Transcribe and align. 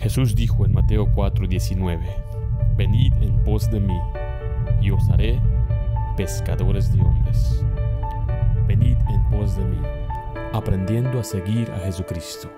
Jesús 0.00 0.34
dijo 0.34 0.64
en 0.64 0.72
Mateo 0.72 1.06
4:19, 1.14 2.00
Venid 2.74 3.12
en 3.20 3.44
pos 3.44 3.70
de 3.70 3.80
mí, 3.80 3.98
y 4.80 4.90
os 4.90 5.06
haré 5.10 5.38
pescadores 6.16 6.90
de 6.90 7.02
hombres. 7.02 7.62
Venid 8.66 8.96
en 8.96 9.28
pos 9.28 9.58
de 9.58 9.64
mí, 9.66 9.76
aprendiendo 10.54 11.20
a 11.20 11.24
seguir 11.24 11.70
a 11.70 11.80
Jesucristo. 11.80 12.48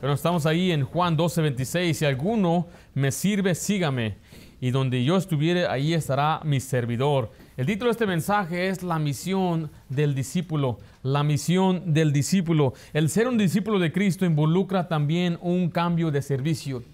Pero 0.00 0.12
estamos 0.12 0.46
ahí 0.46 0.70
en 0.70 0.84
Juan 0.84 1.16
12:26, 1.16 1.92
si 1.98 2.04
alguno 2.04 2.68
me 2.94 3.10
sirve, 3.10 3.56
sígame, 3.56 4.18
y 4.60 4.70
donde 4.70 5.02
yo 5.02 5.16
estuviere, 5.16 5.66
ahí 5.66 5.92
estará 5.92 6.40
mi 6.44 6.60
servidor. 6.60 7.32
El 7.58 7.66
título 7.66 7.88
de 7.88 7.90
este 7.90 8.06
mensaje 8.06 8.68
es 8.68 8.84
La 8.84 9.00
misión 9.00 9.72
del 9.88 10.14
discípulo. 10.14 10.78
La 11.02 11.24
misión 11.24 11.92
del 11.92 12.12
discípulo. 12.12 12.72
El 12.92 13.10
ser 13.10 13.26
un 13.26 13.36
discípulo 13.36 13.80
de 13.80 13.90
Cristo 13.90 14.24
involucra 14.24 14.86
también 14.86 15.36
un 15.42 15.68
cambio 15.68 16.12
de 16.12 16.22
servicio. 16.22 16.84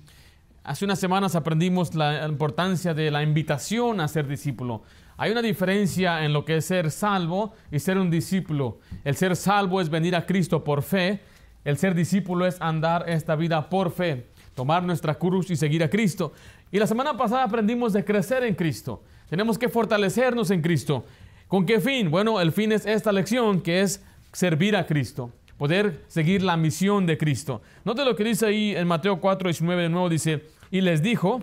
Hace 0.62 0.86
unas 0.86 0.98
semanas 0.98 1.34
aprendimos 1.34 1.94
la 1.94 2.26
importancia 2.26 2.94
de 2.94 3.10
la 3.10 3.22
invitación 3.22 4.00
a 4.00 4.08
ser 4.08 4.26
discípulo. 4.26 4.84
Hay 5.18 5.32
una 5.32 5.42
diferencia 5.42 6.24
en 6.24 6.32
lo 6.32 6.46
que 6.46 6.56
es 6.56 6.64
ser 6.64 6.90
salvo 6.90 7.52
y 7.70 7.78
ser 7.78 7.98
un 7.98 8.10
discípulo. 8.10 8.78
El 9.04 9.16
ser 9.16 9.36
salvo 9.36 9.82
es 9.82 9.90
venir 9.90 10.16
a 10.16 10.24
Cristo 10.24 10.64
por 10.64 10.82
fe. 10.82 11.20
El 11.66 11.76
ser 11.76 11.94
discípulo 11.94 12.46
es 12.46 12.58
andar 12.62 13.04
esta 13.06 13.36
vida 13.36 13.68
por 13.68 13.90
fe, 13.90 14.28
tomar 14.54 14.82
nuestra 14.82 15.16
cruz 15.16 15.50
y 15.50 15.56
seguir 15.56 15.84
a 15.84 15.90
Cristo. 15.90 16.32
Y 16.72 16.78
la 16.78 16.86
semana 16.86 17.14
pasada 17.18 17.44
aprendimos 17.44 17.92
de 17.92 18.02
crecer 18.02 18.44
en 18.44 18.54
Cristo. 18.54 19.02
Tenemos 19.34 19.58
que 19.58 19.68
fortalecernos 19.68 20.52
en 20.52 20.62
Cristo. 20.62 21.04
¿Con 21.48 21.66
qué 21.66 21.80
fin? 21.80 22.08
Bueno, 22.08 22.40
el 22.40 22.52
fin 22.52 22.70
es 22.70 22.86
esta 22.86 23.10
lección 23.10 23.62
que 23.62 23.80
es 23.80 24.00
servir 24.32 24.76
a 24.76 24.86
Cristo, 24.86 25.32
poder 25.58 26.04
seguir 26.06 26.40
la 26.40 26.56
misión 26.56 27.04
de 27.04 27.18
Cristo. 27.18 27.60
Note 27.84 28.04
lo 28.04 28.14
que 28.14 28.22
dice 28.22 28.46
ahí 28.46 28.76
en 28.76 28.86
Mateo 28.86 29.20
4, 29.20 29.48
19 29.48 29.82
de 29.82 29.88
nuevo, 29.88 30.08
dice, 30.08 30.44
y 30.70 30.82
les 30.82 31.02
dijo, 31.02 31.42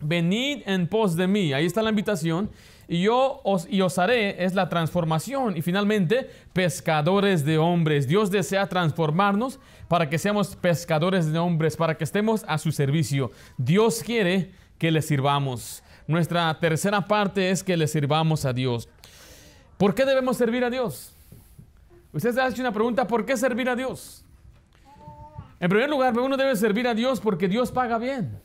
venid 0.00 0.62
en 0.66 0.86
pos 0.86 1.16
de 1.16 1.26
mí. 1.26 1.52
Ahí 1.52 1.66
está 1.66 1.82
la 1.82 1.90
invitación. 1.90 2.50
Y 2.86 3.02
yo 3.02 3.40
os, 3.42 3.66
y 3.68 3.80
os 3.80 3.98
haré 3.98 4.44
es 4.44 4.54
la 4.54 4.68
transformación. 4.68 5.56
Y 5.56 5.62
finalmente, 5.62 6.30
pescadores 6.52 7.44
de 7.44 7.58
hombres. 7.58 8.06
Dios 8.06 8.30
desea 8.30 8.68
transformarnos 8.68 9.58
para 9.88 10.08
que 10.08 10.18
seamos 10.18 10.54
pescadores 10.54 11.32
de 11.32 11.40
hombres, 11.40 11.76
para 11.76 11.96
que 11.96 12.04
estemos 12.04 12.44
a 12.46 12.58
su 12.58 12.70
servicio. 12.70 13.32
Dios 13.58 14.04
quiere 14.04 14.52
que 14.78 14.92
le 14.92 15.02
sirvamos. 15.02 15.82
Nuestra 16.06 16.58
tercera 16.60 17.00
parte 17.00 17.50
es 17.50 17.62
que 17.62 17.76
le 17.76 17.88
sirvamos 17.88 18.44
a 18.44 18.52
Dios. 18.52 18.88
¿Por 19.78 19.94
qué 19.94 20.04
debemos 20.04 20.36
servir 20.36 20.64
a 20.64 20.70
Dios? 20.70 21.14
Usted 22.12 22.32
se 22.32 22.40
ha 22.40 22.48
hecho 22.48 22.60
una 22.60 22.72
pregunta, 22.72 23.06
¿por 23.06 23.24
qué 23.24 23.36
servir 23.36 23.68
a 23.68 23.74
Dios? 23.74 24.24
En 25.58 25.68
primer 25.68 25.88
lugar, 25.88 26.18
uno 26.18 26.36
debe 26.36 26.54
servir 26.56 26.86
a 26.86 26.94
Dios 26.94 27.20
porque 27.20 27.48
Dios 27.48 27.72
paga 27.72 27.98
bien. 27.98 28.38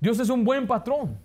Dios 0.00 0.20
es 0.20 0.28
un 0.28 0.44
buen 0.44 0.66
patrón. 0.66 1.18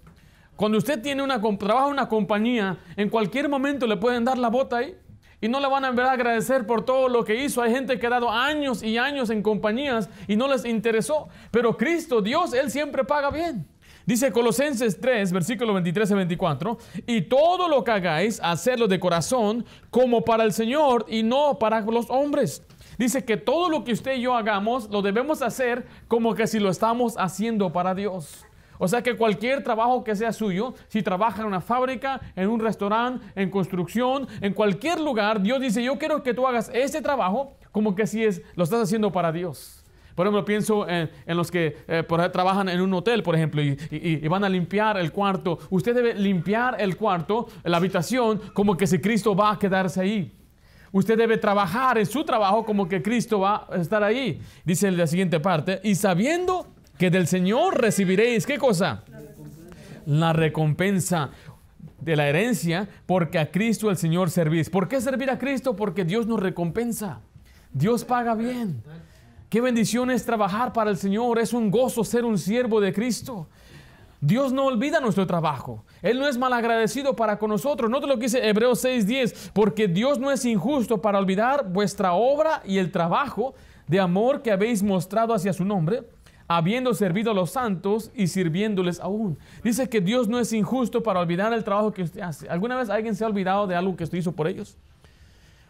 Cuando 0.55 0.77
usted 0.77 1.01
tiene 1.01 1.21
una, 1.21 1.39
trabaja 1.57 1.87
en 1.87 1.93
una 1.93 2.09
compañía, 2.09 2.77
en 2.95 3.09
cualquier 3.09 3.47
momento 3.47 3.85
le 3.85 3.97
pueden 3.97 4.25
dar 4.25 4.37
la 4.37 4.49
bota 4.49 4.77
ahí 4.77 4.97
y 5.39 5.47
no 5.47 5.59
le 5.59 5.67
van 5.67 5.85
a 5.85 5.91
ver 5.91 6.05
agradecer 6.05 6.65
por 6.65 6.83
todo 6.83 7.09
lo 7.09 7.23
que 7.23 7.43
hizo. 7.43 7.61
Hay 7.61 7.71
gente 7.71 7.99
que 7.99 8.07
ha 8.07 8.09
dado 8.09 8.31
años 8.31 8.81
y 8.81 8.97
años 8.97 9.29
en 9.29 9.43
compañías 9.43 10.09
y 10.27 10.35
no 10.35 10.47
les 10.47 10.65
interesó. 10.65 11.29
Pero 11.51 11.77
Cristo, 11.77 12.21
Dios, 12.21 12.53
Él 12.53 12.71
siempre 12.71 13.03
paga 13.03 13.29
bien. 13.29 13.67
Dice 14.05 14.31
Colosenses 14.31 14.99
3, 15.01 15.31
versículo 15.31 15.73
23 15.73 16.11
y 16.11 16.13
24, 16.13 16.77
y 17.07 17.21
todo 17.21 17.67
lo 17.67 17.83
que 17.83 17.89
hagáis, 17.89 18.39
hacerlo 18.43 18.87
de 18.87 18.99
corazón 18.99 19.65
como 19.89 20.23
para 20.23 20.43
el 20.43 20.53
Señor 20.53 21.07
y 21.09 21.23
no 21.23 21.57
para 21.57 21.81
los 21.81 22.07
hombres. 22.11 22.61
Dice 22.99 23.25
que 23.25 23.35
todo 23.35 23.67
lo 23.67 23.83
que 23.83 23.93
usted 23.93 24.17
y 24.17 24.21
yo 24.21 24.35
hagamos, 24.35 24.91
lo 24.91 25.01
debemos 25.01 25.41
hacer 25.41 25.87
como 26.07 26.35
que 26.35 26.45
si 26.45 26.59
lo 26.59 26.69
estamos 26.69 27.15
haciendo 27.17 27.73
para 27.73 27.95
Dios. 27.95 28.45
O 28.77 28.87
sea 28.87 29.01
que 29.01 29.15
cualquier 29.15 29.63
trabajo 29.63 30.03
que 30.03 30.15
sea 30.15 30.33
suyo, 30.33 30.75
si 30.87 31.01
trabaja 31.01 31.41
en 31.41 31.47
una 31.47 31.61
fábrica, 31.61 32.21
en 32.35 32.49
un 32.49 32.59
restaurante, 32.59 33.25
en 33.35 33.49
construcción, 33.49 34.27
en 34.39 34.53
cualquier 34.53 34.99
lugar, 34.99 35.41
Dios 35.41 35.59
dice, 35.61 35.83
yo 35.83 35.97
quiero 35.97 36.21
que 36.21 36.35
tú 36.35 36.45
hagas 36.45 36.69
este 36.73 37.01
trabajo 37.01 37.53
como 37.71 37.95
que 37.95 38.05
si 38.05 38.23
es, 38.23 38.43
lo 38.55 38.65
estás 38.65 38.83
haciendo 38.83 39.11
para 39.11 39.31
Dios. 39.31 39.84
Por 40.15 40.25
ejemplo, 40.25 40.45
pienso 40.45 40.87
en, 40.87 41.09
los 41.27 41.51
que 41.51 41.77
eh, 41.87 42.03
trabajan 42.31 42.69
en 42.69 42.79
un 42.79 42.93
hotel, 42.93 43.21
por 43.21 43.35
ejemplo, 43.35 43.61
y, 43.61 44.27
van 44.29 44.45
a 44.45 44.49
limpiar 44.49 44.97
el 44.97 45.11
cuarto. 45.11 45.59
Usted 45.69 45.93
debe 45.93 46.13
limpiar 46.13 46.79
el 46.79 46.95
cuarto, 46.95 47.47
la 47.65 47.77
habitación, 47.77 48.41
como 48.53 48.77
que 48.77 48.87
si 48.87 48.99
Cristo 48.99 49.35
va 49.35 49.51
a 49.51 49.59
quedarse 49.59 49.99
ahí. 49.99 50.31
Usted 50.93 51.17
debe 51.17 51.37
trabajar 51.37 51.97
en 51.97 52.05
su 52.05 52.23
trabajo 52.23 52.63
como 52.63 52.87
que 52.87 53.01
Cristo 53.01 53.41
va 53.41 53.67
a 53.69 53.75
estar 53.75 54.01
ahí. 54.01 54.41
Dice 54.63 54.89
la 54.91 55.05
siguiente 55.05 55.41
parte, 55.41 55.81
y 55.83 55.95
sabiendo 55.95 56.67
que 56.97 57.11
del 57.11 57.27
Señor 57.27 57.81
recibiréis, 57.81 58.45
¿qué 58.45 58.57
cosa? 58.57 59.03
La 60.05 60.31
recompensa 60.31 61.31
de 61.99 62.15
la 62.15 62.29
herencia, 62.29 62.87
porque 63.05 63.39
a 63.39 63.51
Cristo 63.51 63.89
el 63.89 63.97
Señor 63.97 64.29
servís. 64.29 64.69
¿Por 64.69 64.87
qué 64.87 65.01
servir 65.01 65.29
a 65.29 65.37
Cristo? 65.37 65.75
Porque 65.75 66.05
Dios 66.05 66.25
nos 66.27 66.39
recompensa. 66.39 67.19
Dios 67.73 68.05
paga 68.05 68.35
bien. 68.35 68.81
Qué 69.49 69.61
bendición 69.61 70.11
es 70.11 70.25
trabajar 70.25 70.73
para 70.73 70.89
el 70.89 70.97
Señor. 70.97 71.39
Es 71.39 71.53
un 71.53 71.69
gozo 71.69 72.03
ser 72.03 72.25
un 72.25 72.37
siervo 72.37 72.81
de 72.81 72.93
Cristo. 72.93 73.47
Dios 74.19 74.51
no 74.51 74.65
olvida 74.65 74.99
nuestro 74.99 75.27
trabajo. 75.27 75.83
Él 76.01 76.19
no 76.19 76.27
es 76.27 76.37
malagradecido 76.37 77.15
para 77.15 77.37
con 77.37 77.51
nosotros. 77.51 77.89
Note 77.89 78.07
lo 78.07 78.15
que 78.15 78.23
dice 78.23 78.47
Hebreos 78.47 78.83
6:10. 78.83 79.51
Porque 79.53 79.87
Dios 79.87 80.19
no 80.19 80.31
es 80.31 80.45
injusto 80.45 81.01
para 81.01 81.19
olvidar 81.19 81.69
vuestra 81.71 82.13
obra 82.13 82.61
y 82.65 82.79
el 82.79 82.91
trabajo 82.91 83.53
de 83.87 83.99
amor 83.99 84.41
que 84.41 84.51
habéis 84.51 84.81
mostrado 84.81 85.33
hacia 85.33 85.53
su 85.53 85.63
nombre, 85.63 86.03
habiendo 86.47 86.93
servido 86.95 87.31
a 87.31 87.33
los 87.35 87.51
santos 87.51 88.11
y 88.15 88.27
sirviéndoles 88.27 88.99
aún. 88.99 89.37
Dice 89.63 89.87
que 89.89 90.01
Dios 90.01 90.27
no 90.27 90.39
es 90.39 90.51
injusto 90.53 91.03
para 91.03 91.19
olvidar 91.19 91.53
el 91.53 91.63
trabajo 91.63 91.91
que 91.91 92.01
usted 92.01 92.21
hace. 92.21 92.49
¿Alguna 92.49 92.77
vez 92.77 92.89
alguien 92.89 93.15
se 93.15 93.23
ha 93.23 93.27
olvidado 93.27 93.67
de 93.67 93.75
algo 93.75 93.95
que 93.95 94.05
usted 94.05 94.17
hizo 94.17 94.31
por 94.31 94.47
ellos? 94.47 94.75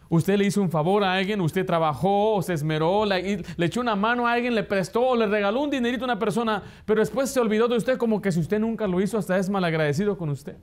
Usted 0.08 0.36
le 0.38 0.44
hizo 0.44 0.62
un 0.62 0.70
favor 0.70 1.02
a 1.02 1.14
alguien, 1.14 1.40
usted 1.40 1.66
trabajó, 1.66 2.40
se 2.42 2.52
esmeró, 2.52 3.04
le, 3.04 3.42
echó 3.58 3.80
una 3.80 3.96
mano 3.96 4.26
a 4.26 4.32
alguien, 4.32 4.54
le 4.54 4.62
prestó, 4.62 5.16
le 5.16 5.26
regaló 5.26 5.62
un 5.62 5.70
dinerito 5.70 6.04
a 6.04 6.06
una 6.06 6.18
persona, 6.18 6.62
pero 6.84 7.00
después 7.00 7.28
se 7.30 7.40
olvidó 7.40 7.66
de 7.66 7.76
usted 7.76 7.98
como 7.98 8.22
que 8.22 8.30
si 8.30 8.38
usted 8.38 8.60
nunca 8.60 8.86
lo 8.86 9.00
hizo, 9.00 9.18
hasta 9.18 9.36
es 9.36 9.50
malagradecido 9.50 10.16
con 10.16 10.28
usted. 10.28 10.56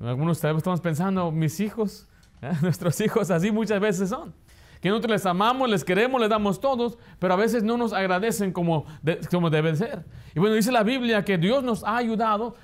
Algunos 0.00 0.42
estamos 0.42 0.80
pensando, 0.80 1.30
mis 1.30 1.60
hijos, 1.60 2.08
¿eh? 2.40 2.52
nuestros 2.62 3.00
hijos 3.00 3.30
así 3.30 3.50
muchas 3.50 3.80
veces 3.80 4.08
son. 4.08 4.34
Que 4.80 4.90
nosotros 4.90 5.12
les 5.12 5.26
amamos, 5.26 5.68
les 5.70 5.82
queremos, 5.82 6.20
les 6.20 6.28
damos 6.28 6.60
todos, 6.60 6.98
pero 7.18 7.32
a 7.32 7.36
veces 7.38 7.62
no 7.62 7.78
nos 7.78 7.94
agradecen 7.94 8.52
como, 8.52 8.84
como 9.30 9.48
debe 9.48 9.74
ser. 9.76 10.04
Y 10.34 10.40
bueno, 10.40 10.56
dice 10.56 10.70
la 10.72 10.82
Biblia 10.82 11.24
que 11.24 11.38
Dios 11.38 11.64
nos 11.64 11.84
ha 11.84 11.96
ayudado 11.96 12.54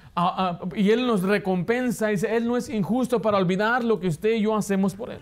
y 0.77 0.91
Él 0.91 1.06
nos 1.06 1.22
recompensa. 1.22 2.09
Dice, 2.09 2.37
Él 2.37 2.47
no 2.47 2.59
es 2.59 2.69
injusto 2.69 3.22
para 3.22 3.38
olvidar 3.38 3.84
lo 3.84 4.00
que 4.00 4.09
usted 4.09 4.32
y 4.34 4.42
yo 4.42 4.54
hacemos 4.54 4.94
por 4.94 5.10
Él. 5.10 5.21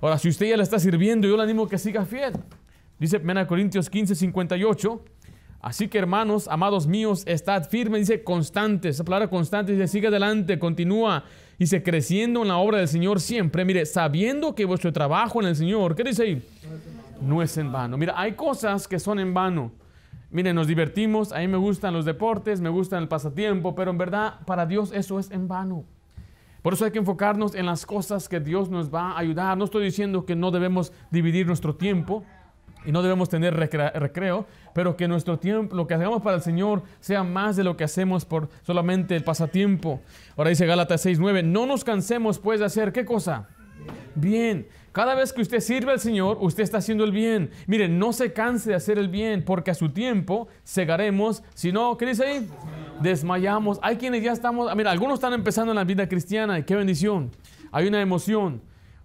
Ahora, 0.00 0.18
si 0.18 0.28
usted 0.28 0.48
ya 0.48 0.56
le 0.56 0.62
está 0.62 0.78
sirviendo, 0.78 1.26
yo 1.26 1.36
le 1.36 1.42
animo 1.42 1.68
que 1.68 1.78
siga 1.78 2.04
fiel. 2.04 2.34
Dice 2.98 3.18
1 3.18 3.46
Corintios 3.46 3.90
15, 3.90 4.14
58. 4.14 5.04
Así 5.60 5.88
que 5.88 5.98
hermanos, 5.98 6.46
amados 6.48 6.86
míos, 6.86 7.24
estad 7.26 7.68
firmes, 7.68 8.06
dice 8.06 8.22
constantes. 8.22 8.96
Esa 8.96 9.04
palabra 9.04 9.28
constante 9.28 9.72
dice, 9.72 9.88
sigue 9.88 10.06
adelante, 10.06 10.58
continúa. 10.58 11.24
Dice, 11.58 11.82
creciendo 11.82 12.42
en 12.42 12.48
la 12.48 12.58
obra 12.58 12.78
del 12.78 12.86
Señor 12.86 13.20
siempre. 13.20 13.64
Mire, 13.64 13.84
sabiendo 13.86 14.54
que 14.54 14.64
vuestro 14.64 14.92
trabajo 14.92 15.40
en 15.40 15.48
el 15.48 15.56
Señor, 15.56 15.96
¿qué 15.96 16.04
dice 16.04 16.22
ahí? 16.22 16.42
No 17.20 17.42
es 17.42 17.56
en 17.58 17.72
vano. 17.72 17.98
Mira, 17.98 18.14
hay 18.16 18.32
cosas 18.32 18.86
que 18.86 19.00
son 19.00 19.18
en 19.18 19.34
vano. 19.34 19.72
Mire, 20.30 20.52
nos 20.52 20.68
divertimos, 20.68 21.32
a 21.32 21.38
mí 21.38 21.48
me 21.48 21.56
gustan 21.56 21.94
los 21.94 22.04
deportes, 22.04 22.60
me 22.60 22.68
gustan 22.68 23.02
el 23.02 23.08
pasatiempo, 23.08 23.74
pero 23.74 23.90
en 23.90 23.98
verdad 23.98 24.34
para 24.46 24.66
Dios 24.66 24.92
eso 24.92 25.18
es 25.18 25.30
en 25.30 25.48
vano. 25.48 25.84
Por 26.68 26.74
eso 26.74 26.84
hay 26.84 26.90
que 26.90 26.98
enfocarnos 26.98 27.54
en 27.54 27.64
las 27.64 27.86
cosas 27.86 28.28
que 28.28 28.40
Dios 28.40 28.68
nos 28.68 28.92
va 28.94 29.12
a 29.12 29.18
ayudar. 29.20 29.56
No 29.56 29.64
estoy 29.64 29.82
diciendo 29.82 30.26
que 30.26 30.36
no 30.36 30.50
debemos 30.50 30.92
dividir 31.10 31.46
nuestro 31.46 31.74
tiempo 31.74 32.26
y 32.84 32.92
no 32.92 33.00
debemos 33.00 33.30
tener 33.30 33.54
recreo, 33.54 34.44
pero 34.74 34.94
que 34.94 35.08
nuestro 35.08 35.38
tiempo, 35.38 35.74
lo 35.74 35.86
que 35.86 35.94
hagamos 35.94 36.20
para 36.20 36.36
el 36.36 36.42
Señor, 36.42 36.82
sea 37.00 37.24
más 37.24 37.56
de 37.56 37.64
lo 37.64 37.74
que 37.78 37.84
hacemos 37.84 38.26
por 38.26 38.50
solamente 38.64 39.16
el 39.16 39.24
pasatiempo. 39.24 40.02
Ahora 40.36 40.50
dice 40.50 40.66
Gálatas 40.66 41.06
6:9, 41.06 41.42
no 41.42 41.64
nos 41.64 41.84
cansemos 41.84 42.38
pues 42.38 42.60
de 42.60 42.66
hacer 42.66 42.92
qué 42.92 43.06
cosa? 43.06 43.48
Bien. 44.14 44.68
Cada 44.92 45.14
vez 45.14 45.32
que 45.32 45.40
usted 45.40 45.60
sirve 45.60 45.92
al 45.92 46.00
Señor, 46.00 46.36
usted 46.38 46.64
está 46.64 46.78
haciendo 46.78 47.04
el 47.04 47.12
bien. 47.12 47.48
Mire, 47.66 47.88
no 47.88 48.12
se 48.12 48.34
canse 48.34 48.68
de 48.68 48.76
hacer 48.76 48.98
el 48.98 49.08
bien, 49.08 49.42
porque 49.42 49.70
a 49.70 49.74
su 49.74 49.88
tiempo 49.88 50.48
segaremos. 50.64 51.42
Si 51.54 51.72
no, 51.72 51.96
¿qué 51.96 52.04
dice 52.04 52.24
ahí? 52.26 52.48
Desmayamos. 53.00 53.78
Hay 53.82 53.96
quienes 53.96 54.22
ya 54.22 54.32
estamos, 54.32 54.74
mira, 54.76 54.90
algunos 54.90 55.14
están 55.14 55.32
empezando 55.32 55.72
en 55.72 55.76
la 55.76 55.84
vida 55.84 56.08
cristiana, 56.08 56.58
y 56.58 56.62
qué 56.64 56.76
bendición. 56.76 57.30
Hay 57.72 57.86
una 57.86 58.00
emoción. 58.00 58.62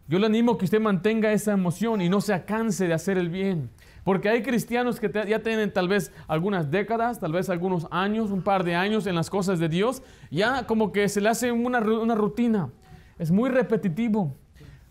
Yo 0.07 0.19
le 0.19 0.25
animo 0.25 0.57
que 0.57 0.65
usted 0.65 0.81
mantenga 0.81 1.31
esa 1.31 1.53
emoción 1.53 2.01
y 2.01 2.09
no 2.09 2.21
se 2.21 2.43
canse 2.43 2.87
de 2.87 2.93
hacer 2.93 3.17
el 3.17 3.29
bien. 3.29 3.69
Porque 4.03 4.27
hay 4.27 4.43
cristianos 4.43 4.99
que 4.99 5.09
ya 5.27 5.39
tienen 5.39 5.71
tal 5.71 5.87
vez 5.87 6.11
algunas 6.27 6.69
décadas, 6.69 7.19
tal 7.19 7.31
vez 7.31 7.49
algunos 7.49 7.87
años, 7.89 8.31
un 8.31 8.41
par 8.41 8.65
de 8.65 8.75
años 8.75 9.07
en 9.07 9.15
las 9.15 9.29
cosas 9.29 9.59
de 9.59 9.69
Dios, 9.69 10.03
ya 10.29 10.67
como 10.67 10.91
que 10.91 11.07
se 11.07 11.21
le 11.21 11.29
hace 11.29 11.51
una, 11.51 11.79
una 11.79 12.15
rutina. 12.15 12.69
Es 13.17 13.31
muy 13.31 13.49
repetitivo. 13.49 14.33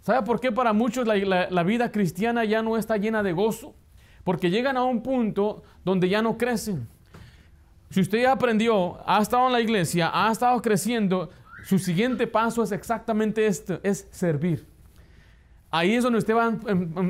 ¿Sabe 0.01 0.25
por 0.25 0.41
qué 0.41 0.51
para 0.51 0.73
muchos 0.73 1.07
la, 1.07 1.63
vida 1.63 1.93
cristiana 1.93 2.45
ya 2.45 2.63
no 2.63 2.77
está 2.77 2.97
llena 2.97 3.23
de 3.23 3.33
gozo? 3.33 3.75
porque 4.25 4.51
llegan 4.51 4.77
a 4.77 4.85
un 4.85 5.03
punto 5.03 5.63
donde 5.85 6.09
ya 6.09 6.23
no 6.23 6.39
crecen. 6.39 6.89
Si 7.93 8.01
usted 8.01 8.23
ya 8.23 8.33
aprendió, 8.33 8.99
ha 9.07 9.21
estado 9.21 9.49
en 9.49 9.53
la 9.53 9.61
iglesia, 9.61 10.11
ha 10.15 10.33
estado 10.33 10.63
creciendo, 10.63 11.29
su 11.63 11.79
siguiente 11.79 12.27
paso 12.27 12.63
es 12.63 12.73
exactamente 12.73 13.45
esto, 13.45 13.81
es 13.83 14.09
servir. 14.11 14.67
Ahí 15.71 15.95
es 15.95 16.03
donde 16.03 16.19
usted 16.19 16.35
va 16.35 16.55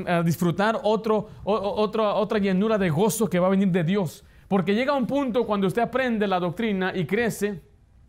a 0.07 0.23
disfrutar 0.23 0.81
otro, 0.83 1.29
otra 1.45 2.37
llenura 2.37 2.77
de 2.77 2.89
gozo 2.89 3.29
que 3.29 3.39
va 3.39 3.47
a 3.47 3.51
venir 3.51 3.69
de 3.69 3.85
Dios. 3.85 4.25
Porque 4.49 4.75
llega 4.75 4.91
un 4.91 5.07
punto 5.07 5.45
cuando 5.45 5.67
usted 5.67 5.83
aprende 5.83 6.27
la 6.27 6.41
doctrina 6.41 6.91
y 6.93 7.05
crece, 7.05 7.61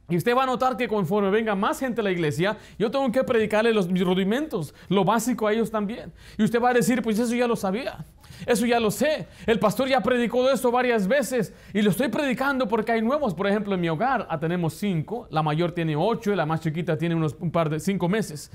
y 0.08 0.16
usted 0.16 0.36
va 0.36 0.42
a 0.42 0.46
notar 0.46 0.76
que 0.76 0.86
conforme 0.86 1.30
venga 1.30 1.54
más 1.54 1.80
gente 1.80 2.02
a 2.02 2.04
la 2.04 2.10
iglesia, 2.10 2.58
yo 2.78 2.90
tengo 2.90 3.10
que 3.10 3.24
predicarle 3.24 3.72
los 3.72 3.88
rudimentos, 3.88 4.74
lo 4.88 5.02
básico 5.02 5.46
a 5.46 5.52
ellos 5.52 5.70
también. 5.70 6.12
Y 6.36 6.44
usted 6.44 6.60
va 6.60 6.70
a 6.70 6.74
decir, 6.74 7.00
pues 7.00 7.18
eso 7.18 7.34
ya 7.34 7.46
lo 7.46 7.56
sabía, 7.56 8.04
eso 8.44 8.66
ya 8.66 8.78
lo 8.80 8.90
sé. 8.90 9.26
El 9.46 9.58
pastor 9.58 9.88
ya 9.88 10.02
predicó 10.02 10.46
de 10.46 10.52
esto 10.52 10.70
varias 10.70 11.08
veces 11.08 11.54
y 11.72 11.80
lo 11.80 11.90
estoy 11.90 12.08
predicando 12.08 12.68
porque 12.68 12.92
hay 12.92 13.00
nuevos. 13.00 13.32
Por 13.32 13.46
ejemplo, 13.46 13.74
en 13.74 13.80
mi 13.80 13.88
hogar 13.88 14.26
ah, 14.28 14.38
tenemos 14.38 14.74
cinco, 14.74 15.26
la 15.30 15.42
mayor 15.42 15.72
tiene 15.72 15.96
ocho 15.96 16.32
y 16.32 16.36
la 16.36 16.44
más 16.44 16.60
chiquita 16.60 16.98
tiene 16.98 17.14
unos 17.14 17.34
un 17.40 17.50
par 17.50 17.70
de 17.70 17.80
cinco 17.80 18.06
meses. 18.06 18.50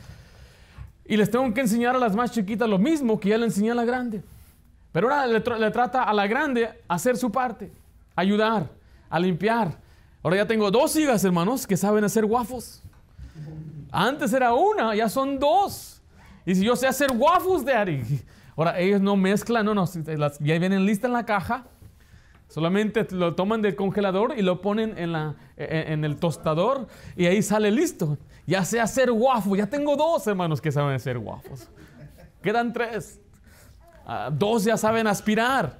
Y 1.04 1.18
les 1.18 1.31
tengo 1.31 1.52
que 1.52 1.62
enseñar 1.62 1.95
a 1.95 2.00
las 2.00 2.16
más 2.16 2.31
chiquitas 2.31 2.69
lo 2.69 2.78
mismo 2.78 3.19
que 3.19 3.30
ya 3.30 3.40
le 3.40 3.45
enseñé 3.45 3.72
a 3.72 3.75
la 3.75 3.86
grande. 3.86 4.22
Pero 4.92 5.10
ahora 5.12 5.25
le, 5.25 5.40
le 5.40 5.72
trata 5.72 6.04
a 6.04 6.13
la 6.13 6.28
grande 6.28 6.69
hacer 6.88 7.18
su 7.18 7.31
parte, 7.31 7.72
ayudar, 8.16 8.69
a 9.10 9.19
limpiar 9.19 9.89
Ahora 10.21 10.38
ya 10.38 10.45
tengo 10.45 10.69
dos 10.69 10.95
hijas, 10.95 11.24
hermanos, 11.24 11.66
que 11.66 11.77
saben 11.77 12.04
hacer 12.04 12.25
waffles. 12.25 12.81
Antes 13.92 14.33
era 14.33 14.54
una, 14.54 14.94
ya 14.95 15.10
son 15.10 15.39
dos. 15.39 16.01
Y 16.45 16.56
si 16.56 16.63
yo 16.66 16.75
sé 16.75 16.88
hacer 16.88 17.12
waffles, 17.16 17.63
Daddy. 17.66 18.04
Ahora 18.56 18.77
ellos 18.80 19.00
no 19.00 19.16
mezclan, 19.16 19.66
no, 19.66 19.74
no, 19.74 19.86
ya 19.86 20.60
vienen 20.60 20.86
listas 20.86 21.07
en 21.07 21.13
la 21.13 21.25
caja. 21.25 21.66
Solamente 22.50 23.07
lo 23.12 23.36
toman 23.36 23.62
del 23.62 23.75
congelador 23.75 24.33
y 24.36 24.42
lo 24.42 24.60
ponen 24.60 24.98
en, 24.98 25.12
la, 25.12 25.36
en, 25.56 26.04
el 26.04 26.18
tostador 26.18 26.88
y 27.16 27.27
ahí 27.27 27.44
sale 27.44 27.69
listo. 27.69 28.18
Ya 28.48 28.66
sé 28.66 28.81
hacer 28.81 29.12
waffles. 29.12 29.60
Ya 29.60 29.68
tengo 29.68 29.95
dos 29.95 30.25
hermanos 30.25 30.60
que 30.60 30.71
saben 30.71 30.95
hacer 30.95 31.19
waffles. 31.19 31.69
Quedan 32.42 32.74
tres. 32.74 33.21
Ah, 34.06 34.31
dos 34.33 34.63
ya 34.63 34.77
saben 34.77 35.06
aspirar. 35.06 35.80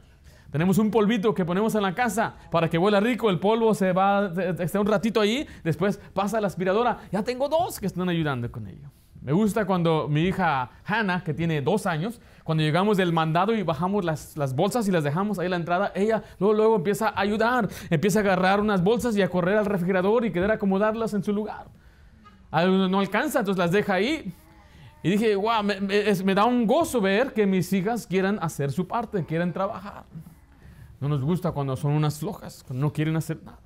Tenemos 0.52 0.80
un 0.80 0.90
polvito 0.90 1.34
que 1.34 1.46
ponemos 1.46 1.76
en 1.76 1.84
la 1.84 1.94
casa 1.94 2.36
para 2.52 2.70
que 2.70 2.78
huela 2.78 3.00
rico. 3.00 3.30
El 3.30 3.40
polvo 3.40 3.74
se 3.74 3.94
va, 3.94 4.32
está 4.60 4.80
un 4.80 4.88
ratito 4.88 5.22
ahí, 5.22 5.48
después 5.64 6.00
pasa 6.14 6.42
la 6.42 6.48
aspiradora. 6.48 7.00
Ya 7.12 7.24
tengo 7.24 7.48
dos 7.48 7.80
que 7.80 7.86
están 7.86 8.10
ayudando 8.10 8.52
con 8.52 8.68
ello. 8.68 8.90
Me 9.22 9.34
gusta 9.34 9.66
cuando 9.66 10.08
mi 10.08 10.22
hija 10.22 10.72
Hannah, 10.86 11.24
que 11.24 11.34
tiene 11.34 11.62
dos 11.62 11.86
años, 11.86 12.22
cuando 12.44 12.64
llegamos 12.64 12.96
del 12.96 13.12
mandado 13.12 13.54
y 13.54 13.64
bajamos 13.64 14.06
las, 14.06 14.38
las, 14.38 14.56
bolsas 14.56 14.88
y 14.88 14.92
las 14.92 15.04
dejamos 15.04 15.38
ahí 15.38 15.46
en 15.46 15.52
la 15.52 15.58
entrada, 15.58 15.92
ella 15.94 16.24
luego, 16.40 16.54
luego 16.54 16.76
empieza 16.78 17.10
a 17.10 17.20
ayudar, 17.20 17.68
empieza 17.90 18.20
a 18.20 18.22
agarrar 18.22 18.62
unas 18.62 18.82
bolsas 18.82 19.18
y 19.18 19.22
a 19.22 19.30
correr 19.30 19.58
al 19.58 19.66
refrigerador 19.66 20.26
y 20.26 20.32
querer 20.32 20.52
acomodarlas 20.52 21.14
en 21.14 21.24
su 21.24 21.34
lugar. 21.34 21.68
No 22.52 23.00
alcanza, 23.00 23.40
entonces 23.40 23.60
las 23.60 23.72
deja 23.72 23.96
ahí. 23.96 24.34
Y 25.04 25.10
dije, 25.10 25.36
wow, 25.36 25.64
me, 25.64 25.80
me 25.80 26.36
da 26.36 26.46
un 26.46 26.66
gozo 26.66 27.00
ver 27.02 27.34
que 27.34 27.46
mis 27.46 27.72
hijas 27.74 28.08
quieran 28.08 28.40
hacer 28.42 28.72
su 28.72 28.88
parte, 28.88 29.24
quieren 29.26 29.52
trabajar. 29.52 30.06
No 31.00 31.08
nos 31.08 31.22
gusta 31.22 31.52
cuando 31.52 31.76
son 31.76 31.92
unas 31.92 32.20
flojas, 32.20 32.64
cuando 32.66 32.86
no 32.86 32.94
quieren 32.94 33.16
hacer 33.16 33.42
nada. 33.44 33.60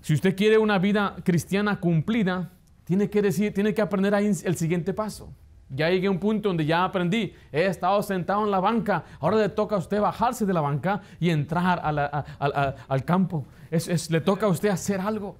Si 0.00 0.14
usted 0.14 0.36
quiere 0.36 0.58
una 0.58 0.78
vida 0.78 1.16
cristiana 1.24 1.80
cumplida, 1.80 2.50
tiene 2.84 3.10
que, 3.10 3.22
decir, 3.22 3.52
tiene 3.52 3.74
que 3.74 3.82
aprender 3.82 4.14
ahí 4.14 4.26
el 4.26 4.56
siguiente 4.56 4.94
paso. 4.94 5.32
Ya 5.70 5.90
llegué 5.90 6.06
a 6.06 6.10
un 6.10 6.18
punto 6.18 6.48
donde 6.48 6.64
ya 6.64 6.84
aprendí, 6.84 7.34
he 7.52 7.66
estado 7.66 8.02
sentado 8.02 8.42
en 8.42 8.50
la 8.50 8.58
banca, 8.58 9.04
ahora 9.20 9.36
le 9.36 9.50
toca 9.50 9.76
a 9.76 9.78
usted 9.78 10.00
bajarse 10.00 10.46
de 10.46 10.54
la 10.54 10.62
banca 10.62 11.02
y 11.20 11.28
entrar 11.28 11.80
al 11.82 13.04
campo. 13.04 13.44
Le 14.08 14.20
toca 14.22 14.46
a 14.46 14.48
usted 14.48 14.70
hacer 14.70 15.00
algo. 15.00 15.36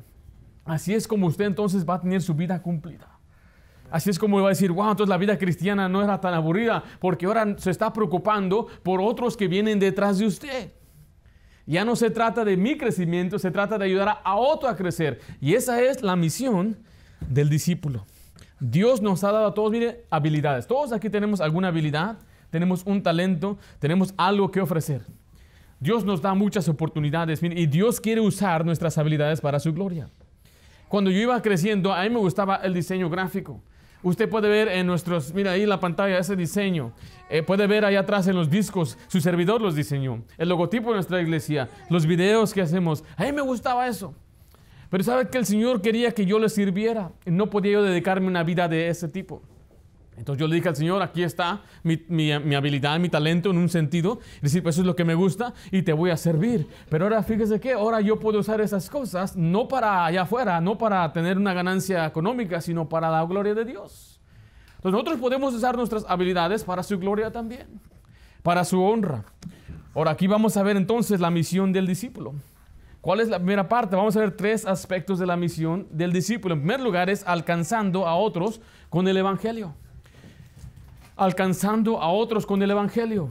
Así 0.66 0.94
es 0.94 1.08
como 1.08 1.26
usted 1.26 1.46
entonces 1.46 1.88
va 1.88 1.94
a 1.94 2.00
tener 2.00 2.20
su 2.20 2.34
vida 2.34 2.60
cumplida. 2.60 3.17
Así 3.90 4.10
es 4.10 4.18
como 4.18 4.40
va 4.40 4.46
a 4.46 4.50
decir, 4.50 4.70
wow, 4.70 4.90
entonces 4.90 5.08
la 5.08 5.16
vida 5.16 5.38
cristiana 5.38 5.88
no 5.88 6.02
era 6.02 6.20
tan 6.20 6.34
aburrida, 6.34 6.82
porque 7.00 7.26
ahora 7.26 7.56
se 7.58 7.70
está 7.70 7.92
preocupando 7.92 8.66
por 8.82 9.00
otros 9.00 9.36
que 9.36 9.48
vienen 9.48 9.78
detrás 9.78 10.18
de 10.18 10.26
usted. 10.26 10.72
Ya 11.66 11.84
no 11.84 11.96
se 11.96 12.10
trata 12.10 12.44
de 12.44 12.56
mi 12.56 12.78
crecimiento, 12.78 13.38
se 13.38 13.50
trata 13.50 13.76
de 13.78 13.84
ayudar 13.84 14.20
a 14.24 14.36
otro 14.36 14.68
a 14.68 14.76
crecer. 14.76 15.20
Y 15.40 15.54
esa 15.54 15.80
es 15.82 16.02
la 16.02 16.16
misión 16.16 16.78
del 17.20 17.48
discípulo. 17.48 18.06
Dios 18.60 19.02
nos 19.02 19.22
ha 19.22 19.32
dado 19.32 19.46
a 19.48 19.54
todos, 19.54 19.70
mire, 19.70 20.04
habilidades. 20.10 20.66
Todos 20.66 20.92
aquí 20.92 21.10
tenemos 21.10 21.40
alguna 21.40 21.68
habilidad, 21.68 22.18
tenemos 22.50 22.82
un 22.86 23.02
talento, 23.02 23.58
tenemos 23.78 24.14
algo 24.16 24.50
que 24.50 24.60
ofrecer. 24.60 25.02
Dios 25.80 26.04
nos 26.04 26.20
da 26.20 26.34
muchas 26.34 26.68
oportunidades 26.68 27.40
y 27.42 27.66
Dios 27.66 28.00
quiere 28.00 28.20
usar 28.20 28.64
nuestras 28.64 28.98
habilidades 28.98 29.40
para 29.40 29.60
su 29.60 29.72
gloria. 29.72 30.08
Cuando 30.88 31.10
yo 31.10 31.18
iba 31.18 31.40
creciendo, 31.40 31.92
a 31.92 32.02
mí 32.02 32.10
me 32.10 32.18
gustaba 32.18 32.56
el 32.56 32.74
diseño 32.74 33.08
gráfico. 33.10 33.62
Usted 34.02 34.28
puede 34.28 34.48
ver 34.48 34.68
en 34.68 34.86
nuestros, 34.86 35.34
mira 35.34 35.52
ahí 35.52 35.62
en 35.62 35.68
la 35.68 35.80
pantalla 35.80 36.18
ese 36.18 36.36
diseño. 36.36 36.92
Eh, 37.28 37.42
puede 37.42 37.66
ver 37.66 37.84
ahí 37.84 37.96
atrás 37.96 38.28
en 38.28 38.36
los 38.36 38.48
discos, 38.48 38.96
su 39.08 39.20
servidor 39.20 39.60
los 39.60 39.74
diseñó. 39.74 40.22
El 40.36 40.48
logotipo 40.48 40.90
de 40.90 40.94
nuestra 40.94 41.20
iglesia, 41.20 41.68
los 41.90 42.06
videos 42.06 42.54
que 42.54 42.62
hacemos. 42.62 43.04
A 43.16 43.24
mí 43.24 43.32
me 43.32 43.42
gustaba 43.42 43.88
eso. 43.88 44.14
Pero 44.90 45.04
sabe 45.04 45.28
que 45.28 45.38
el 45.38 45.46
Señor 45.46 45.82
quería 45.82 46.12
que 46.12 46.24
yo 46.24 46.38
le 46.38 46.48
sirviera. 46.48 47.12
No 47.26 47.50
podía 47.50 47.72
yo 47.72 47.82
dedicarme 47.82 48.28
una 48.28 48.42
vida 48.44 48.68
de 48.68 48.88
ese 48.88 49.08
tipo. 49.08 49.42
Entonces 50.18 50.40
yo 50.40 50.48
le 50.48 50.56
dije 50.56 50.68
al 50.68 50.76
Señor, 50.76 51.00
aquí 51.00 51.22
está 51.22 51.60
mi, 51.84 52.32
habilidad, 52.32 52.98
mi 52.98 53.08
talento 53.08 53.50
en 53.50 53.58
un 53.58 53.68
sentido. 53.68 54.18
Y 54.38 54.42
decir, 54.42 54.62
pues 54.62 54.74
eso 54.74 54.82
es 54.82 54.86
lo 54.86 54.96
que 54.96 55.04
me 55.04 55.14
gusta 55.14 55.54
y 55.70 55.82
te 55.82 55.92
voy 55.92 56.10
a 56.10 56.16
servir. 56.16 56.66
Pero 56.90 57.04
ahora 57.04 57.22
fíjese 57.22 57.60
que 57.60 57.72
ahora 57.72 58.00
yo 58.00 58.18
puedo 58.18 58.40
usar 58.40 58.60
esas 58.60 58.90
cosas 58.90 59.36
no 59.36 59.68
para 59.68 60.04
allá 60.04 60.22
afuera, 60.22 60.60
no 60.60 60.76
para 60.76 61.12
tener 61.12 61.38
una 61.38 61.54
ganancia 61.54 62.04
económica, 62.04 62.60
sino 62.60 62.88
para 62.88 63.10
la 63.10 63.24
gloria 63.24 63.54
de 63.54 63.64
Dios. 63.64 64.20
Entonces 64.76 64.92
nosotros 64.92 65.18
podemos 65.20 65.54
usar 65.54 65.76
nuestras 65.76 66.04
habilidades 66.08 66.64
para 66.64 66.82
su 66.82 66.98
gloria 66.98 67.30
también, 67.30 67.80
para 68.42 68.64
su 68.64 68.82
honra. 68.82 69.24
Ahora 69.94 70.12
aquí 70.12 70.26
vamos 70.26 70.56
a 70.56 70.62
ver 70.64 70.76
entonces 70.76 71.20
la 71.20 71.30
misión 71.30 71.72
del 71.72 71.86
discípulo. 71.86 72.34
¿Cuál 73.00 73.20
es 73.20 73.28
la 73.28 73.38
primera 73.38 73.68
parte? 73.68 73.94
Vamos 73.94 74.16
a 74.16 74.20
ver 74.20 74.32
tres 74.32 74.66
aspectos 74.66 75.20
de 75.20 75.26
la 75.26 75.36
misión 75.36 75.86
del 75.90 76.12
discípulo. 76.12 76.54
En 76.54 76.60
primer 76.60 76.80
lugar 76.80 77.08
es 77.08 77.24
alcanzando 77.24 78.06
a 78.08 78.16
otros 78.16 78.60
con 78.90 79.06
el 79.06 79.16
Evangelio 79.16 79.74
alcanzando 81.18 82.00
a 82.00 82.10
otros 82.10 82.46
con 82.46 82.62
el 82.62 82.70
Evangelio. 82.70 83.30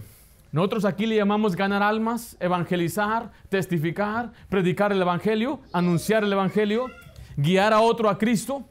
Nosotros 0.51 0.86
aquí 0.86 1.06
le 1.06 1.16
llamamos 1.16 1.56
ganar 1.56 1.84
almas, 1.84 2.38
evangelizar, 2.39 3.31
testificar, 3.50 4.31
predicar 4.50 4.91
el 4.91 5.01
Evangelio, 5.01 5.60
anunciar 5.74 6.24
el 6.24 6.32
Evangelio, 6.32 6.88
guiar 7.36 7.74
a 7.74 7.82
otro 7.82 8.10
a 8.10 8.17
Cristo. 8.17 8.63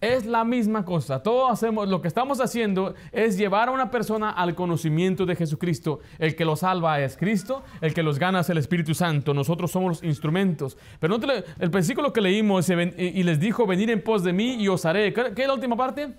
Es 0.00 0.24
la 0.24 0.44
misma 0.44 0.84
cosa. 0.84 1.22
Todo 1.22 1.50
hacemos, 1.50 1.86
lo 1.86 2.00
que 2.00 2.08
estamos 2.08 2.40
haciendo 2.40 2.94
es 3.12 3.36
llevar 3.36 3.68
a 3.68 3.72
una 3.72 3.90
persona 3.90 4.30
al 4.30 4.54
conocimiento 4.54 5.26
de 5.26 5.36
Jesucristo. 5.36 6.00
El 6.18 6.34
que 6.34 6.46
lo 6.46 6.56
salva 6.56 7.00
es 7.00 7.18
Cristo, 7.18 7.62
el 7.82 7.92
que 7.92 8.02
los 8.02 8.18
gana 8.18 8.40
es 8.40 8.48
el 8.48 8.56
Espíritu 8.56 8.94
Santo. 8.94 9.34
Nosotros 9.34 9.70
somos 9.70 10.00
los 10.00 10.02
instrumentos. 10.02 10.78
Pero 11.00 11.18
no 11.18 11.26
el 11.58 11.68
versículo 11.68 12.14
que 12.14 12.22
leímos 12.22 12.70
y 12.70 13.22
les 13.22 13.38
dijo, 13.38 13.66
venir 13.66 13.90
en 13.90 14.02
pos 14.02 14.24
de 14.24 14.32
mí 14.32 14.54
y 14.54 14.68
os 14.68 14.86
haré. 14.86 15.12
¿Qué 15.12 15.42
es 15.42 15.46
la 15.46 15.54
última 15.54 15.76
parte? 15.76 16.14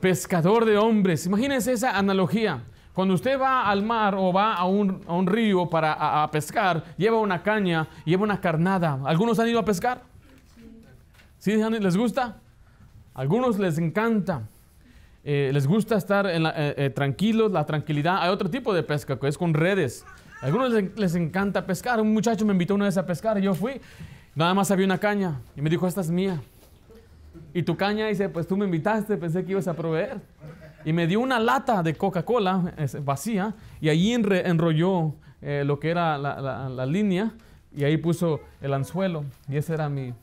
Pescador 0.00 0.64
de 0.64 0.76
hombres. 0.76 1.26
Imagínense 1.26 1.72
esa 1.72 1.96
analogía. 1.96 2.62
Cuando 2.98 3.14
usted 3.14 3.40
va 3.40 3.70
al 3.70 3.84
mar 3.84 4.16
o 4.16 4.32
va 4.32 4.54
a 4.54 4.64
un, 4.64 5.26
río 5.26 5.70
para 5.70 6.28
pescar, 6.32 6.82
lleva 6.96 7.18
una 7.18 7.42
caña, 7.44 7.86
lleva 8.04 8.24
una 8.24 8.40
carnada. 8.40 8.98
¿Algunos 9.04 9.38
han 9.38 9.48
ido 9.48 9.60
a 9.60 9.64
pescar? 9.64 10.02
¿Sí? 11.38 11.56
¿Les 11.56 11.96
gusta? 11.96 12.38
Algunos 13.14 13.58
les 13.58 13.78
encanta. 13.78 14.42
Eh, 15.22 15.50
les 15.52 15.66
gusta 15.66 15.96
estar 15.96 16.26
en 16.26 16.46
eh, 16.46 16.52
eh, 16.56 16.90
tranquilos, 16.90 17.52
la 17.52 17.64
tranquilidad. 17.64 18.22
Hay 18.22 18.30
otro 18.30 18.50
tipo 18.50 18.74
de 18.74 18.82
pesca 18.82 19.16
que 19.16 19.28
es 19.28 19.38
con 19.38 19.54
redes. 19.54 20.04
Algunos 20.40 20.72
les, 20.72 20.98
les, 20.98 21.14
encanta 21.14 21.64
pescar. 21.64 22.00
Un 22.00 22.12
muchacho 22.12 22.44
me 22.44 22.52
invitó 22.52 22.74
una 22.74 22.86
vez 22.86 22.96
a 22.96 23.06
pescar 23.06 23.38
y 23.38 23.42
yo 23.42 23.54
fui. 23.54 23.80
Nada 24.34 24.54
más 24.54 24.72
había 24.72 24.86
una 24.86 24.98
caña 24.98 25.40
y 25.56 25.62
me 25.62 25.70
dijo, 25.70 25.86
esta 25.86 26.00
es 26.00 26.10
mía. 26.10 26.40
Y 27.54 27.62
tu 27.62 27.76
caña 27.76 28.06
dice, 28.08 28.28
pues 28.28 28.46
tú 28.46 28.56
me 28.56 28.64
invitaste, 28.64 29.16
pensé 29.16 29.44
que 29.44 29.52
ibas 29.52 29.68
a 29.68 29.74
proveer. 29.74 30.20
Y 30.84 30.92
me 30.92 31.06
dio 31.06 31.20
una 31.20 31.38
lata 31.38 31.82
de 31.82 31.94
Coca-Cola 31.94 32.74
vacía 33.02 33.54
y 33.80 33.88
allí 33.88 34.12
enrolló 34.12 35.14
eh, 35.42 35.62
lo 35.64 35.78
que 35.78 35.90
era 35.90 36.18
la, 36.18 36.86
línea 36.86 37.32
y 37.74 37.84
ahí 37.84 37.96
puso 37.96 38.40
el 38.60 38.72
anzuelo. 38.74 39.24
Y 39.48 39.56
esa 39.56 39.74
era 39.74 39.88
mi, 39.88 40.14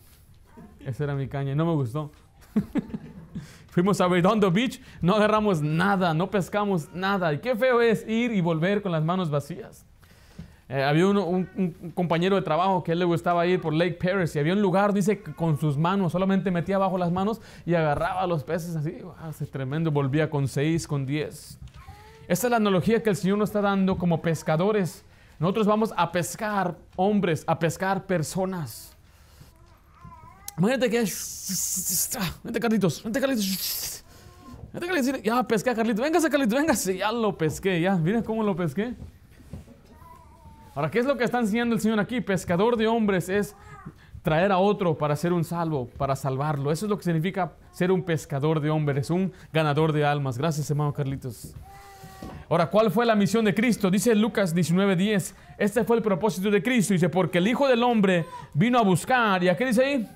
esa 0.85 1.03
era 1.03 1.15
mi 1.15 1.27
caña 1.27 1.51
y 1.51 1.55
no 1.55 1.65
me 1.65 1.73
gustó. 1.73 2.11
Fuimos 3.69 3.99
a 3.99 4.07
Redondo 4.07 4.51
Beach, 4.51 4.81
no 5.01 5.15
agarramos 5.15 5.61
nada, 5.61 6.13
no 6.13 6.29
pescamos 6.29 6.89
nada. 6.93 7.33
Y 7.33 7.39
qué 7.39 7.55
feo 7.55 7.81
es 7.81 8.07
ir 8.07 8.31
y 8.31 8.39
volver 8.39 8.81
con 8.81 8.93
las 8.93 9.03
manos 9.03 9.29
vacías. 9.29 9.85
Eh, 10.67 10.83
había 10.83 11.05
un, 11.07 11.91
compañero 11.93 12.35
de 12.35 12.41
trabajo 12.41 12.83
que 12.83 12.93
él 12.93 12.99
le 12.99 13.05
gustaba 13.05 13.45
ir 13.45 13.61
por 13.61 13.71
Lake 13.71 13.99
Paris 14.01 14.35
y 14.35 14.39
había 14.39 14.53
un 14.53 14.61
lugar, 14.61 14.93
dice, 14.93 15.21
con 15.21 15.59
sus 15.59 15.77
manos, 15.77 16.11
solamente 16.11 16.49
metía 16.49 16.77
abajo 16.77 16.97
las 16.97 17.11
manos 17.11 17.39
y 17.67 17.75
agarraba 17.75 18.25
los 18.25 18.43
peces 18.43 18.75
así, 18.75 18.97
wow, 19.01 19.15
tremendo, 19.51 19.91
volvía 19.91 20.29
con 20.29 20.47
seis, 20.47 20.87
con 20.87 21.05
diez. 21.05 21.59
Esta 22.27 22.47
es 22.47 22.51
la 22.51 22.57
analogía 22.57 23.03
que 23.03 23.11
el 23.11 23.15
Señor 23.15 23.37
nos 23.37 23.49
está 23.49 23.61
dando 23.61 23.97
como 23.97 24.21
pescadores. 24.21 25.05
Nosotros 25.37 25.67
vamos 25.67 25.93
a 25.95 26.11
pescar 26.11 26.75
hombres, 26.95 27.43
a 27.45 27.59
pescar 27.59 28.07
personas. 28.07 28.95
Imagínate 30.57 30.89
que... 30.89 31.05
Vente, 32.43 32.59
Carlitos. 32.59 33.03
Vente, 33.03 33.19
Carlitos. 33.19 34.03
Vente, 34.73 34.87
Carlitos. 34.87 35.21
Ya 35.21 35.43
pesqué 35.43 35.69
a 35.69 35.75
Carlitos. 35.75 36.01
Véngase, 36.03 36.29
Carlitos. 36.29 36.57
Véngase. 36.57 36.97
Ya 36.97 37.11
lo 37.11 37.37
pesqué. 37.37 37.81
Ya. 37.81 37.95
Miren 37.97 38.23
cómo 38.23 38.41
lo 38.41 38.55
pesqué. 38.55 38.95
Ahora, 40.75 40.91
¿qué 40.91 40.99
es 40.99 41.05
lo 41.05 41.17
que 41.17 41.23
está 41.23 41.39
enseñando 41.39 41.73
el 41.73 41.79
Señor 41.79 42.01
aquí? 42.01 42.19
Pescador 42.19 42.75
de 42.75 42.85
hombres 42.85 43.29
es 43.29 43.55
traer 44.21 44.51
a 44.51 44.57
otro 44.57 44.97
para 44.97 45.15
ser 45.15 45.31
un 45.31 45.45
salvo, 45.45 45.87
para 45.97 46.17
salvarlo. 46.17 46.69
Eso 46.69 46.85
es 46.85 46.89
lo 46.89 46.97
que 46.97 47.05
significa 47.05 47.53
ser 47.71 47.93
un 47.93 48.03
pescador 48.03 48.59
de 48.59 48.69
hombres, 48.69 49.09
un 49.09 49.31
ganador 49.53 49.93
de 49.93 50.03
almas. 50.03 50.37
Gracias, 50.37 50.69
hermano 50.69 50.91
Carlitos. 50.91 51.55
Ahora, 52.49 52.69
¿cuál 52.69 52.91
fue 52.91 53.05
la 53.05 53.15
misión 53.15 53.45
de 53.45 53.55
Cristo? 53.55 53.89
Dice 53.89 54.13
Lucas 54.15 54.53
19:10. 54.53 55.33
Este 55.57 55.85
fue 55.85 55.95
el 55.95 56.03
propósito 56.03 56.51
de 56.51 56.61
Cristo. 56.61 56.93
Dice, 56.93 57.07
porque 57.07 57.37
el 57.37 57.47
Hijo 57.47 57.69
del 57.69 57.81
Hombre 57.81 58.25
vino 58.53 58.77
a 58.77 58.81
buscar. 58.81 59.41
¿Y 59.43 59.47
a 59.47 59.55
qué 59.55 59.67
dice 59.67 59.85
ahí? 59.85 60.09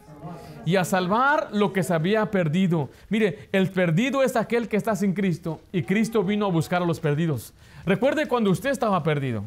Y 0.65 0.75
a 0.75 0.83
salvar 0.83 1.49
lo 1.53 1.71
que 1.71 1.83
se 1.83 1.93
había 1.93 2.29
perdido. 2.29 2.89
Mire, 3.07 3.47
el 3.53 3.69
perdido 3.69 4.23
es 4.23 4.35
aquel 4.35 4.67
que 4.67 4.75
está 4.75 4.93
sin 4.97 5.13
Cristo. 5.13 5.61
Y 5.71 5.83
Cristo 5.83 6.21
vino 6.21 6.47
a 6.47 6.49
buscar 6.49 6.81
a 6.81 6.85
los 6.85 6.99
perdidos. 6.99 7.53
Recuerde 7.85 8.27
cuando 8.27 8.51
usted 8.51 8.71
estaba 8.71 9.01
perdido. 9.03 9.45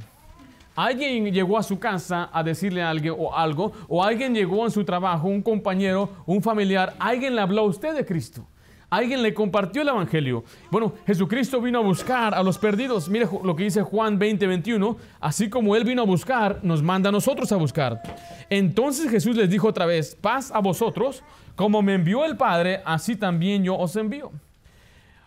Alguien 0.75 1.31
llegó 1.33 1.59
a 1.59 1.63
su 1.63 1.79
casa 1.79 2.31
a 2.33 2.43
decirle 2.43 2.83
a 2.83 2.91
alguien 2.91 3.15
o 3.17 3.35
algo, 3.35 3.73
o 3.89 4.03
alguien 4.03 4.35
llegó 4.35 4.65
en 4.65 4.71
su 4.71 4.85
trabajo, 4.85 5.29
un 5.29 5.43
compañero, 5.43 6.09
un 6.25 6.43
familiar, 6.43 6.95
alguien 6.99 7.35
le 7.35 7.43
habló 7.43 7.63
a 7.63 7.67
usted 7.67 7.95
de 7.95 8.07
Cristo. 8.07 8.47
Alguien 8.93 9.23
le 9.23 9.33
compartió 9.33 9.81
el 9.81 9.89
Evangelio. 9.89 10.45
Bueno, 10.71 10.93
Jesucristo 11.07 11.63
vino 11.63 11.79
a 11.79 11.83
buscar 11.83 12.35
a 12.35 12.43
los 12.43 12.59
perdidos. 12.59 13.09
Mire 13.09 13.27
lo 13.43 13.57
que 13.57 13.65
dice 13.65 13.81
Juan 13.81 14.19
20, 14.19 14.47
21. 14.47 14.99
Así 15.19 15.49
como 15.49 15.75
Él 15.75 15.85
vino 15.85 16.03
a 16.03 16.05
buscar, 16.05 16.61
nos 16.63 16.83
manda 16.83 17.09
a 17.09 17.13
nosotros 17.13 17.51
a 17.53 17.57
buscar. 17.57 18.03
Entonces 18.51 19.11
Jesús 19.11 19.35
les 19.35 19.49
dijo 19.49 19.67
otra 19.67 19.87
vez, 19.87 20.15
paz 20.15 20.53
a 20.53 20.59
vosotros, 20.59 21.23
como 21.57 21.81
me 21.81 21.95
envió 21.95 22.27
el 22.27 22.37
Padre, 22.37 22.83
así 22.85 23.17
también 23.17 23.65
yo 23.65 23.79
os 23.79 23.97
envío. 23.97 24.31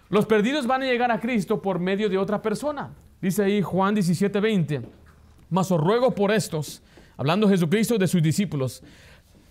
Los 0.09 0.27
perdidos 0.27 0.67
van 0.67 0.83
a 0.83 0.85
llegar 0.85 1.11
a 1.11 1.19
Cristo 1.19 1.59
por 1.59 1.79
medio 1.79 2.07
de 2.07 2.19
otra 2.19 2.43
persona. 2.43 2.91
Dice 3.19 3.45
ahí 3.45 3.63
Juan 3.63 3.95
17, 3.95 4.39
20. 4.39 5.04
Mas 5.55 5.71
os 5.71 5.79
ruego 5.79 6.11
por 6.11 6.33
estos, 6.33 6.81
hablando 7.15 7.47
Jesucristo 7.47 7.97
de 7.97 8.09
sus 8.09 8.21
discípulos, 8.21 8.83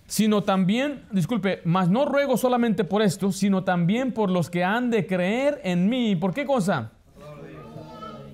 sino 0.05 0.43
también, 0.43 1.01
disculpe, 1.09 1.61
mas 1.65 1.89
no 1.89 2.05
ruego 2.05 2.37
solamente 2.37 2.83
por 2.83 3.01
esto, 3.01 3.31
sino 3.31 3.63
también 3.63 4.11
por 4.11 4.29
los 4.29 4.51
que 4.51 4.63
han 4.63 4.91
de 4.91 5.07
creer 5.07 5.61
en 5.63 5.89
mí. 5.89 6.15
¿Por 6.15 6.31
qué 6.31 6.45
cosa? 6.45 6.91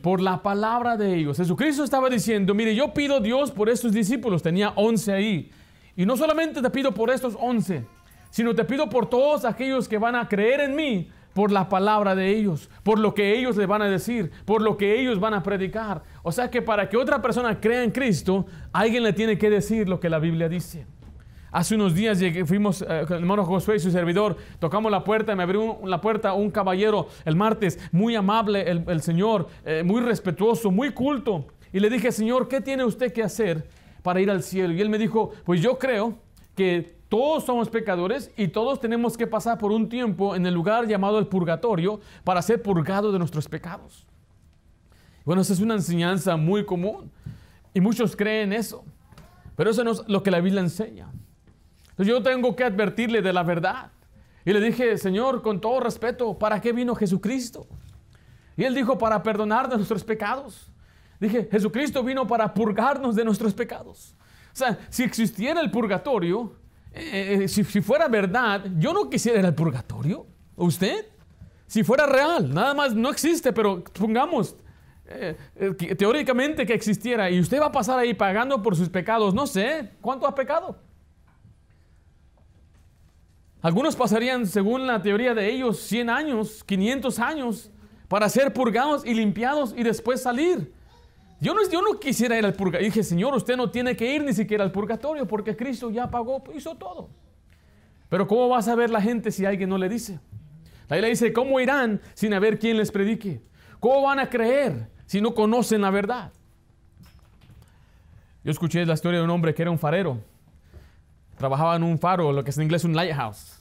Por 0.02 0.20
la 0.20 0.44
palabra 0.44 0.98
de 0.98 1.16
ellos. 1.16 1.38
Jesucristo 1.38 1.86
estaba 1.86 2.10
diciendo, 2.10 2.54
mire, 2.54 2.76
yo 2.76 2.94
pido 2.94 3.22
Dios 3.22 3.52
por 3.52 3.70
estos 3.70 3.94
discípulos, 3.94 4.44
tenía 4.44 4.74
11 4.76 5.14
ahí. 5.14 5.50
Y 5.96 6.06
no 6.06 6.18
solamente 6.18 6.62
te 6.62 6.70
pido 6.72 6.94
por 6.94 7.10
estos 7.10 7.38
11, 7.40 7.86
sino 8.32 8.54
te 8.54 8.66
pido 8.66 8.90
por 8.90 9.10
todos 9.10 9.46
aquellos 9.46 9.88
que 9.88 9.98
van 9.98 10.18
a 10.18 10.28
creer 10.28 10.60
en 10.60 10.76
mí, 10.76 11.08
por 11.34 11.54
la 11.54 11.70
palabra 11.70 12.16
de 12.16 12.36
ellos, 12.36 12.70
por 12.84 13.00
lo 13.00 13.14
que 13.14 13.40
ellos 13.40 13.56
le 13.56 13.66
van 13.66 13.82
a 13.82 13.88
decir, 13.88 14.30
por 14.44 14.62
lo 14.62 14.76
que 14.76 15.00
ellos 15.00 15.22
van 15.22 15.34
a 15.34 15.44
predicar. 15.44 16.04
O 16.24 16.32
sea 16.32 16.50
que 16.50 16.62
para 16.62 16.88
que 16.88 16.98
otra 16.98 17.22
persona 17.22 17.60
crea 17.60 17.84
en 17.84 17.92
Cristo, 17.92 18.46
alguien 18.72 19.04
le 19.04 19.14
tiene 19.14 19.38
que 19.38 19.50
decir 19.50 19.90
lo 19.90 20.00
que 20.00 20.10
la 20.10 20.20
Biblia 20.20 20.48
dice. 20.48 20.86
Hace 21.52 21.76
unos 21.76 21.94
días 21.94 22.20
fuimos, 22.46 22.82
eh, 22.82 23.06
el 23.10 23.14
hermano 23.16 23.44
Josué 23.44 23.76
y 23.76 23.80
su 23.80 23.92
servidor, 23.92 24.38
tocamos 24.60 24.90
la 24.90 25.04
puerta, 25.04 25.36
me 25.36 25.44
abrió 25.44 25.80
la 25.84 26.00
puerta 26.00 26.34
un 26.34 26.50
caballero 26.50 27.08
el 27.26 27.36
martes, 27.36 27.78
muy 27.92 28.16
amable 28.16 28.62
el, 28.70 29.02
Señor, 29.02 29.48
eh, 29.66 29.84
muy 29.84 30.00
respetuoso, 30.02 30.72
muy 30.72 30.92
culto. 30.92 31.48
Y 31.74 31.80
le 31.80 31.90
dije, 31.90 32.12
Señor, 32.12 32.48
¿qué 32.48 32.62
tiene 32.62 32.86
usted 32.86 33.12
que 33.12 33.24
hacer 33.24 33.68
para 34.02 34.22
ir 34.22 34.32
al 34.32 34.44
cielo? 34.44 34.74
Y 34.74 34.82
él 34.82 34.90
me 34.90 34.98
dijo, 34.98 35.32
pues 35.44 35.62
yo 35.62 35.78
creo 35.78 36.20
que 36.56 36.96
todos 37.10 37.44
somos 37.44 37.70
pecadores 37.70 38.32
y 38.38 38.48
todos 38.48 38.80
tenemos 38.80 39.18
que 39.18 39.28
pasar 39.28 39.58
por 39.58 39.74
un 39.74 39.90
tiempo 39.90 40.36
en 40.36 40.46
el 40.46 40.54
lugar 40.54 40.88
llamado 40.88 41.20
el 41.20 41.28
purgatorio 41.28 42.00
para 42.24 42.42
ser 42.42 42.62
purgados 42.62 43.12
de 43.12 43.20
nuestros 43.20 43.50
pecados. 43.50 44.06
Bueno, 45.26 45.42
esa 45.42 45.54
es 45.54 45.60
una 45.60 45.76
enseñanza 45.76 46.36
muy 46.38 46.66
común 46.66 47.12
y 47.74 47.82
muchos 47.82 48.16
creen 48.16 48.54
eso, 48.54 48.84
pero 49.56 49.70
eso 49.70 49.84
no 49.84 49.92
es 49.92 50.02
lo 50.08 50.24
que 50.24 50.32
la 50.32 50.40
Biblia 50.40 50.62
enseña 50.62 51.12
yo 52.04 52.22
tengo 52.22 52.56
que 52.56 52.64
advertirle 52.64 53.22
de 53.22 53.34
la 53.34 53.44
verdad. 53.44 53.92
Y 54.46 54.54
le 54.54 54.60
dije, 54.60 54.98
Señor, 54.98 55.42
con 55.42 55.62
todo 55.62 55.80
respeto, 55.80 56.38
¿para 56.38 56.60
qué 56.60 56.74
vino 56.74 56.96
Jesucristo? 56.96 57.68
Y 58.58 58.64
él 58.64 58.74
dijo, 58.74 58.98
para 58.98 59.22
perdonar 59.22 59.70
de 59.70 59.76
nuestros 59.76 60.04
pecados. 60.04 60.72
Dije, 61.20 61.48
Jesucristo 61.52 62.04
vino 62.04 62.26
para 62.26 62.54
purgarnos 62.54 63.16
de 63.16 63.24
nuestros 63.24 63.54
pecados. 63.54 64.16
O 64.52 64.56
sea, 64.56 64.80
si 64.90 65.04
existiera 65.04 65.62
el 65.62 65.70
purgatorio, 65.70 66.54
eh, 66.92 67.42
eh, 67.44 67.48
si, 67.48 67.64
fuera 67.64 68.08
verdad, 68.08 68.66
yo 68.78 68.94
no 68.94 69.10
quisiera 69.10 69.40
ir 69.40 69.46
al 69.46 69.56
purgatorio. 69.56 70.26
¿Usted? 70.56 71.06
Si 71.68 71.84
fuera 71.84 72.06
real, 72.06 72.54
nada 72.54 72.74
más 72.74 72.94
no 72.94 73.10
existe, 73.10 73.54
pero 73.54 73.84
pongamos 73.84 74.56
eh, 75.06 75.36
teóricamente 75.98 76.66
que 76.66 76.74
existiera 76.74 77.30
y 77.30 77.40
usted 77.40 77.60
va 77.60 77.68
a 77.68 77.72
pasar 77.72 78.00
ahí 78.00 78.14
pagando 78.14 78.62
por 78.62 78.76
sus 78.76 78.90
pecados, 78.90 79.34
no 79.34 79.48
sé, 79.48 79.92
¿cuánto 80.02 80.28
ha 80.28 80.36
pecado? 80.36 80.78
Algunos 83.62 83.96
pasarían, 83.96 84.48
según 84.48 84.88
la 84.88 85.02
teoría 85.02 85.34
de 85.36 85.48
ellos, 85.52 85.80
100 85.80 86.10
años, 86.10 86.64
500 86.64 87.20
años 87.20 87.72
para 88.08 88.28
ser 88.28 88.52
purgados 88.54 89.06
y 89.06 89.14
limpiados 89.14 89.74
y 89.78 89.84
después 89.84 90.22
salir. 90.22 90.74
Yo 91.40 91.54
no, 91.54 91.62
yo 91.70 91.82
no 91.82 92.00
quisiera 92.00 92.38
ir 92.38 92.46
al 92.46 92.54
purgatorio. 92.54 92.86
Dije, 92.86 93.04
Señor, 93.04 93.36
usted 93.36 93.56
no 93.56 93.70
tiene 93.70 93.96
que 93.96 94.14
ir 94.14 94.24
ni 94.24 94.34
siquiera 94.34 94.64
al 94.64 94.72
purgatorio 94.72 95.28
porque 95.28 95.56
Cristo 95.56 95.92
ya 95.92 96.10
pagó, 96.10 96.44
hizo 96.56 96.76
todo. 96.76 97.10
Pero 98.10 98.28
¿cómo 98.28 98.50
va 98.50 98.58
a 98.58 98.62
saber 98.62 98.90
la 98.90 99.02
gente 99.02 99.32
si 99.32 99.46
alguien 99.46 99.70
no 99.70 99.78
le 99.78 99.90
dice? 99.90 100.20
La 100.90 100.98
Biblia 100.98 101.10
dice, 101.10 101.32
¿cómo 101.32 101.60
irán 101.60 102.02
sin 102.14 102.34
haber 102.34 102.60
quien 102.60 102.78
les 102.78 102.92
predique? 102.92 103.42
¿Cómo 103.82 104.04
van 104.04 104.20
a 104.20 104.30
creer 104.30 104.88
si 105.08 105.20
no 105.20 105.34
conocen 105.34 105.82
la 105.82 105.90
verdad? 105.90 106.32
Yo 108.44 108.52
escuché 108.52 108.86
la 108.86 108.94
historia 108.94 109.20
de 109.20 109.26
un 109.26 109.32
hombre 109.32 109.54
que 109.56 109.64
era 109.64 109.72
un 109.72 109.80
farero 109.80 110.20
trabajaba 111.38 111.76
en 111.76 111.82
un 111.82 111.98
faro, 111.98 112.32
lo 112.32 112.44
que 112.44 112.52
es 112.52 112.58
en 112.58 112.64
inglés 112.66 112.84
un 112.84 112.96
lighthouse. 112.96 113.60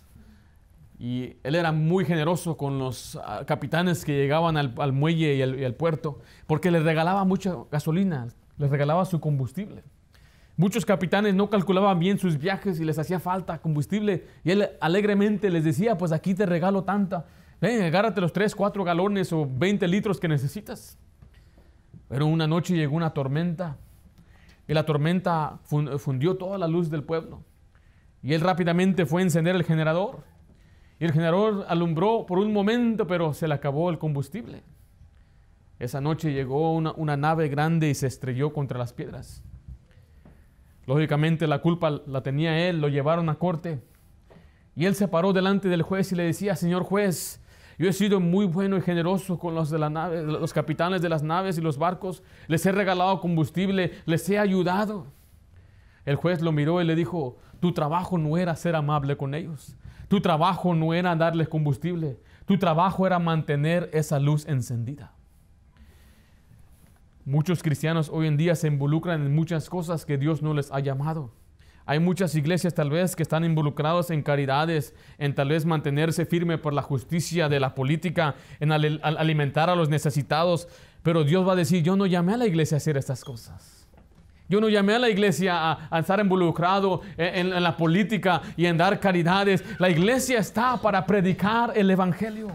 Y 0.99 1.37
él 1.43 1.55
era 1.55 1.73
muy 1.73 2.05
generoso 2.05 2.59
con 2.59 2.79
los 2.79 3.19
ah, 3.25 3.45
capitanes 3.47 4.05
que 4.05 4.13
llegaban 4.13 4.59
al, 4.59 4.93
muelle 4.93 5.35
y 5.35 5.65
al, 5.65 5.75
puerto, 5.75 6.19
porque 6.47 6.71
les 6.71 6.83
regalaba 6.83 7.25
mucha 7.25 7.57
gasolina, 7.73 8.29
les 8.59 8.69
regalaba 8.69 9.07
su 9.07 9.19
combustible. 9.19 9.83
Muchos 10.59 10.85
capitanes 10.85 11.35
no 11.35 11.49
calculaban 11.49 11.99
bien 11.99 12.19
sus 12.19 12.37
viajes 12.37 12.79
y 12.79 12.85
les 12.85 12.99
hacía 12.99 13.19
falta 13.19 13.63
combustible. 13.63 14.27
Y 14.45 14.51
él 14.51 14.69
alegremente 14.83 15.49
les 15.49 15.65
decía, 15.65 15.97
pues 15.97 16.13
aquí 16.13 16.35
te 16.35 16.45
regalo 16.45 16.85
tanta. 16.85 17.25
Ven, 17.61 17.83
agárrate 17.83 18.21
los 18.21 18.33
3, 18.33 18.55
4 18.55 18.85
galones 18.85 19.33
o 19.33 19.47
20 19.51 19.87
litros 19.89 20.19
que 20.19 20.29
necesitas. 20.29 20.99
Pero 22.09 22.27
una 22.27 22.47
noche 22.47 22.75
llegó 22.75 22.97
una 22.97 23.13
tormenta 23.13 23.77
y 24.67 24.75
la 24.75 24.85
tormenta 24.87 25.59
fundió 25.65 26.37
toda 26.37 26.57
la 26.57 26.69
luz 26.69 26.91
del 26.91 27.03
pueblo. 27.03 27.43
Y 28.23 28.35
él 28.35 28.41
rápidamente 28.41 29.07
fue 29.07 29.23
a 29.23 29.25
encender 29.25 29.57
el 29.57 29.65
generador. 29.65 30.23
Y 30.99 31.05
el 31.05 31.13
generador 31.13 31.65
alumbró 31.69 32.27
por 32.27 32.39
un 32.39 32.53
momento, 32.53 33.07
pero 33.07 33.33
se 33.33 33.49
le 33.49 33.55
acabó 33.55 33.91
el 33.91 33.99
combustible. 33.99 34.63
Esa 35.79 36.01
noche 36.01 36.33
llegó 36.33 36.75
una, 36.75 37.17
nave 37.17 37.49
grande 37.49 37.89
y 37.89 37.95
se 37.95 38.07
estrelló 38.07 38.53
contra 38.53 38.79
las 38.79 38.93
piedras. 38.93 39.43
Lógicamente 40.87 41.47
la 41.47 41.63
culpa 41.63 42.03
la 42.07 42.23
tenía 42.23 42.69
él, 42.69 42.81
lo 42.81 42.89
llevaron 42.89 43.31
a 43.31 43.37
corte. 43.37 43.81
Y 44.77 44.85
él 44.85 44.95
se 44.95 45.09
paró 45.09 45.33
delante 45.33 45.69
del 45.69 45.83
juez 45.83 46.13
y 46.13 46.17
le 46.17 46.25
decía, 46.25 46.55
Señor 46.55 46.83
juez, 46.83 47.40
yo 47.81 47.89
he 47.89 47.95
sido 47.95 48.21
muy 48.21 48.45
bueno 48.45 48.77
y 48.77 48.83
generoso 48.83 49.39
con 49.39 49.55
los 49.55 49.71
de 49.71 49.79
la 49.79 49.89
nave, 49.89 50.23
los 50.23 50.53
capitanes 50.53 51.01
de 51.01 51.09
las 51.09 51.23
naves 51.23 51.57
y 51.57 51.63
los 51.63 51.79
barcos. 51.79 52.23
Les 52.47 52.67
he 52.67 52.73
regalado 52.73 53.19
combustible, 53.23 53.93
les 54.05 54.29
he 54.29 54.39
ayudado. 54.39 55.07
El 56.05 56.17
juez 56.17 56.43
lo 56.43 56.53
miró 56.53 56.83
y 56.83 56.85
le 56.85 56.95
dijo, 56.95 57.39
tu 57.59 57.73
trabajo 57.73 58.19
no 58.19 58.37
era 58.37 58.55
ser 58.55 58.77
amable 58.77 59.17
con 59.17 59.35
ellos. 59.35 59.79
Tu 60.09 60.21
trabajo 60.21 60.75
no 60.75 60.93
era 60.93 61.17
darles 61.17 61.49
combustible. 61.49 62.21
Tu 62.45 62.59
trabajo 62.59 63.07
era 63.07 63.19
mantener 63.19 63.89
esa 63.95 64.19
luz 64.19 64.47
encendida. 64.47 65.15
Muchos 67.25 67.63
cristianos 67.63 68.11
hoy 68.13 68.27
en 68.27 68.37
día 68.37 68.57
se 68.57 68.69
involucran 68.69 69.25
en 69.25 69.35
muchas 69.35 69.71
cosas 69.71 70.05
que 70.05 70.19
Dios 70.19 70.43
no 70.43 70.53
les 70.53 70.71
ha 70.71 70.81
llamado. 70.81 71.33
Hay 71.91 71.99
muchas 71.99 72.37
iglesias 72.37 72.73
tal 72.73 72.89
vez 72.89 73.17
que 73.17 73.25
están 73.25 73.45
involucrados 73.45 74.13
en 74.13 74.23
caridades, 74.23 74.95
en 75.19 75.35
tal 75.35 75.49
vez 75.49 75.67
mantenerse 75.67 76.25
firme 76.25 76.57
por 76.57 76.73
la 76.73 76.83
justicia 76.83 77.49
de 77.49 77.59
la 77.59 77.75
política, 77.75 78.37
en 78.61 78.71
alimentar 78.71 79.69
a 79.69 79.75
los 79.75 79.89
necesitados. 79.89 80.69
Pero 81.03 81.25
Dios 81.25 81.45
va 81.45 81.55
a 81.55 81.57
decir, 81.57 81.83
yo 81.83 81.97
no 81.97 82.07
llamé 82.07 82.35
a 82.35 82.37
la 82.37 82.47
iglesia 82.47 82.77
a 82.77 82.79
hacer 82.79 82.97
estas 82.97 83.25
cosas. 83.25 83.89
Yo 84.49 84.61
no 84.61 84.69
llamé 84.69 84.95
a 84.95 84.99
la 85.01 85.11
iglesia 85.11 85.89
a, 85.91 85.99
estar 85.99 86.21
involucrado 86.21 87.01
en, 87.17 87.61
la 87.61 87.77
política 87.77 88.41
y 88.57 88.67
en 88.67 88.77
dar 88.77 89.01
caridades. 89.01 89.65
La 89.81 89.91
iglesia 89.91 90.39
está 90.39 90.77
para 90.77 91.05
predicar 91.05 91.73
el 91.75 91.91
Evangelio. 91.91 92.53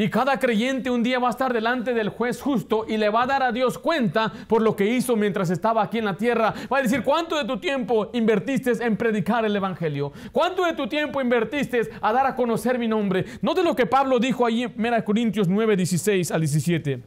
Y 0.00 0.08
cada 0.08 0.38
creyente 0.38 0.88
un 0.88 1.02
día 1.02 1.18
va 1.18 1.28
a 1.28 1.30
estar 1.30 1.52
delante 1.52 1.92
del 1.92 2.08
juez 2.08 2.40
justo 2.40 2.86
y 2.88 2.96
le 2.96 3.10
va 3.10 3.24
a 3.24 3.26
dar 3.26 3.42
a 3.42 3.52
Dios 3.52 3.78
cuenta 3.78 4.32
por 4.48 4.62
lo 4.62 4.74
que 4.74 4.86
hizo 4.86 5.14
mientras 5.14 5.50
estaba 5.50 5.82
aquí 5.82 5.98
en 5.98 6.06
la 6.06 6.16
tierra. 6.16 6.54
Va 6.72 6.78
a 6.78 6.82
decir, 6.82 7.02
¿cuánto 7.02 7.36
de 7.36 7.44
tu 7.44 7.60
tiempo 7.60 8.08
invertiste 8.14 8.72
en 8.82 8.96
predicar 8.96 9.44
el 9.44 9.54
Evangelio? 9.54 10.10
¿Cuánto 10.32 10.64
de 10.64 10.72
tu 10.72 10.86
tiempo 10.86 11.20
invertiste 11.20 11.90
a 12.00 12.14
dar 12.14 12.26
a 12.26 12.34
conocer 12.34 12.78
mi 12.78 12.88
nombre? 12.88 13.26
No 13.42 13.52
de 13.52 13.62
lo 13.62 13.76
que 13.76 13.84
Pablo 13.84 14.18
dijo 14.18 14.46
ahí 14.46 14.62
en 14.62 14.72
1 14.74 15.04
Corintios 15.04 15.48
9, 15.48 15.76
16 15.76 16.30
al 16.30 16.40
17. 16.40 17.02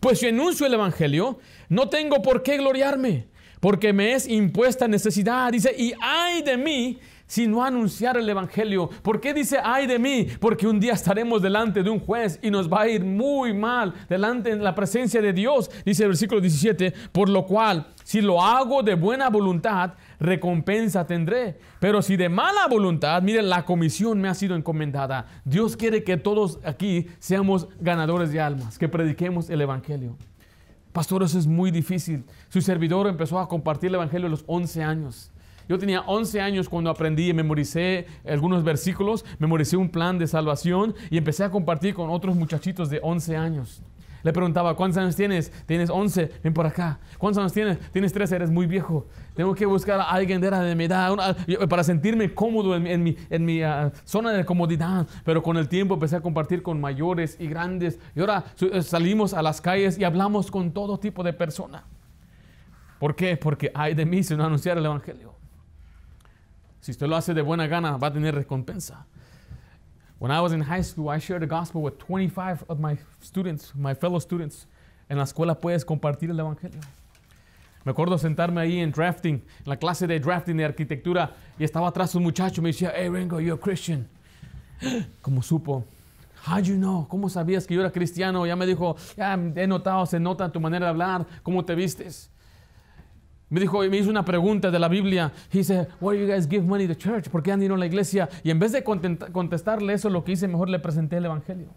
Pues 0.00 0.18
si 0.18 0.28
anuncio 0.28 0.66
el 0.66 0.72
Evangelio, 0.72 1.38
no 1.68 1.90
tengo 1.90 2.22
por 2.22 2.42
qué 2.42 2.56
gloriarme, 2.56 3.26
porque 3.60 3.92
me 3.92 4.14
es 4.14 4.26
impuesta 4.26 4.88
necesidad. 4.88 5.52
Dice, 5.52 5.74
y 5.76 5.92
ay 6.00 6.40
de 6.40 6.56
mí 6.56 7.00
si 7.28 7.46
no 7.46 7.62
anunciar 7.62 8.16
el 8.16 8.28
Evangelio. 8.28 8.90
¿Por 9.02 9.20
qué 9.20 9.32
dice 9.32 9.58
ay 9.62 9.86
de 9.86 10.00
mí? 10.00 10.26
Porque 10.40 10.66
un 10.66 10.80
día 10.80 10.94
estaremos 10.94 11.40
delante 11.40 11.84
de 11.84 11.90
un 11.90 12.00
juez 12.00 12.40
y 12.42 12.50
nos 12.50 12.72
va 12.72 12.80
a 12.80 12.88
ir 12.88 13.04
muy 13.04 13.54
mal 13.54 13.94
delante 14.08 14.50
en 14.50 14.64
la 14.64 14.74
presencia 14.74 15.22
de 15.22 15.32
Dios, 15.32 15.70
dice 15.84 16.02
el 16.02 16.08
versículo 16.08 16.40
17, 16.40 16.92
por 17.12 17.28
lo 17.28 17.46
cual, 17.46 17.86
si 18.02 18.20
lo 18.20 18.42
hago 18.42 18.82
de 18.82 18.94
buena 18.94 19.28
voluntad, 19.28 19.92
recompensa 20.18 21.06
tendré. 21.06 21.58
Pero 21.78 22.02
si 22.02 22.16
de 22.16 22.28
mala 22.28 22.66
voluntad, 22.66 23.22
miren, 23.22 23.48
la 23.48 23.64
comisión 23.64 24.20
me 24.20 24.28
ha 24.28 24.34
sido 24.34 24.56
encomendada. 24.56 25.26
Dios 25.44 25.76
quiere 25.76 26.02
que 26.02 26.16
todos 26.16 26.58
aquí 26.64 27.06
seamos 27.18 27.68
ganadores 27.80 28.32
de 28.32 28.40
almas, 28.40 28.78
que 28.78 28.88
prediquemos 28.88 29.50
el 29.50 29.60
Evangelio. 29.60 30.16
Pastor, 30.92 31.22
eso 31.22 31.38
es 31.38 31.46
muy 31.46 31.70
difícil. 31.70 32.24
Su 32.48 32.62
servidor 32.62 33.06
empezó 33.06 33.38
a 33.38 33.48
compartir 33.48 33.88
el 33.90 33.96
Evangelio 33.96 34.26
a 34.26 34.30
los 34.30 34.44
11 34.46 34.82
años. 34.82 35.30
Yo 35.68 35.78
tenía 35.78 36.00
11 36.00 36.40
años 36.40 36.68
cuando 36.68 36.90
aprendí 36.90 37.28
y 37.28 37.34
memoricé 37.34 38.06
algunos 38.26 38.64
versículos, 38.64 39.24
memoricé 39.38 39.76
un 39.76 39.90
plan 39.90 40.18
de 40.18 40.26
salvación 40.26 40.94
y 41.10 41.18
empecé 41.18 41.44
a 41.44 41.50
compartir 41.50 41.94
con 41.94 42.08
otros 42.10 42.34
muchachitos 42.36 42.88
de 42.88 43.00
11 43.02 43.36
años. 43.36 43.82
Le 44.22 44.32
preguntaba, 44.32 44.74
¿cuántos 44.74 44.98
años 44.98 45.14
tienes? 45.14 45.52
Tienes 45.66 45.90
11, 45.90 46.32
ven 46.42 46.52
por 46.52 46.66
acá. 46.66 46.98
¿Cuántos 47.18 47.40
años 47.40 47.52
tienes? 47.52 47.78
Tienes 47.92 48.12
13, 48.12 48.36
eres 48.36 48.50
muy 48.50 48.66
viejo. 48.66 49.06
Tengo 49.34 49.54
que 49.54 49.64
buscar 49.64 50.00
a 50.00 50.10
alguien 50.10 50.40
de, 50.40 50.74
mi 50.74 50.84
edad 50.84 51.36
para 51.68 51.84
sentirme 51.84 52.34
cómodo 52.34 52.74
en, 52.74 53.02
mi, 53.02 53.16
en 53.30 53.44
mi 53.44 53.62
ah, 53.62 53.92
zona 54.04 54.32
de 54.32 54.44
comodidad. 54.44 55.06
Pero 55.24 55.42
con 55.42 55.56
el 55.56 55.68
tiempo 55.68 55.94
empecé 55.94 56.16
a 56.16 56.20
compartir 56.20 56.62
con 56.62 56.80
mayores 56.80 57.36
y 57.38 57.46
grandes. 57.46 57.98
Y 58.16 58.20
ahora 58.20 58.44
eh, 58.60 58.82
salimos 58.82 59.34
a 59.34 59.42
las 59.42 59.60
calles 59.60 59.96
y 59.98 60.04
hablamos 60.04 60.50
con 60.50 60.72
todo 60.72 60.98
tipo 60.98 61.22
de 61.22 61.32
personas. 61.32 61.84
¿Por 62.98 63.14
qué? 63.14 63.36
Porque 63.36 63.70
hay 63.72 63.94
de 63.94 64.04
mí 64.04 64.24
si 64.24 64.34
no 64.34 64.44
anunciar 64.44 64.78
el 64.78 64.86
Evangelio. 64.86 65.37
Si 66.80 66.92
usted 66.92 67.06
lo 67.06 67.16
hace 67.16 67.34
de 67.34 67.42
buena 67.42 67.66
gana, 67.66 67.96
va 67.96 68.08
a 68.08 68.12
tener 68.12 68.34
recompensa. 68.34 69.06
When 70.18 70.32
I 70.32 70.40
was 70.40 70.52
in 70.52 70.60
high 70.60 70.82
school, 70.82 71.10
I 71.10 71.18
shared 71.18 71.42
the 71.42 71.46
gospel 71.46 71.82
with 71.82 71.98
25 71.98 72.64
of 72.68 72.80
my 72.80 72.98
students, 73.20 73.72
my 73.74 73.94
fellow 73.94 74.18
students. 74.18 74.66
En 75.08 75.16
la 75.16 75.24
escuela 75.24 75.54
puedes 75.54 75.84
compartir 75.84 76.30
el 76.30 76.38
evangelio. 76.38 76.80
Me 77.84 77.92
acuerdo 77.92 78.18
sentarme 78.18 78.60
ahí 78.60 78.78
en 78.80 78.90
drafting, 78.90 79.36
en 79.36 79.64
la 79.64 79.76
clase 79.76 80.06
de 80.06 80.18
drafting 80.18 80.56
de 80.56 80.64
arquitectura, 80.64 81.34
y 81.58 81.64
estaba 81.64 81.88
atrás 81.88 82.14
un 82.14 82.24
muchacho, 82.24 82.60
me 82.60 82.70
decía, 82.70 82.92
hey 82.94 83.08
Ringo, 83.08 83.40
you're 83.40 83.54
a 83.54 83.60
Christian. 83.60 84.08
Como 85.22 85.42
supo, 85.42 85.84
How 86.46 86.60
you 86.60 86.76
know? 86.76 87.06
¿Cómo 87.08 87.28
sabías 87.28 87.66
que 87.66 87.74
yo 87.74 87.80
era 87.80 87.90
cristiano? 87.90 88.46
Ya 88.46 88.56
me 88.56 88.66
dijo, 88.66 88.96
ya 89.16 89.34
he 89.34 89.66
notado, 89.66 90.06
se 90.06 90.20
nota 90.20 90.50
tu 90.50 90.60
manera 90.60 90.86
de 90.86 90.90
hablar, 90.90 91.26
cómo 91.42 91.64
te 91.64 91.74
vistes. 91.74 92.30
Me 93.50 93.60
dijo, 93.60 93.80
me 93.80 93.96
hizo 93.96 94.10
una 94.10 94.24
pregunta 94.24 94.70
de 94.70 94.78
la 94.78 94.88
Biblia. 94.88 95.32
He 95.50 95.64
said, 95.64 95.88
why 96.00 96.16
do 96.16 96.22
you 96.22 96.26
guys 96.26 96.46
give 96.46 96.66
money 96.66 96.86
to 96.86 96.94
church? 96.94 97.28
¿Por 97.30 97.42
qué 97.42 97.52
han 97.52 97.62
ido 97.62 97.74
a 97.74 97.78
la 97.78 97.86
iglesia? 97.86 98.28
Y 98.42 98.50
en 98.50 98.58
vez 98.58 98.72
de 98.72 98.84
contestarle 98.84 99.94
eso, 99.94 100.10
lo 100.10 100.22
que 100.22 100.32
hice, 100.32 100.46
mejor 100.48 100.68
le 100.68 100.78
presenté 100.78 101.16
el 101.16 101.24
Evangelio. 101.24 101.68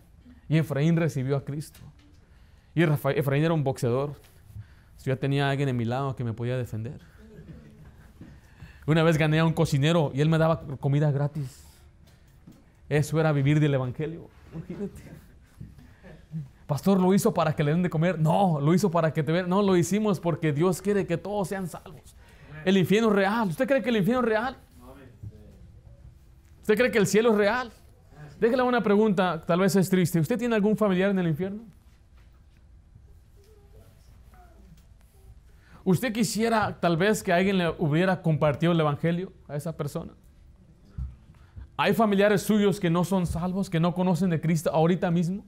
Y 0.50 0.58
Efraín 0.58 0.98
recibió 0.98 1.38
a 1.38 1.46
Cristo. 1.46 1.80
Y 2.76 2.84
Efraín 2.84 3.44
era 3.44 3.54
un 3.54 3.64
boxeador. 3.64 4.16
Yo 5.04 5.14
ya 5.14 5.16
tenía 5.16 5.48
a 5.48 5.52
alguien 5.52 5.70
en 5.70 5.78
mi 5.78 5.86
lado 5.86 6.16
que 6.16 6.24
me 6.24 6.34
podía 6.34 6.58
defender. 6.58 7.00
Una 8.86 9.04
vez 9.04 9.18
gané 9.18 9.40
a 9.40 9.46
un 9.46 9.54
cocinero 9.54 10.12
y 10.14 10.22
él 10.22 10.28
me 10.28 10.38
daba 10.38 10.62
comida 10.80 11.10
gratis. 11.12 11.66
Eso 12.90 13.20
era 13.20 13.32
vivir 13.32 13.62
del 13.62 13.74
Evangelio. 13.74 14.28
Imagínate. 14.54 15.04
Pastor, 16.72 17.02
¿lo 17.02 17.14
hizo 17.14 17.34
para 17.34 17.54
que 17.54 17.66
le 17.66 17.72
den 17.72 17.84
de 17.84 17.90
comer? 17.90 18.18
No, 18.18 18.62
lo 18.62 18.74
hizo 18.74 18.90
para 18.90 19.12
que 19.12 19.24
te 19.24 19.34
vean. 19.34 19.50
No, 19.50 19.62
lo 19.62 19.76
hicimos 19.76 20.22
porque 20.22 20.54
Dios 20.54 20.82
quiere 20.82 21.06
que 21.06 21.18
todos 21.18 21.50
sean 21.50 21.68
salvos. 21.68 22.16
El 22.64 22.78
infierno 22.78 23.10
es 23.10 23.16
real. 23.16 23.50
¿Usted 23.50 23.68
cree 23.68 23.82
que 23.82 23.90
el 23.90 23.98
infierno 23.98 24.22
es 24.22 24.30
real? 24.30 24.58
¿Usted 26.62 26.78
cree 26.78 26.90
que 26.90 26.98
el 26.98 27.08
cielo 27.08 27.32
es 27.32 27.38
real? 27.38 27.74
Déjale 28.40 28.64
una 28.64 28.82
pregunta, 28.82 29.42
tal 29.46 29.60
vez 29.60 29.76
es 29.76 29.90
triste. 29.90 30.22
¿Usted 30.22 30.40
tiene 30.40 30.56
algún 30.56 30.78
familiar 30.78 31.10
en 31.10 31.20
el 31.20 31.28
infierno? 31.28 31.62
¿Usted 35.84 36.14
quisiera 36.14 36.80
tal 36.80 36.96
vez 36.96 37.22
que 37.22 37.34
alguien 37.34 37.58
le 37.58 37.68
hubiera 37.80 38.22
compartido 38.22 38.72
el 38.72 38.80
Evangelio 38.80 39.34
a 39.50 39.58
esa 39.58 39.76
persona? 39.76 40.14
¿Hay 41.76 41.94
familiares 41.94 42.44
suyos 42.44 42.80
que 42.80 42.90
no 42.90 43.04
son 43.04 43.28
salvos, 43.28 43.70
que 43.70 43.82
no 43.82 43.94
conocen 43.94 44.30
de 44.30 44.40
Cristo 44.40 44.72
ahorita 44.74 45.12
mismo? 45.12 45.44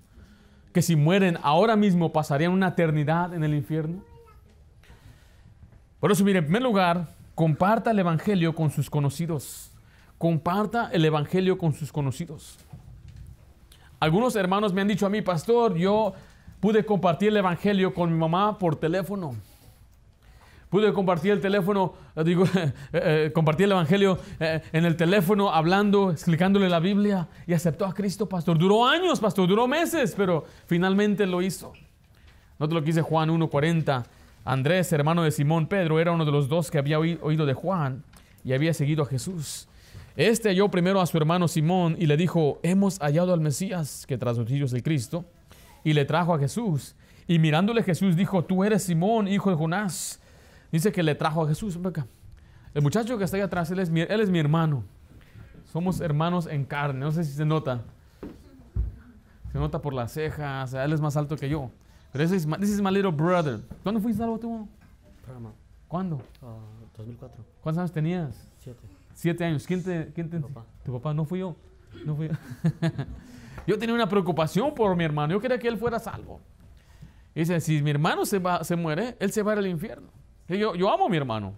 Que 0.73 0.81
si 0.81 0.95
mueren 0.95 1.38
ahora 1.43 1.75
mismo 1.75 2.12
pasarían 2.12 2.51
una 2.51 2.69
eternidad 2.69 3.33
en 3.33 3.43
el 3.43 3.53
infierno? 3.53 4.03
Por 5.99 6.12
eso, 6.12 6.25
mire, 6.25 6.39
en 6.39 6.45
primer 6.45 6.63
lugar, 6.63 7.07
comparta 7.36 7.91
el 7.91 7.99
Evangelio 7.99 8.53
con 8.55 8.71
sus 8.71 8.89
conocidos. 8.89 9.71
Comparta 10.17 10.89
el 10.91 11.05
Evangelio 11.05 11.57
con 11.57 11.73
sus 11.73 11.91
conocidos. 11.91 12.57
Algunos 13.99 14.36
hermanos 14.36 14.73
me 14.73 14.81
han 14.81 14.88
dicho 14.88 15.05
a 15.05 15.09
mí, 15.09 15.21
pastor, 15.21 15.75
yo 15.75 16.13
pude 16.59 16.86
compartir 16.86 17.29
el 17.29 17.38
Evangelio 17.38 17.93
con 17.93 18.12
mi 18.12 18.17
mamá 18.17 18.57
por 18.57 18.75
teléfono. 18.75 19.36
Pude 20.73 20.91
compartir 20.91 21.33
el 21.33 21.39
teléfono, 21.39 21.93
eh, 22.15 22.23
digo, 22.23 22.45
eh, 22.55 22.73
eh, 22.93 23.31
compartir 23.31 23.65
el 23.65 23.73
Evangelio 23.73 24.17
en 24.39 24.86
el 24.86 24.95
teléfono, 24.95 25.51
hablando, 25.51 26.09
explicándole 26.09 26.67
la 26.67 26.79
Biblia 26.79 27.27
y 27.45 27.53
aceptó 27.53 27.86
a 27.86 27.93
Cristo, 27.93 28.27
pastor. 28.27 28.57
Duró 28.57 28.88
años, 28.88 29.19
pastor, 29.19 29.47
duró 29.47 29.67
meses, 29.67 30.15
pero 30.17 30.45
finalmente 30.65 31.27
lo 31.27 31.43
hizo. 31.43 31.73
Note 32.57 32.73
lo 32.73 32.79
que 32.79 32.88
dice 32.88 33.03
Juan 33.03 33.29
1.40. 33.29 34.03
Andrés, 34.45 34.91
hermano 34.93 35.21
de 35.21 35.29
Simón 35.29 35.67
Pedro, 35.67 35.99
era 35.99 36.12
uno 36.12 36.25
de 36.25 36.31
los 36.31 36.49
dos 36.49 36.71
que 36.71 36.79
había 36.79 36.97
oído 36.97 37.45
de 37.45 37.53
Juan 37.53 38.03
y 38.43 38.53
había 38.53 38.73
seguido 38.73 39.03
a 39.03 39.05
Jesús. 39.05 39.67
Este 40.17 40.49
halló 40.49 40.69
primero 40.69 41.01
a 41.01 41.05
su 41.05 41.15
hermano 41.17 41.47
Simón 41.47 41.97
y 41.99 42.07
le 42.07 42.17
dijo, 42.17 42.59
hemos 42.63 42.97
hallado 42.97 43.31
al 43.31 43.41
Mesías, 43.41 44.07
que 44.07 44.17
tras 44.17 44.39
es 44.39 44.73
el 44.73 44.81
Cristo, 44.81 45.23
y 45.83 45.93
le 45.93 46.05
trajo 46.05 46.33
a 46.33 46.39
Jesús. 46.39 46.95
Y 47.27 47.38
mirándole 47.38 47.83
Jesús 47.83 48.15
dijo, 48.15 48.43
tú 48.43 48.63
eres 48.63 48.81
Simón, 48.81 49.27
hijo 49.27 49.51
de 49.51 49.55
Jonás 49.55 50.19
Dice 50.73 50.91
que 50.91 51.03
le 51.03 51.13
trajo 51.13 51.43
a 51.43 51.47
Jesús. 51.47 51.79
El 52.73 52.81
muchacho 52.81 53.15
que 53.19 53.23
está 53.23 53.38
ahí 53.38 53.43
atrás, 53.43 53.69
él 53.69 53.77
es, 53.77 53.91
mi, 53.91 54.01
él 54.01 54.21
es 54.21 54.31
mi 54.31 54.39
hermano. 54.39 54.83
Somos 55.65 56.01
hermanos 56.01 56.47
en 56.47 56.65
carne. 56.65 56.99
No 56.99 57.12
sé 57.12 57.23
si 57.23 57.31
se 57.31 57.45
nota. 57.45 57.83
Se 59.51 59.59
nota 59.59 59.79
por 59.79 59.93
las 59.93 60.13
cejas. 60.13 60.73
Él 60.73 60.91
es 60.91 60.99
más 60.99 61.15
alto 61.15 61.36
que 61.36 61.47
yo. 61.47 61.69
Pero 62.12 62.23
ese 62.23 62.38
es 62.38 62.47
this 62.59 62.71
is 62.71 62.81
my 62.81 62.89
little 62.89 63.12
brother. 63.12 63.59
¿Cuándo 63.83 64.01
fuiste 64.01 64.23
salvo 64.23 64.39
tú? 64.39 64.67
¿Cuándo? 65.88 66.23
2004. 66.97 67.38
Ah, 67.39 67.45
¿Cuántos 67.62 67.79
años 67.79 67.91
tenías? 67.91 68.51
Siete. 68.57 68.79
Siete 69.13 69.45
años. 69.45 69.67
¿Quién 69.67 69.83
te, 69.83 70.12
quién 70.12 70.27
te, 70.27 70.39
papá. 70.39 70.65
Tu 70.83 70.91
papá. 70.91 71.13
No 71.13 71.23
fui 71.23 71.38
yo. 71.38 71.55
No 72.03 72.15
fui 72.15 72.29
yo. 72.29 72.33
yo 73.67 73.77
tenía 73.77 73.93
una 73.93 74.09
preocupación 74.09 74.73
por 74.73 74.95
mi 74.95 75.03
hermano. 75.03 75.33
Yo 75.33 75.39
quería 75.39 75.59
que 75.59 75.67
él 75.67 75.77
fuera 75.77 75.99
salvo. 75.99 76.41
Y 77.36 77.41
dice, 77.41 77.62
si 77.62 77.83
mi 77.83 77.91
hermano 77.91 78.25
se, 78.25 78.39
va, 78.39 78.63
se 78.63 78.75
muere, 78.75 79.15
él 79.19 79.31
se 79.31 79.43
va 79.43 79.53
al 79.53 79.67
infierno. 79.67 80.22
Yo, 80.57 80.89
amo 80.91 81.05
a 81.05 81.09
mi 81.09 81.17
hermano. 81.17 81.53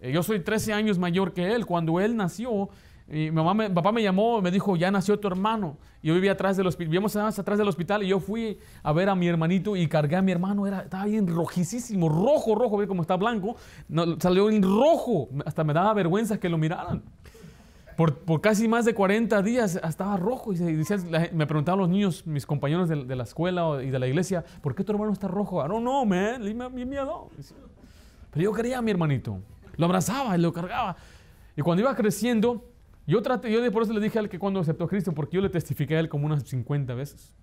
Eh, 0.00 0.12
yo 0.12 0.22
soy 0.22 0.40
13 0.40 0.72
años 0.72 0.98
mayor 0.98 1.32
que 1.32 1.52
él. 1.52 1.66
Cuando 1.66 2.00
él 2.00 2.16
nació, 2.16 2.68
mi, 3.06 3.30
mamá 3.30 3.68
papá 3.74 3.92
me 3.92 4.02
llamó, 4.02 4.40
me 4.40 4.50
dijo, 4.50 4.76
ya 4.76 4.90
nació 4.90 5.18
tu 5.18 5.28
hermano. 5.28 5.76
Yo 6.02 6.14
vivía 6.14 6.32
atrás 6.32 6.56
del 6.56 6.66
hospital, 6.66 6.88
vivíamos 6.88 7.16
atrás 7.16 7.58
del 7.58 7.68
hospital 7.68 8.02
y 8.02 8.08
yo 8.08 8.20
fui 8.20 8.58
a 8.82 8.92
ver 8.92 9.08
a 9.08 9.14
mi 9.14 9.26
hermanito 9.26 9.76
y 9.76 9.86
cargué 9.88 10.16
a 10.16 10.22
mi 10.22 10.32
hermano. 10.32 10.66
Era, 10.66 10.82
estaba 10.82 11.04
bien 11.04 11.26
rojicísimo, 11.26 12.08
rojo, 12.08 12.54
rojo, 12.54 12.76
ve 12.76 12.86
cómo 12.86 13.02
está 13.02 13.16
blanco. 13.16 13.56
salió 14.20 14.48
en 14.48 14.62
rojo, 14.62 15.28
hasta 15.44 15.64
me 15.64 15.72
daba 15.72 15.92
vergüenza 15.94 16.38
que 16.38 16.48
lo 16.48 16.56
miraran. 16.56 17.02
Por, 17.96 18.40
casi 18.40 18.66
más 18.66 18.86
de 18.86 18.94
40 18.94 19.42
días 19.42 19.76
estaba 19.76 20.16
rojo. 20.16 20.54
Y, 20.54 20.58
me 21.32 21.46
preguntaban 21.46 21.80
los 21.80 21.88
niños, 21.90 22.26
mis 22.26 22.46
compañeros 22.46 22.88
de, 22.88 23.16
la 23.16 23.24
escuela 23.24 23.82
y 23.82 23.90
de 23.90 23.98
la 23.98 24.06
iglesia, 24.06 24.42
¿por 24.62 24.74
qué 24.74 24.84
tu 24.84 24.92
hermano 24.92 25.12
está 25.12 25.28
rojo? 25.28 25.66
No, 25.68 25.80
no, 25.80 26.06
man, 26.06 26.42
leave 26.42 26.70
me, 26.70 26.86
miedo. 26.86 27.28
Pero 28.30 28.44
yo 28.44 28.52
quería 28.52 28.78
a 28.78 28.82
mi 28.82 28.90
hermanito. 28.90 29.40
Lo 29.76 29.86
abrazaba 29.86 30.36
y 30.36 30.40
lo 30.40 30.52
cargaba. 30.52 30.96
Y 31.56 31.62
cuando 31.62 31.82
iba 31.82 31.94
creciendo, 31.94 32.64
yo 33.06 33.22
traté, 33.22 33.50
yo 33.50 33.72
por 33.72 33.82
eso 33.82 33.92
le 33.92 34.00
dije 34.00 34.18
a 34.18 34.22
él 34.22 34.28
que 34.28 34.38
cuando 34.38 34.60
aceptó 34.60 34.84
a 34.84 34.88
Cristo, 34.88 35.12
porque 35.12 35.36
yo 35.36 35.42
le 35.42 35.48
testifiqué 35.48 35.96
a 35.96 36.00
él 36.00 36.08
como 36.08 36.26
unas 36.26 36.44
50 36.44 36.94
veces. 36.94 37.34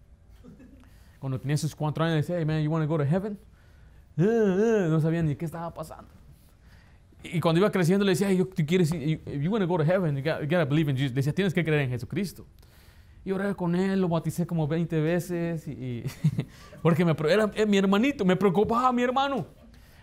Cuando 1.19 1.39
tenía 1.39 1.57
sus 1.57 1.75
cuatro 1.75 2.03
años, 2.03 2.17
decía, 2.17 2.37
hey 2.37 2.45
man, 2.45 2.61
you 2.61 2.71
want 2.71 2.85
to 2.85 2.87
go 2.87 2.97
to 2.97 3.05
heaven? 3.05 3.37
Eh, 4.17 4.23
eh, 4.23 4.87
no 4.89 4.99
sabía 4.99 5.21
ni 5.21 5.35
qué 5.35 5.45
estaba 5.45 5.73
pasando. 5.73 6.09
Y 7.23 7.39
cuando 7.39 7.59
iba 7.59 7.71
creciendo, 7.71 8.05
le 8.05 8.11
decía, 8.11 8.29
hey, 8.29 8.43
tú 8.55 8.65
quieres, 8.65 8.91
you, 8.91 9.19
you 9.31 9.51
want 9.51 9.63
to 9.63 9.67
go 9.67 9.77
to 9.77 9.83
heaven, 9.83 10.15
you 10.15 10.23
gotta, 10.23 10.65
believe 10.65 10.89
in 10.89 10.95
Jesus. 10.95 11.11
Le 11.11 11.15
decía, 11.15 11.33
tienes 11.33 11.53
que 11.53 11.63
creer 11.63 11.81
en 11.81 11.89
Jesucristo. 11.89 12.45
Y 13.25 13.31
oré 13.31 13.53
con 13.55 13.75
él, 13.75 13.99
lo 13.99 14.07
bauticé 14.07 14.45
como 14.45 14.67
20 14.67 15.01
veces. 15.01 15.67
Y, 15.67 16.03
porque 16.81 17.03
me, 17.03 17.15
era 17.29 17.47
mi 17.65 17.77
hermanito, 17.77 18.23
me 18.23 18.35
preocupaba 18.35 18.91
mi 18.93 19.03
hermano. 19.03 19.47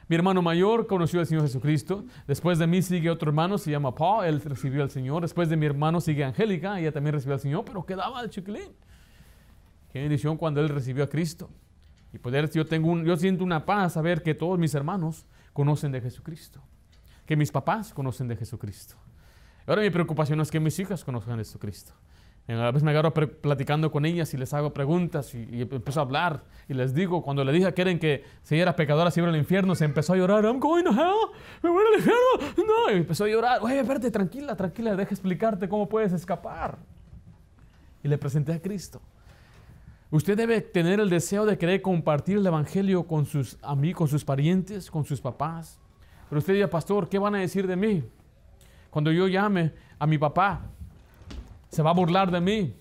Mi 0.08 0.16
hermano 0.16 0.42
mayor 0.42 0.86
conoció 0.86 1.20
al 1.20 1.26
Señor 1.26 1.42
Jesucristo. 1.42 2.04
Después 2.26 2.58
de 2.58 2.66
mí 2.66 2.82
sigue 2.82 3.10
otro 3.10 3.30
hermano, 3.30 3.56
se 3.56 3.70
llama 3.70 3.94
Paul, 3.94 4.26
él 4.26 4.40
recibió 4.40 4.82
al 4.82 4.90
Señor. 4.90 5.22
Después 5.22 5.48
de 5.48 5.56
mi 5.56 5.64
hermano 5.66 6.00
sigue 6.00 6.24
Angélica, 6.24 6.78
ella 6.78 6.92
también 6.92 7.14
recibió 7.14 7.34
al 7.34 7.40
Señor, 7.40 7.64
pero 7.64 7.84
quedaba 7.86 8.20
el 8.20 8.30
chiquilín. 8.30 8.72
Qué 9.92 10.00
bendición 10.00 10.36
cuando 10.36 10.60
él 10.60 10.68
recibió 10.68 11.04
a 11.04 11.08
Cristo. 11.08 11.48
Y 12.12 12.18
poder, 12.18 12.50
yo, 12.50 12.66
tengo 12.66 12.90
un, 12.90 13.04
yo 13.04 13.16
siento 13.16 13.42
una 13.44 13.64
paz 13.64 13.94
saber 13.94 14.22
que 14.22 14.34
todos 14.34 14.58
mis 14.58 14.74
hermanos 14.74 15.26
conocen 15.52 15.90
de 15.90 16.00
Jesucristo. 16.00 16.62
Que 17.26 17.36
mis 17.36 17.50
papás 17.50 17.94
conocen 17.94 18.28
de 18.28 18.36
Jesucristo. 18.36 18.96
Ahora 19.66 19.82
mi 19.82 19.90
preocupación 19.90 20.40
es 20.40 20.50
que 20.50 20.60
mis 20.60 20.78
hijas 20.78 21.04
conozcan 21.04 21.38
de 21.38 21.44
Jesucristo. 21.44 21.94
A 22.46 22.70
veces 22.70 22.82
me 22.82 22.90
agarro 22.90 23.14
platicando 23.14 23.90
con 23.90 24.04
ellas 24.04 24.34
y 24.34 24.36
les 24.36 24.52
hago 24.52 24.74
preguntas 24.74 25.34
y, 25.34 25.62
empiezo 25.62 26.00
a 26.00 26.02
hablar 26.02 26.44
y 26.68 26.74
les 26.74 26.92
digo, 26.92 27.22
cuando 27.22 27.42
le 27.42 27.52
dije 27.52 27.66
que 27.68 27.72
quieren 27.72 27.98
que 27.98 28.22
si 28.42 28.60
era 28.60 28.76
pecadora 28.76 29.10
se 29.10 29.20
iba 29.20 29.30
al 29.30 29.36
infierno, 29.36 29.74
se 29.74 29.86
empezó 29.86 30.12
a 30.12 30.16
llorar, 30.16 30.44
I'm 30.44 30.60
going 30.60 30.84
to 30.84 30.90
hell, 30.90 31.30
me 31.62 31.70
voy 31.70 31.82
al 31.90 31.98
infierno, 32.00 32.64
no, 32.66 32.92
y 32.92 32.96
empezó 32.98 33.24
a 33.24 33.28
llorar, 33.28 33.60
oye, 33.62 33.80
espérate, 33.80 34.10
tranquila, 34.10 34.54
tranquila, 34.54 34.94
deja 34.94 35.10
explicarte 35.10 35.68
cómo 35.70 35.88
puedes 35.88 36.12
escapar. 36.12 36.76
Y 38.02 38.08
le 38.08 38.18
presenté 38.18 38.52
a 38.52 38.60
Cristo. 38.60 39.00
Usted 40.10 40.36
debe 40.36 40.60
tener 40.60 41.00
el 41.00 41.08
deseo 41.08 41.46
de 41.46 41.56
querer 41.56 41.80
compartir 41.80 42.36
el 42.36 42.46
Evangelio 42.46 43.06
con 43.06 43.24
sus 43.24 43.56
amigos, 43.62 43.96
con 43.96 44.08
sus 44.08 44.24
parientes, 44.24 44.90
con 44.90 45.06
sus 45.06 45.18
papás. 45.18 45.80
Pero 46.28 46.40
usted 46.40 46.52
diga, 46.52 46.68
pastor, 46.68 47.08
¿qué 47.08 47.18
van 47.18 47.34
a 47.36 47.38
decir 47.38 47.66
de 47.66 47.74
mí? 47.74 48.04
Cuando 48.90 49.10
yo 49.10 49.28
llame 49.28 49.72
a 49.98 50.06
mi 50.06 50.18
papá, 50.18 50.70
se 51.74 51.82
va 51.82 51.90
a 51.90 51.94
burlar 51.94 52.30
de 52.30 52.40
mí, 52.40 52.72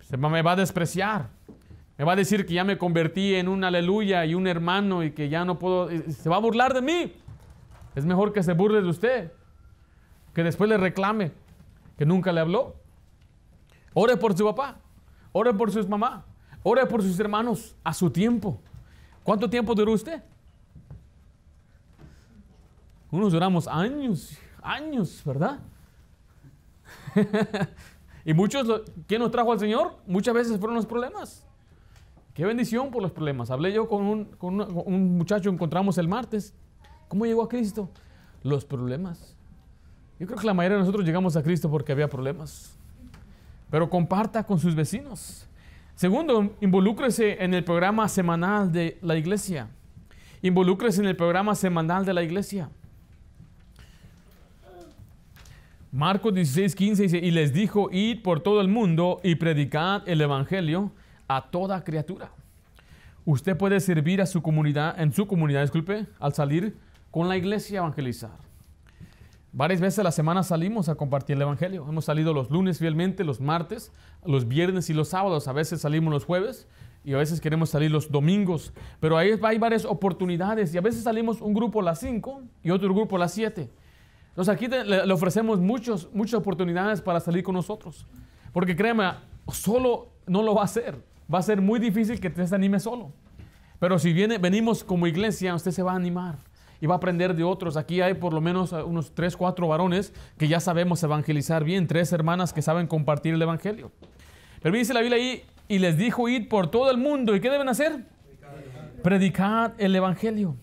se 0.00 0.16
me 0.16 0.40
va 0.40 0.52
a 0.52 0.56
despreciar, 0.56 1.28
me 1.98 2.04
va 2.06 2.14
a 2.14 2.16
decir 2.16 2.46
que 2.46 2.54
ya 2.54 2.64
me 2.64 2.78
convertí 2.78 3.34
en 3.34 3.46
un 3.46 3.62
aleluya 3.62 4.24
y 4.24 4.34
un 4.34 4.46
hermano 4.46 5.04
y 5.04 5.10
que 5.10 5.28
ya 5.28 5.44
no 5.44 5.58
puedo, 5.58 5.90
se 5.90 6.30
va 6.30 6.36
a 6.36 6.38
burlar 6.38 6.72
de 6.72 6.80
mí. 6.80 7.12
Es 7.94 8.06
mejor 8.06 8.32
que 8.32 8.42
se 8.42 8.54
burle 8.54 8.80
de 8.80 8.88
usted, 8.88 9.32
que 10.32 10.42
después 10.42 10.70
le 10.70 10.78
reclame 10.78 11.32
que 11.98 12.06
nunca 12.06 12.32
le 12.32 12.40
habló. 12.40 12.74
Ore 13.92 14.16
por 14.16 14.34
su 14.34 14.46
papá, 14.46 14.78
ore 15.32 15.52
por 15.52 15.70
su 15.70 15.86
mamá, 15.86 16.24
ore 16.62 16.86
por 16.86 17.02
sus 17.02 17.20
hermanos 17.20 17.76
a 17.84 17.92
su 17.92 18.08
tiempo. 18.08 18.62
¿Cuánto 19.22 19.50
tiempo 19.50 19.74
duró 19.74 19.92
usted? 19.92 20.22
Unos 23.10 23.30
duramos 23.30 23.68
años, 23.68 24.38
años, 24.62 25.20
¿verdad? 25.22 25.60
y 28.24 28.34
muchos, 28.34 28.82
¿quién 29.06 29.20
nos 29.20 29.30
trajo 29.30 29.52
al 29.52 29.58
Señor? 29.58 29.96
Muchas 30.06 30.34
veces 30.34 30.58
fueron 30.58 30.76
los 30.76 30.86
problemas. 30.86 31.46
Qué 32.34 32.44
bendición 32.44 32.90
por 32.90 33.00
los 33.00 33.12
problemas. 33.12 33.50
Hablé 33.50 33.72
yo 33.72 33.88
con 33.88 34.04
un, 34.04 35.16
muchacho, 35.16 35.50
encontramos 35.50 35.98
el 35.98 36.08
martes. 36.08 36.52
¿Cómo 37.08 37.26
llegó 37.26 37.44
a 37.44 37.48
Cristo? 37.48 37.90
Los 38.42 38.64
problemas. 38.64 39.36
Yo 40.18 40.26
creo 40.26 40.38
que 40.38 40.46
la 40.46 40.54
mayoría 40.54 40.76
de 40.76 40.82
nosotros 40.82 41.06
llegamos 41.06 41.36
a 41.36 41.42
Cristo 41.42 41.70
porque 41.70 41.92
había 41.92 42.08
problemas. 42.08 42.76
Pero 43.70 43.88
comparta 43.88 44.44
con 44.44 44.58
sus 44.58 44.74
vecinos. 44.74 45.46
Segundo, 45.94 46.56
involúcrese 46.60 47.42
en 47.42 47.54
el 47.54 47.62
programa 47.62 48.08
semanal 48.08 48.72
de 48.72 48.98
la 49.00 49.16
iglesia. 49.16 49.68
Involúcrese 50.42 51.00
en 51.00 51.06
el 51.06 51.16
programa 51.16 51.54
semanal 51.54 52.04
de 52.04 52.14
la 52.14 52.22
iglesia. 52.24 52.68
Marcos 55.94 56.34
16, 56.34 56.74
15 56.74 57.02
dice, 57.04 57.18
y 57.18 57.30
les 57.30 57.52
dijo, 57.52 57.88
id 57.92 58.20
por 58.22 58.40
todo 58.40 58.60
el 58.60 58.66
mundo 58.66 59.20
y 59.22 59.36
predicad 59.36 60.02
el 60.08 60.20
Evangelio 60.20 60.90
a 61.28 61.52
toda 61.52 61.84
criatura. 61.84 62.32
Usted 63.24 63.56
puede 63.56 63.78
servir 63.78 64.20
a 64.20 64.26
su 64.26 64.42
comunidad, 64.42 65.00
en 65.00 65.12
su 65.12 65.28
comunidad, 65.28 65.60
disculpe, 65.60 66.06
al 66.18 66.34
salir 66.34 66.76
con 67.12 67.28
la 67.28 67.36
iglesia 67.36 67.78
a 67.78 67.82
evangelizar. 67.84 68.32
Varias 69.52 69.80
veces 69.80 70.00
a 70.00 70.02
la 70.02 70.10
semana 70.10 70.42
salimos 70.42 70.88
a 70.88 70.96
compartir 70.96 71.36
el 71.36 71.42
Evangelio. 71.42 71.86
Hemos 71.88 72.06
salido 72.06 72.34
los 72.34 72.50
lunes 72.50 72.80
fielmente, 72.80 73.22
los 73.22 73.40
martes, 73.40 73.92
los 74.26 74.48
viernes 74.48 74.90
y 74.90 74.94
los 74.94 75.10
sábados. 75.10 75.46
A 75.46 75.52
veces 75.52 75.82
salimos 75.82 76.12
los 76.12 76.24
jueves 76.24 76.66
y 77.04 77.12
a 77.12 77.18
veces 77.18 77.40
queremos 77.40 77.70
salir 77.70 77.92
los 77.92 78.10
domingos. 78.10 78.72
Pero 78.98 79.16
ahí 79.16 79.30
hay 79.40 79.58
varias 79.58 79.84
oportunidades 79.84 80.74
y 80.74 80.78
a 80.78 80.80
veces 80.80 81.04
salimos 81.04 81.40
un 81.40 81.54
grupo 81.54 81.78
a 81.78 81.84
las 81.84 82.00
5 82.00 82.42
y 82.64 82.70
otro 82.70 82.92
grupo 82.92 83.14
a 83.14 83.20
las 83.20 83.32
7. 83.32 83.70
Entonces 84.34 84.52
aquí 84.52 84.66
le, 84.66 85.12
ofrecemos 85.12 85.60
muchos, 85.60 86.08
muchas 86.12 86.34
oportunidades 86.34 87.00
para 87.00 87.20
salir 87.20 87.44
con 87.44 87.54
nosotros. 87.54 88.04
Porque 88.52 88.74
créeme, 88.74 89.12
solo 89.52 90.08
no 90.26 90.42
lo 90.42 90.56
va 90.56 90.62
a 90.62 90.64
hacer. 90.64 91.00
Va 91.32 91.38
a 91.38 91.42
ser 91.42 91.60
muy 91.60 91.78
difícil 91.78 92.18
que 92.18 92.30
te 92.30 92.42
anime 92.52 92.80
solo. 92.80 93.12
Pero 93.78 93.96
si 94.00 94.12
viene, 94.12 94.38
venimos 94.38 94.82
como 94.82 95.06
iglesia, 95.06 95.54
usted 95.54 95.70
se 95.70 95.84
va 95.84 95.92
a 95.92 95.96
animar 95.96 96.38
y 96.80 96.86
va 96.86 96.94
a 96.94 96.96
aprender 96.96 97.36
de 97.36 97.44
otros. 97.44 97.76
Aquí 97.76 98.00
hay 98.00 98.14
por 98.14 98.32
lo 98.32 98.40
menos 98.40 98.72
unos 98.72 99.14
tres, 99.14 99.36
cuatro 99.36 99.68
varones 99.68 100.12
que 100.36 100.48
ya 100.48 100.58
sabemos 100.58 101.00
evangelizar 101.04 101.62
bien, 101.62 101.86
tres 101.86 102.12
hermanas 102.12 102.52
que 102.52 102.60
saben 102.60 102.88
compartir 102.88 103.34
el 103.34 103.42
evangelio. 103.42 103.92
Pero 104.60 104.76
dice 104.76 104.94
la 104.94 105.00
Biblia 105.00 105.16
ahí, 105.16 105.44
y 105.68 105.78
les 105.78 105.96
dijo 105.96 106.28
ir 106.28 106.48
por 106.48 106.72
todo 106.72 106.90
el 106.90 106.98
mundo. 106.98 107.36
¿Y 107.36 107.40
qué 107.40 107.50
deben 107.50 107.68
hacer? 107.68 108.04
Predicar 109.04 109.74
el 109.78 109.94
evangelio. 109.94 110.56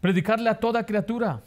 Predicarle 0.00 0.50
a 0.50 0.60
toda 0.60 0.86
criatura 0.86 1.42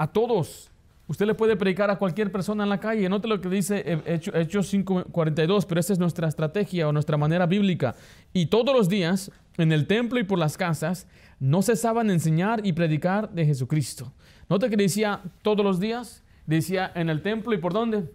a 0.00 0.06
todos. 0.06 0.70
Usted 1.08 1.26
le 1.26 1.34
puede 1.34 1.56
predicar 1.56 1.90
a 1.90 1.96
cualquier 1.98 2.32
persona 2.32 2.62
en 2.62 2.70
la 2.70 2.80
calle. 2.80 3.06
Note 3.06 3.28
lo 3.28 3.38
que 3.38 3.50
dice 3.50 3.84
Hechos 4.06 4.72
5:42, 4.72 5.66
pero 5.66 5.78
esa 5.78 5.92
es 5.92 5.98
nuestra 5.98 6.26
estrategia 6.26 6.88
o 6.88 6.92
nuestra 6.92 7.18
manera 7.18 7.44
bíblica. 7.44 7.94
Y 8.32 8.46
todos 8.46 8.74
los 8.74 8.88
días, 8.88 9.30
en 9.58 9.72
el 9.72 9.86
templo 9.86 10.18
y 10.18 10.24
por 10.24 10.38
las 10.38 10.56
casas, 10.56 11.06
no 11.38 11.60
cesaban 11.60 12.06
de 12.06 12.14
enseñar 12.14 12.64
y 12.64 12.72
predicar 12.72 13.28
de 13.30 13.44
Jesucristo. 13.44 14.10
Note 14.48 14.70
que 14.70 14.76
decía 14.76 15.20
todos 15.42 15.62
los 15.62 15.80
días, 15.80 16.22
decía 16.46 16.90
en 16.94 17.10
el 17.10 17.20
templo 17.20 17.52
y 17.52 17.58
por 17.58 17.74
dónde? 17.74 18.10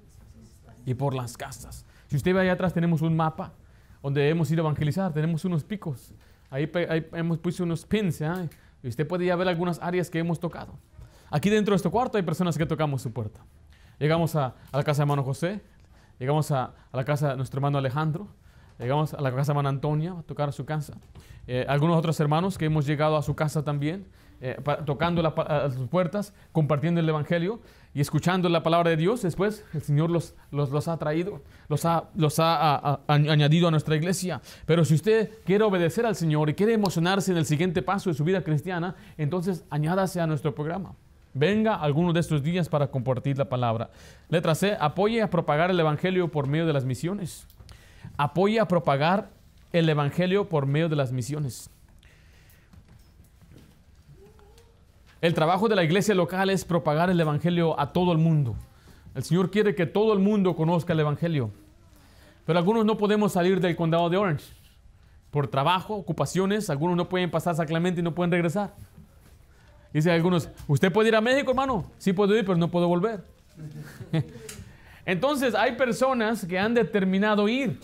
Y 0.87 0.95
por 0.95 1.13
las 1.13 1.37
casas. 1.37 1.85
Si 2.07 2.15
usted 2.15 2.33
ve 2.33 2.41
allá 2.41 2.53
atrás, 2.53 2.73
tenemos 2.73 3.03
un 3.03 3.15
mapa 3.15 3.53
donde 4.01 4.27
hemos 4.27 4.49
ido 4.49 4.63
a 4.63 4.65
evangelizar, 4.65 5.13
tenemos 5.13 5.45
unos 5.45 5.63
picos. 5.63 6.15
Ahí, 6.49 6.67
hemos 7.13 7.37
puesto 7.37 7.63
unos 7.63 7.85
pins, 7.85 8.21
¿eh? 8.21 8.49
y 8.81 8.87
usted 8.87 9.05
puede 9.07 9.25
ya 9.25 9.35
ver 9.35 9.49
algunas 9.49 9.79
áreas 9.83 10.09
que 10.09 10.17
hemos 10.17 10.39
tocado. 10.39 10.79
Aquí 11.35 11.49
dentro 11.49 11.73
de 11.73 11.75
este 11.75 11.89
cuarto 11.89 12.17
hay 12.17 12.23
personas 12.23 12.57
que 12.57 12.65
tocamos 12.65 13.01
su 13.01 13.11
puerta. 13.11 13.41
Llegamos 13.99 14.37
a, 14.37 14.55
la 14.71 14.83
casa 14.85 14.99
de 14.99 15.03
hermano 15.03 15.21
José, 15.21 15.61
llegamos 16.17 16.49
a, 16.51 16.73
la 16.93 17.03
casa 17.03 17.31
de 17.31 17.35
nuestro 17.35 17.57
hermano 17.57 17.77
Alejandro, 17.77 18.29
llegamos 18.79 19.13
a 19.13 19.19
la 19.19 19.31
casa 19.31 19.47
de 19.47 19.51
hermana 19.51 19.67
Antonia 19.67 20.15
a 20.17 20.23
tocar 20.23 20.47
a 20.47 20.53
su 20.53 20.63
casa. 20.63 20.93
Eh, 21.45 21.65
algunos 21.67 21.97
otros 21.97 22.17
hermanos 22.21 22.57
que 22.57 22.63
hemos 22.63 22.85
llegado 22.85 23.17
a 23.17 23.21
su 23.21 23.35
casa 23.35 23.65
también, 23.65 24.07
eh, 24.39 24.55
tocando 24.85 25.21
las 25.21 25.73
sus 25.73 25.89
puertas, 25.89 26.33
compartiendo 26.53 27.01
el 27.01 27.09
Evangelio 27.09 27.59
y 27.93 27.99
escuchando 27.99 28.47
la 28.47 28.63
palabra 28.63 28.91
de 28.91 28.95
Dios. 28.95 29.21
Después 29.21 29.65
el 29.73 29.81
Señor 29.81 30.11
los, 30.11 30.87
ha 30.87 30.97
traído, 30.97 31.41
los 31.67 31.83
ha 31.85 33.01
añadido 33.07 33.67
a 33.67 33.71
nuestra 33.71 33.97
iglesia. 33.97 34.41
Pero 34.65 34.85
si 34.85 34.93
usted 34.93 35.31
quiere 35.43 35.65
obedecer 35.65 36.05
al 36.05 36.15
Señor 36.15 36.49
y 36.49 36.53
quiere 36.53 36.71
emocionarse 36.71 37.33
en 37.33 37.37
el 37.37 37.45
siguiente 37.45 37.81
paso 37.81 38.09
de 38.09 38.13
su 38.13 38.23
vida 38.23 38.41
cristiana, 38.41 38.95
entonces 39.17 39.65
añádase 39.69 40.21
a 40.21 40.27
nuestro 40.27 40.55
programa. 40.55 40.95
Venga 41.37 41.75
alguno 41.75 42.13
de 42.13 42.21
estos 42.21 42.41
días 42.41 42.69
para 42.69 42.87
compartir 42.87 43.37
la 43.37 43.49
palabra. 43.49 43.89
Letra 44.29 44.55
C, 44.55 44.77
apoye 44.79 45.21
a 45.21 45.29
propagar 45.29 45.69
el 45.69 45.77
Evangelio 45.77 46.31
por 46.31 46.47
medio 46.47 46.65
de 46.65 46.71
las 46.71 46.85
misiones. 46.85 47.45
Apoye 48.15 48.57
a 48.57 48.69
propagar 48.69 49.31
el 49.73 49.89
Evangelio 49.89 50.47
por 50.47 50.65
medio 50.65 50.87
de 50.87 50.95
las 50.95 51.11
misiones. 51.11 51.69
El 55.19 55.33
trabajo 55.33 55.67
de 55.67 55.75
la 55.75 55.83
iglesia 55.83 56.15
local 56.15 56.49
es 56.49 56.63
propagar 56.63 57.09
el 57.09 57.19
Evangelio 57.19 57.77
a 57.77 57.91
todo 57.91 58.13
el 58.13 58.17
mundo. 58.17 58.55
El 59.13 59.23
Señor 59.23 59.51
quiere 59.51 59.75
que 59.75 59.85
todo 59.85 60.13
el 60.13 60.19
mundo 60.19 60.55
conozca 60.55 60.93
el 60.93 61.01
Evangelio. 61.01 61.51
Pero 62.45 62.57
algunos 62.57 62.85
no 62.85 62.95
podemos 62.95 63.33
salir 63.33 63.59
del 63.59 63.75
condado 63.75 64.09
de 64.09 64.15
Orange. 64.15 64.45
Por 65.31 65.49
trabajo, 65.49 65.95
ocupaciones, 65.95 66.69
algunos 66.69 66.95
no 66.95 67.09
pueden 67.09 67.29
pasar 67.29 67.55
Sacramento 67.55 67.99
y 67.99 68.03
no 68.03 68.15
pueden 68.15 68.31
regresar. 68.31 68.73
Dice 69.95 70.11
algunos, 70.11 70.49
¿usted 70.67 70.91
puede 70.91 71.07
ir 71.07 71.15
a 71.15 71.21
México, 71.21 71.51
hermano? 71.51 71.89
Sí 71.99 72.11
puedo 72.11 72.35
ir, 72.37 72.43
pero 72.43 72.57
no 72.57 72.69
puedo 72.69 72.85
volver. 72.85 73.23
Entonces 75.05 75.55
hay 75.55 75.77
personas 75.77 76.45
que 76.45 76.59
han 76.59 76.73
determinado 76.73 77.47
ir. 77.47 77.79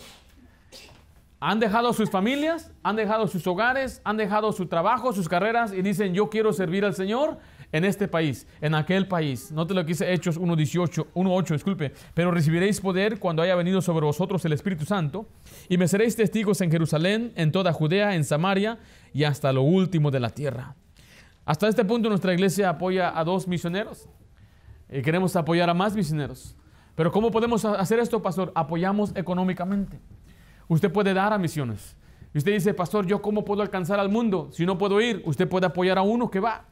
Han 1.40 1.58
dejado 1.58 1.90
sus 1.94 2.10
familias, 2.10 2.70
han 2.82 2.96
dejado 2.96 3.28
sus 3.28 3.46
hogares, 3.46 4.02
han 4.04 4.18
dejado 4.18 4.52
su 4.52 4.66
trabajo, 4.66 5.14
sus 5.14 5.26
carreras 5.26 5.72
y 5.72 5.80
dicen, 5.80 6.12
yo 6.12 6.28
quiero 6.28 6.52
servir 6.52 6.84
al 6.84 6.94
Señor 6.94 7.38
en 7.72 7.86
este 7.86 8.08
país, 8.08 8.46
en 8.60 8.74
aquel 8.74 9.08
país. 9.08 9.50
Note 9.50 9.72
lo 9.72 9.80
que 9.80 9.92
dice 9.94 10.12
Hechos 10.12 10.38
1.18, 10.38 11.06
1.8, 11.14 11.52
disculpe. 11.54 11.92
Pero 12.12 12.30
recibiréis 12.30 12.78
poder 12.82 13.20
cuando 13.20 13.40
haya 13.40 13.54
venido 13.54 13.80
sobre 13.80 14.04
vosotros 14.04 14.44
el 14.44 14.52
Espíritu 14.52 14.84
Santo 14.84 15.26
y 15.66 15.78
me 15.78 15.88
seréis 15.88 16.14
testigos 16.14 16.60
en 16.60 16.70
Jerusalén, 16.70 17.32
en 17.36 17.52
toda 17.52 17.72
Judea, 17.72 18.14
en 18.14 18.24
Samaria 18.24 18.78
y 19.14 19.24
hasta 19.24 19.50
lo 19.50 19.62
último 19.62 20.10
de 20.10 20.20
la 20.20 20.28
tierra. 20.28 20.74
Hasta 21.44 21.68
este 21.68 21.84
punto 21.84 22.08
nuestra 22.08 22.32
iglesia 22.32 22.68
apoya 22.68 23.18
a 23.18 23.24
dos 23.24 23.48
misioneros 23.48 24.08
y 24.88 25.02
queremos 25.02 25.34
apoyar 25.34 25.68
a 25.68 25.74
más 25.74 25.94
misioneros. 25.94 26.56
Pero 26.94 27.10
¿cómo 27.10 27.30
podemos 27.30 27.64
hacer 27.64 27.98
esto, 27.98 28.22
pastor? 28.22 28.52
Apoyamos 28.54 29.12
económicamente. 29.16 29.98
Usted 30.68 30.92
puede 30.92 31.14
dar 31.14 31.32
a 31.32 31.38
misiones. 31.38 31.96
Usted 32.34 32.52
dice, 32.52 32.74
pastor, 32.74 33.06
¿yo 33.06 33.20
cómo 33.20 33.44
puedo 33.44 33.62
alcanzar 33.62 33.98
al 33.98 34.08
mundo? 34.08 34.48
Si 34.52 34.64
no 34.64 34.78
puedo 34.78 35.00
ir, 35.00 35.22
usted 35.26 35.48
puede 35.48 35.66
apoyar 35.66 35.98
a 35.98 36.02
uno 36.02 36.30
que 36.30 36.40
va. 36.40 36.64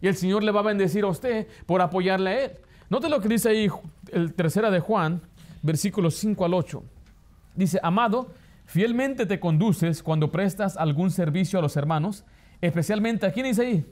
Y 0.00 0.08
el 0.08 0.16
Señor 0.16 0.42
le 0.42 0.52
va 0.52 0.60
a 0.60 0.64
bendecir 0.64 1.04
a 1.04 1.08
usted 1.08 1.48
por 1.66 1.80
apoyarle 1.80 2.30
a 2.30 2.44
él. 2.44 2.52
Note 2.90 3.08
lo 3.08 3.20
que 3.20 3.28
dice 3.28 3.48
ahí 3.48 3.68
el 4.10 4.34
tercera 4.34 4.70
de 4.70 4.80
Juan, 4.80 5.22
versículos 5.62 6.14
5 6.16 6.44
al 6.44 6.54
8. 6.54 6.82
Dice, 7.54 7.80
amado, 7.82 8.30
fielmente 8.66 9.26
te 9.26 9.40
conduces 9.40 10.02
cuando 10.02 10.30
prestas 10.30 10.76
algún 10.76 11.10
servicio 11.10 11.58
a 11.58 11.62
los 11.62 11.76
hermanos, 11.76 12.24
especialmente, 12.60 13.26
¿a 13.26 13.32
quién 13.32 13.46
dice 13.46 13.62
ahí? 13.62 13.86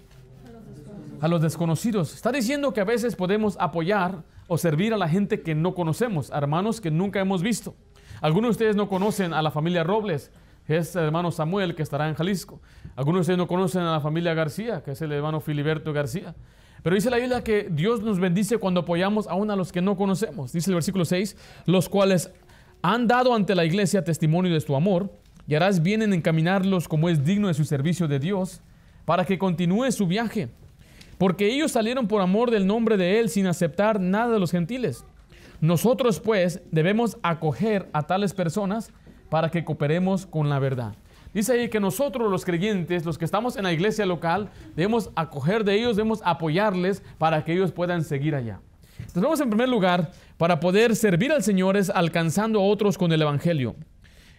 A 1.20 1.28
los 1.28 1.42
desconocidos. 1.42 2.14
Está 2.14 2.32
diciendo 2.32 2.72
que 2.72 2.80
a 2.80 2.84
veces 2.84 3.14
podemos 3.14 3.56
apoyar 3.60 4.24
o 4.48 4.58
servir 4.58 4.94
a 4.94 4.96
la 4.96 5.08
gente 5.08 5.42
que 5.42 5.54
no 5.54 5.74
conocemos, 5.74 6.30
hermanos 6.30 6.80
que 6.80 6.90
nunca 6.90 7.20
hemos 7.20 7.42
visto. 7.42 7.74
Algunos 8.20 8.48
de 8.48 8.50
ustedes 8.52 8.76
no 8.76 8.88
conocen 8.88 9.32
a 9.32 9.42
la 9.42 9.50
familia 9.50 9.84
Robles, 9.84 10.30
que 10.66 10.78
es 10.78 10.94
el 10.96 11.04
hermano 11.04 11.30
Samuel 11.30 11.74
que 11.74 11.82
estará 11.82 12.08
en 12.08 12.14
Jalisco. 12.14 12.60
Algunos 12.96 13.18
de 13.18 13.20
ustedes 13.22 13.38
no 13.38 13.46
conocen 13.46 13.82
a 13.82 13.92
la 13.92 14.00
familia 14.00 14.34
García, 14.34 14.82
que 14.82 14.92
es 14.92 15.02
el 15.02 15.12
hermano 15.12 15.40
Filiberto 15.40 15.92
García. 15.92 16.34
Pero 16.82 16.94
dice 16.94 17.10
la 17.10 17.18
Biblia 17.18 17.44
que 17.44 17.68
Dios 17.70 18.02
nos 18.02 18.18
bendice 18.18 18.58
cuando 18.58 18.80
apoyamos 18.80 19.28
aún 19.28 19.50
a 19.50 19.56
los 19.56 19.72
que 19.72 19.82
no 19.82 19.96
conocemos. 19.96 20.52
Dice 20.52 20.70
el 20.70 20.74
versículo 20.74 21.04
6, 21.04 21.36
los 21.66 21.88
cuales 21.88 22.32
han 22.82 23.06
dado 23.06 23.34
ante 23.34 23.54
la 23.54 23.64
iglesia 23.64 24.04
testimonio 24.04 24.52
de 24.52 24.60
tu 24.60 24.74
amor, 24.74 25.12
y 25.46 25.54
harás 25.54 25.82
bien 25.82 26.02
en 26.02 26.12
encaminarlos 26.12 26.86
como 26.86 27.08
es 27.08 27.24
digno 27.24 27.48
de 27.48 27.54
su 27.54 27.64
servicio 27.64 28.06
de 28.06 28.20
Dios, 28.20 28.60
para 29.04 29.24
que 29.24 29.38
continúe 29.38 29.90
su 29.90 30.06
viaje. 30.06 30.48
Porque 31.20 31.52
ellos 31.52 31.72
salieron 31.72 32.08
por 32.08 32.22
amor 32.22 32.50
del 32.50 32.66
nombre 32.66 32.96
de 32.96 33.20
Él 33.20 33.28
sin 33.28 33.46
aceptar 33.46 34.00
nada 34.00 34.32
de 34.32 34.40
los 34.40 34.50
gentiles. 34.50 35.04
Nosotros 35.60 36.18
pues 36.18 36.62
debemos 36.70 37.18
acoger 37.22 37.90
a 37.92 38.04
tales 38.04 38.32
personas 38.32 38.90
para 39.28 39.50
que 39.50 39.62
cooperemos 39.62 40.24
con 40.24 40.48
la 40.48 40.58
verdad. 40.58 40.94
Dice 41.34 41.52
ahí 41.52 41.68
que 41.68 41.78
nosotros 41.78 42.30
los 42.30 42.46
creyentes, 42.46 43.04
los 43.04 43.18
que 43.18 43.26
estamos 43.26 43.58
en 43.58 43.64
la 43.64 43.72
iglesia 43.74 44.06
local, 44.06 44.48
debemos 44.74 45.10
acoger 45.14 45.62
de 45.62 45.74
ellos, 45.74 45.96
debemos 45.96 46.22
apoyarles 46.24 47.02
para 47.18 47.44
que 47.44 47.52
ellos 47.52 47.70
puedan 47.70 48.02
seguir 48.02 48.34
allá. 48.34 48.58
Entonces 48.96 49.22
vamos 49.22 49.40
en 49.42 49.50
primer 49.50 49.68
lugar, 49.68 50.12
para 50.38 50.58
poder 50.58 50.96
servir 50.96 51.32
al 51.32 51.42
Señor 51.42 51.76
es 51.76 51.90
alcanzando 51.90 52.60
a 52.60 52.64
otros 52.64 52.96
con 52.96 53.12
el 53.12 53.20
Evangelio. 53.20 53.76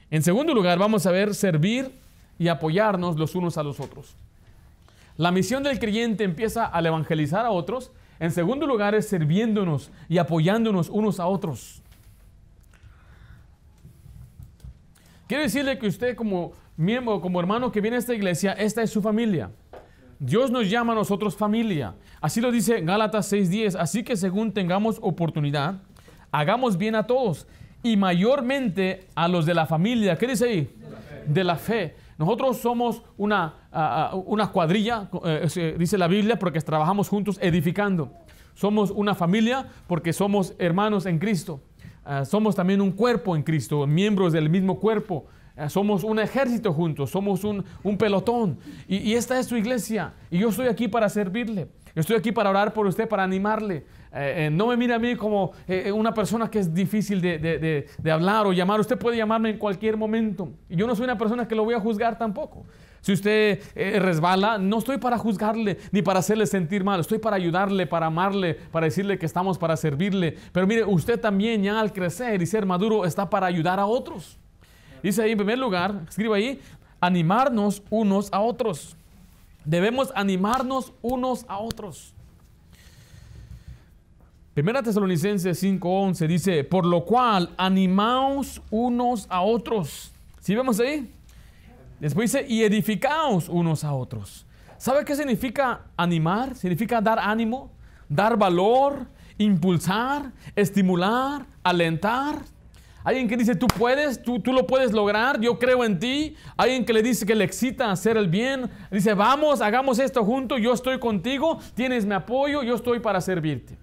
En 0.09 0.23
segundo 0.23 0.51
lugar, 0.55 0.79
vamos 0.79 1.05
a 1.05 1.11
ver 1.11 1.35
servir 1.35 1.91
y 2.39 2.47
apoyarnos 2.47 3.17
los 3.17 3.35
unos 3.35 3.59
a 3.59 3.63
los 3.63 3.79
otros. 3.79 4.15
La 5.17 5.31
misión 5.31 5.63
del 5.63 5.79
creyente 5.79 6.23
empieza 6.23 6.65
al 6.65 6.85
evangelizar 6.85 7.45
a 7.45 7.51
otros. 7.51 7.91
En 8.19 8.31
segundo 8.31 8.67
lugar 8.67 8.95
es 8.95 9.09
sirviéndonos 9.09 9.91
y 10.07 10.17
apoyándonos 10.17 10.89
unos 10.89 11.19
a 11.19 11.27
otros. 11.27 11.81
Quiero 15.27 15.43
decirle 15.43 15.79
que 15.79 15.87
usted 15.87 16.15
como 16.15 16.51
miembro, 16.75 17.21
como 17.21 17.39
hermano 17.39 17.71
que 17.71 17.81
viene 17.81 17.95
a 17.95 17.99
esta 17.99 18.13
iglesia, 18.13 18.51
esta 18.53 18.81
es 18.81 18.89
su 18.89 19.01
familia. 19.01 19.49
Dios 20.19 20.51
nos 20.51 20.69
llama 20.69 20.93
a 20.93 20.95
nosotros 20.95 21.35
familia. 21.35 21.95
Así 22.19 22.41
lo 22.41 22.51
dice 22.51 22.81
Gálatas 22.81 23.31
6:10. 23.31 23.75
Así 23.75 24.03
que 24.03 24.15
según 24.15 24.51
tengamos 24.53 24.99
oportunidad, 25.01 25.81
hagamos 26.31 26.77
bien 26.77 26.95
a 26.95 27.07
todos 27.07 27.47
y 27.81 27.97
mayormente 27.97 29.07
a 29.15 29.27
los 29.27 29.45
de 29.45 29.55
la 29.55 29.65
familia. 29.65 30.17
¿Qué 30.17 30.27
dice 30.27 30.45
ahí? 30.45 30.75
De 31.25 31.43
la 31.43 31.55
fe. 31.55 31.95
Nosotros 32.21 32.57
somos 32.57 33.01
una, 33.17 33.55
una 34.27 34.51
cuadrilla, 34.51 35.09
eh, 35.25 35.75
dice 35.79 35.97
la 35.97 36.07
Biblia, 36.07 36.37
porque 36.37 36.61
trabajamos 36.61 37.09
juntos 37.09 37.39
edificando. 37.41 38.11
Somos 38.53 38.91
una 38.91 39.15
familia 39.15 39.65
porque 39.87 40.13
somos 40.13 40.53
hermanos 40.59 41.07
en 41.07 41.17
Cristo. 41.17 41.61
Ah, 42.05 42.23
somos 42.23 42.53
también 42.55 42.79
un 42.79 42.91
cuerpo 42.91 43.35
en 43.35 43.41
Cristo, 43.41 43.87
miembros 43.87 44.33
del 44.33 44.51
mismo 44.51 44.79
cuerpo. 44.79 45.25
Ah, 45.57 45.67
somos 45.67 46.03
un 46.03 46.19
ejército 46.19 46.71
juntos, 46.73 47.09
somos 47.09 47.43
un, 47.43 47.63
pelotón. 47.97 48.59
Y, 48.87 49.13
esta 49.13 49.39
es 49.39 49.47
su 49.47 49.57
iglesia. 49.57 50.13
Y 50.29 50.37
yo 50.37 50.49
estoy 50.49 50.67
aquí 50.67 50.87
para 50.87 51.09
servirle. 51.09 51.69
Estoy 51.95 52.17
aquí 52.17 52.31
para 52.31 52.51
orar 52.51 52.71
por 52.71 52.85
usted, 52.85 53.09
para 53.09 53.23
animarle. 53.23 53.83
Eh, 54.13 54.47
eh, 54.47 54.49
no 54.49 54.67
me 54.67 54.75
mire 54.75 54.93
a 54.93 54.99
mí 54.99 55.15
como 55.15 55.53
eh, 55.65 55.89
una 55.89 56.13
persona 56.13 56.51
que 56.51 56.59
es 56.59 56.73
difícil 56.73 57.21
de, 57.21 57.87
hablar 58.11 58.45
o 58.45 58.51
llamar. 58.51 58.79
Usted 58.79 58.97
puede 58.97 59.17
llamarme 59.17 59.51
en 59.51 59.57
cualquier 59.57 59.95
momento. 59.95 60.49
Yo 60.69 60.85
no 60.85 60.95
soy 60.95 61.05
una 61.05 61.17
persona 61.17 61.47
que 61.47 61.55
lo 61.55 61.63
voy 61.63 61.75
a 61.75 61.79
juzgar 61.79 62.17
tampoco. 62.17 62.65
Si 62.99 63.13
usted 63.13 63.59
resbala, 63.99 64.59
no 64.59 64.77
estoy 64.77 64.99
para 64.99 65.17
juzgarle 65.17 65.79
ni 65.91 66.03
para 66.03 66.19
hacerle 66.19 66.45
sentir 66.45 66.83
mal. 66.83 66.99
Estoy 66.99 67.17
para 67.17 67.35
ayudarle, 67.35 67.87
para 67.87 68.05
amarle, 68.05 68.53
para 68.53 68.85
decirle 68.85 69.17
que 69.17 69.25
estamos 69.25 69.57
para 69.57 69.75
servirle. 69.75 70.37
Pero 70.51 70.67
mire, 70.67 70.83
usted 70.83 71.19
también 71.19 71.63
ya 71.63 71.79
al 71.79 71.93
crecer 71.93 72.41
y 72.41 72.45
ser 72.45 72.65
maduro 72.65 73.05
está 73.05 73.27
para 73.27 73.47
ayudar 73.47 73.79
a 73.79 73.87
otros. 73.87 74.37
Dice 75.01 75.23
ahí 75.23 75.31
en 75.31 75.37
primer 75.37 75.57
lugar, 75.57 76.01
escriba 76.07 76.35
ahí, 76.35 76.59
animarnos 76.99 77.81
unos 77.89 78.31
a 78.31 78.39
otros. 78.41 78.95
Debemos 79.65 80.11
animarnos 80.13 80.93
unos 81.01 81.45
a 81.47 81.57
otros. 81.57 82.13
Primera 84.53 84.83
Tesalonicenses 84.83 85.63
5:11 85.63 86.27
dice, 86.27 86.63
por 86.65 86.85
lo 86.85 87.05
cual 87.05 87.51
animaos 87.55 88.61
unos 88.69 89.25
a 89.29 89.41
otros. 89.43 90.11
¿Sí 90.41 90.53
vemos 90.53 90.77
ahí? 90.81 91.09
Después 92.01 92.33
dice, 92.33 92.45
y 92.45 92.63
edificaos 92.63 93.47
unos 93.47 93.85
a 93.85 93.93
otros. 93.93 94.45
¿Sabe 94.77 95.05
qué 95.05 95.15
significa 95.15 95.85
animar? 95.95 96.53
Significa 96.55 96.99
dar 96.99 97.17
ánimo, 97.17 97.71
dar 98.09 98.35
valor, 98.35 99.07
impulsar, 99.37 100.33
estimular, 100.53 101.45
alentar. 101.63 102.39
Alguien 103.05 103.29
que 103.29 103.37
dice, 103.37 103.55
tú 103.55 103.67
puedes, 103.67 104.21
tú, 104.21 104.41
tú 104.41 104.51
lo 104.51 104.67
puedes 104.67 104.91
lograr, 104.91 105.39
yo 105.39 105.59
creo 105.59 105.85
en 105.85 105.97
ti. 105.97 106.35
Alguien 106.57 106.83
que 106.83 106.91
le 106.91 107.01
dice 107.01 107.25
que 107.25 107.35
le 107.35 107.45
excita 107.45 107.89
hacer 107.89 108.17
el 108.17 108.27
bien. 108.27 108.69
Dice, 108.91 109.13
vamos, 109.13 109.61
hagamos 109.61 109.97
esto 109.97 110.25
juntos, 110.25 110.59
yo 110.59 110.73
estoy 110.73 110.99
contigo, 110.99 111.57
tienes 111.73 112.05
mi 112.05 112.15
apoyo, 112.15 112.63
yo 112.63 112.75
estoy 112.75 112.99
para 112.99 113.21
servirte. 113.21 113.77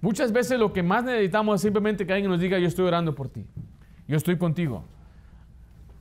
Muchas 0.00 0.32
veces 0.32 0.58
lo 0.58 0.72
que 0.72 0.82
más 0.82 1.04
necesitamos 1.04 1.56
es 1.56 1.62
simplemente 1.62 2.06
que 2.06 2.12
alguien 2.12 2.30
nos 2.30 2.40
diga, 2.40 2.58
yo 2.58 2.66
estoy 2.66 2.86
orando 2.86 3.14
por 3.14 3.28
ti, 3.28 3.46
yo 4.08 4.16
estoy 4.16 4.38
contigo. 4.38 4.84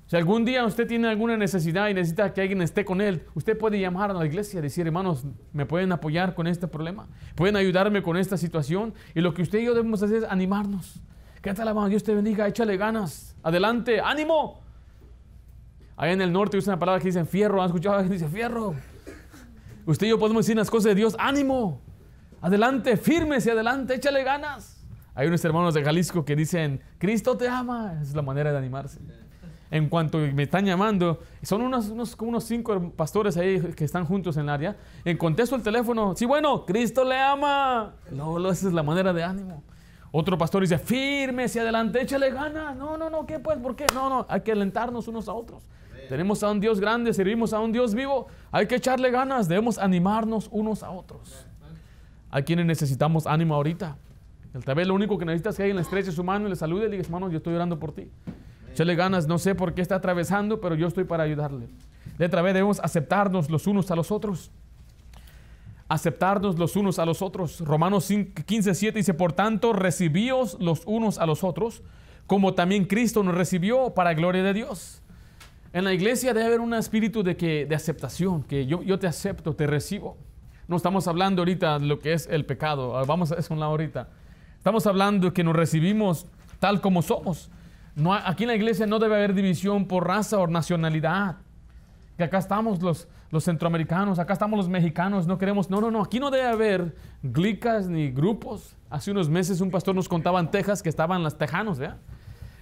Si 0.09 0.15
algún 0.15 0.43
día 0.43 0.65
usted 0.65 0.87
tiene 0.87 1.07
alguna 1.07 1.37
necesidad 1.37 1.87
y 1.87 1.93
necesita 1.93 2.33
que 2.33 2.41
alguien 2.41 2.63
esté 2.63 2.83
con 2.83 2.99
él, 2.99 3.25
usted 3.35 3.55
puede 3.55 3.79
llamar 3.79 4.09
a 4.09 4.13
la 4.15 4.25
iglesia 4.25 4.57
y 4.57 4.61
decir, 4.63 4.87
hermanos, 4.87 5.23
¿me 5.53 5.67
pueden 5.67 5.91
apoyar 5.91 6.33
con 6.33 6.47
este 6.47 6.67
problema? 6.67 7.07
¿Pueden 7.35 7.55
ayudarme 7.55 8.01
con 8.01 8.17
esta 8.17 8.35
situación? 8.35 8.95
Y 9.13 9.21
lo 9.21 9.35
que 9.35 9.43
usted 9.43 9.59
y 9.59 9.65
yo 9.65 9.75
debemos 9.75 10.01
hacer 10.01 10.17
es 10.17 10.23
animarnos. 10.23 10.99
¿Qué 11.43 11.53
tal, 11.53 11.67
hermano? 11.67 11.89
Dios 11.89 12.03
te 12.03 12.15
bendiga, 12.15 12.47
échale 12.47 12.75
ganas. 12.75 13.35
Adelante, 13.43 14.01
ánimo. 14.01 14.61
Allá 15.95 16.13
en 16.13 16.21
el 16.21 16.33
norte 16.33 16.57
usan 16.57 16.73
una 16.73 16.79
palabra 16.79 16.99
que 16.99 17.09
dice 17.09 17.23
fierro. 17.25 17.61
¿Han 17.61 17.67
escuchado 17.67 17.95
a 17.95 17.99
alguien 17.99 18.13
dice 18.13 18.27
fierro? 18.27 18.73
Usted 19.85 20.07
y 20.07 20.09
yo 20.09 20.17
podemos 20.17 20.43
decir 20.43 20.57
las 20.57 20.71
cosas 20.71 20.85
de 20.85 20.95
Dios, 20.95 21.15
ánimo. 21.19 21.81
Adelante, 22.41 22.95
firmes 22.97 23.45
y 23.45 23.49
adelante, 23.49 23.95
échale 23.95 24.23
ganas. 24.23 24.77
Hay 25.13 25.27
unos 25.27 25.43
hermanos 25.43 25.73
de 25.73 25.83
Jalisco 25.83 26.23
que 26.23 26.35
dicen, 26.35 26.81
Cristo 26.97 27.35
te 27.35 27.47
ama. 27.47 27.99
Es 28.01 28.15
la 28.15 28.21
manera 28.21 28.51
de 28.51 28.57
animarse. 28.57 28.99
En 29.71 29.89
cuanto 29.89 30.17
me 30.17 30.43
están 30.43 30.65
llamando, 30.65 31.19
son 31.43 31.61
unos, 31.61 31.89
unos, 31.89 32.15
unos 32.19 32.43
cinco 32.45 32.91
pastores 32.95 33.37
ahí 33.37 33.59
que 33.75 33.83
están 33.83 34.05
juntos 34.05 34.37
en 34.37 34.43
el 34.43 34.49
área. 34.49 34.77
En 35.03 35.17
contesto 35.17 35.55
el 35.55 35.61
teléfono, 35.61 36.15
sí, 36.15 36.25
bueno, 36.25 36.65
Cristo 36.65 37.03
le 37.03 37.19
ama. 37.19 37.93
No, 38.09 38.39
no, 38.39 38.49
esa 38.49 38.67
es 38.67 38.73
la 38.73 38.81
manera 38.81 39.11
de 39.11 39.23
ánimo. 39.23 39.61
Otro 40.11 40.37
pastor 40.37 40.61
dice, 40.61 40.79
firme 40.79 41.43
hacia 41.43 41.61
adelante, 41.61 42.01
échale 42.01 42.31
ganas. 42.31 42.75
No, 42.75 42.97
no, 42.97 43.09
no, 43.09 43.27
¿qué 43.27 43.39
pues? 43.39 43.59
¿Por 43.59 43.75
qué? 43.75 43.85
No, 43.93 44.09
no, 44.09 44.25
hay 44.29 44.41
que 44.41 44.53
alentarnos 44.53 45.07
unos 45.07 45.27
a 45.27 45.33
otros. 45.33 45.61
Tenemos 46.07 46.41
a 46.41 46.49
un 46.49 46.59
Dios 46.59 46.79
grande, 46.79 47.13
servimos 47.13 47.53
a 47.53 47.59
un 47.59 47.71
Dios 47.71 47.93
vivo. 47.93 48.25
Hay 48.51 48.65
que 48.65 48.75
echarle 48.75 49.11
ganas, 49.11 49.47
debemos 49.47 49.77
animarnos 49.77 50.47
unos 50.51 50.81
a 50.81 50.89
otros. 50.89 51.45
Hay 52.29 52.43
quienes 52.43 52.65
necesitamos 52.65 53.27
ánimo 53.27 53.55
ahorita. 53.55 53.97
Tal 54.65 54.75
vez 54.75 54.87
lo 54.87 54.95
único 54.95 55.17
que 55.17 55.25
necesitas 55.25 55.53
es 55.53 55.57
que 55.57 55.63
alguien 55.63 55.77
le 55.77 55.83
estreche 55.83 56.11
su 56.11 56.23
mano 56.23 56.47
y 56.47 56.49
le 56.49 56.55
salude 56.55 56.87
y 56.87 56.89
le 56.89 56.97
diga, 56.97 57.03
hermano, 57.03 57.29
yo 57.29 57.37
estoy 57.37 57.53
orando 57.53 57.77
por 57.79 57.91
ti. 57.91 58.09
Échale 58.71 58.95
ganas, 58.95 59.27
no 59.27 59.37
sé 59.37 59.55
por 59.55 59.73
qué 59.73 59.81
está 59.81 59.95
atravesando, 59.95 60.59
pero 60.59 60.75
yo 60.75 60.87
estoy 60.87 61.03
para 61.03 61.23
ayudarle. 61.23 61.67
Letra 62.17 62.41
B, 62.41 62.53
debemos 62.53 62.79
aceptarnos 62.79 63.49
los 63.49 63.67
unos 63.67 63.91
a 63.91 63.95
los 63.95 64.11
otros 64.11 64.51
aceptarnos 65.89 66.57
los 66.57 66.75
unos 66.75 66.99
a 66.99 67.05
los 67.05 67.21
otros. 67.21 67.59
Romanos 67.61 68.07
15, 68.45 68.75
7 68.75 68.97
dice, 68.97 69.13
por 69.15 69.33
tanto, 69.33 69.73
recibíos 69.73 70.55
los 70.61 70.83
unos 70.85 71.17
a 71.17 71.25
los 71.25 71.43
otros, 71.43 71.81
como 72.27 72.53
también 72.53 72.85
Cristo 72.85 73.23
nos 73.23 73.35
recibió 73.35 73.93
para 73.95 74.13
gloria 74.13 74.43
de 74.43 74.53
Dios. 74.53 75.01
En 75.73 75.83
la 75.83 75.93
iglesia 75.93 76.33
debe 76.33 76.45
haber 76.45 76.59
un 76.61 76.73
espíritu 76.75 77.23
de, 77.23 77.35
que, 77.35 77.65
de 77.65 77.75
aceptación, 77.75 78.43
que 78.43 78.65
yo, 78.65 78.81
yo 78.83 78.97
te 78.99 79.07
acepto, 79.07 79.55
te 79.55 79.67
recibo. 79.67 80.15
No 80.69 80.75
estamos 80.75 81.07
hablando 81.07 81.41
ahorita 81.41 81.79
de 81.79 81.87
lo 81.87 81.99
que 81.99 82.13
es 82.13 82.27
el 82.27 82.45
pecado, 82.45 82.95
ah, 82.95 83.03
vamos 83.03 83.31
a 83.31 83.35
eso 83.35 83.55
un 83.55 83.59
lado 83.59 83.71
ahorita. 83.71 84.07
Estamos 84.55 84.85
hablando 84.85 85.33
que 85.33 85.43
nos 85.43 85.55
recibimos 85.55 86.27
tal 86.59 86.79
como 86.79 87.01
somos. 87.01 87.49
Aquí 88.23 88.43
en 88.43 88.49
la 88.49 88.55
iglesia 88.55 88.85
no 88.85 88.99
debe 88.99 89.15
haber 89.15 89.33
división 89.33 89.87
por 89.87 90.05
raza 90.05 90.37
o 90.37 90.45
nacionalidad. 90.45 91.37
que 92.17 92.23
acá 92.23 92.37
estamos 92.37 92.83
los, 92.83 93.07
centroamericanos, 93.43 94.19
acá 94.19 94.33
estamos 94.33 94.57
los 94.57 94.69
mexicanos, 94.69 95.25
no 95.25 95.39
queremos, 95.39 95.71
no, 95.71 95.81
no, 95.81 95.89
no, 95.89 96.03
aquí 96.03 96.19
no 96.19 96.29
debe 96.29 96.45
haber 96.45 96.95
glicas 97.23 97.87
ni 97.87 98.11
grupos. 98.11 98.75
Hace 98.91 99.09
unos 99.09 99.27
meses 99.27 99.61
un 99.61 99.71
pastor 99.71 99.95
nos 99.95 100.07
contaba 100.07 100.39
en 100.39 100.51
Texas 100.51 100.83
que 100.83 100.89
estaban 100.89 101.23
los 101.23 101.35
tejanos. 101.35 101.79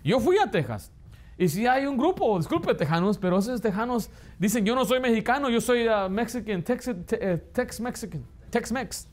Yo 0.02 0.22
fui 0.22 0.38
a 0.38 0.50
Texas. 0.50 0.94
Y 1.38 1.48
si 1.50 1.68
hay 1.68 1.86
un 1.86 1.98
grupo, 1.98 2.38
disculpe 2.38 2.74
tejanos, 2.74 3.18
pero 3.18 3.38
esos 3.38 3.62
tejanos 3.62 4.10
dicen, 4.40 4.66
yo 4.66 4.76
no 4.76 4.86
soy 4.86 5.00
mexicano, 5.00 5.50
yo 5.50 5.62
soy 5.62 5.88
uh, 5.88 6.10
Mexican, 6.10 6.64
Tex, 6.64 6.88
eh, 6.88 7.44
Tex 7.54 7.80
Mexican, 7.80 8.26
Tex-Mex. 8.50 9.08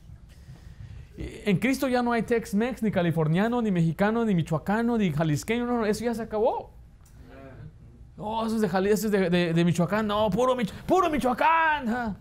En 1.17 1.57
Cristo 1.57 1.87
ya 1.87 2.01
no 2.01 2.11
hay 2.11 2.23
Tex-Mex, 2.23 2.81
ni 2.81 2.91
californiano, 2.91 3.61
ni 3.61 3.71
mexicano, 3.71 4.25
ni 4.25 4.33
michoacano, 4.33 4.97
ni 4.97 5.11
jalisqueño, 5.11 5.65
no, 5.65 5.77
no, 5.77 5.85
eso 5.85 6.03
ya 6.03 6.13
se 6.13 6.23
acabó. 6.23 6.73
No, 8.17 8.45
eso 8.45 8.55
es 8.55 8.61
de 8.61 8.69
Jalisco, 8.69 9.09
de, 9.09 9.53
de, 9.53 9.65
Michoacán. 9.65 10.07
No, 10.07 10.29
puro, 10.29 10.55
puro 10.85 11.09
Michoacán. 11.09 12.15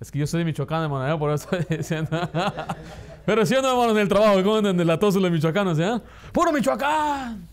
Es 0.00 0.10
que 0.10 0.18
yo 0.18 0.26
soy 0.26 0.40
de 0.40 0.46
Michoacán, 0.46 0.82
hermano, 0.82 1.16
por 1.16 1.30
eso 1.30 1.48
estoy 1.56 1.76
diciendo. 1.76 2.10
Pero 3.24 3.46
si 3.46 3.54
hermano, 3.54 3.90
en 3.90 3.98
el 3.98 4.08
trabajo, 4.08 4.42
¿cómo 4.42 4.60
de 4.60 4.84
la 4.84 4.98
tos 4.98 5.14
de 5.14 5.20
los 5.20 5.30
michoacanos? 5.30 5.78
¿eh? 5.78 6.00
¡Puro 6.32 6.52
Michoacán! 6.52 7.48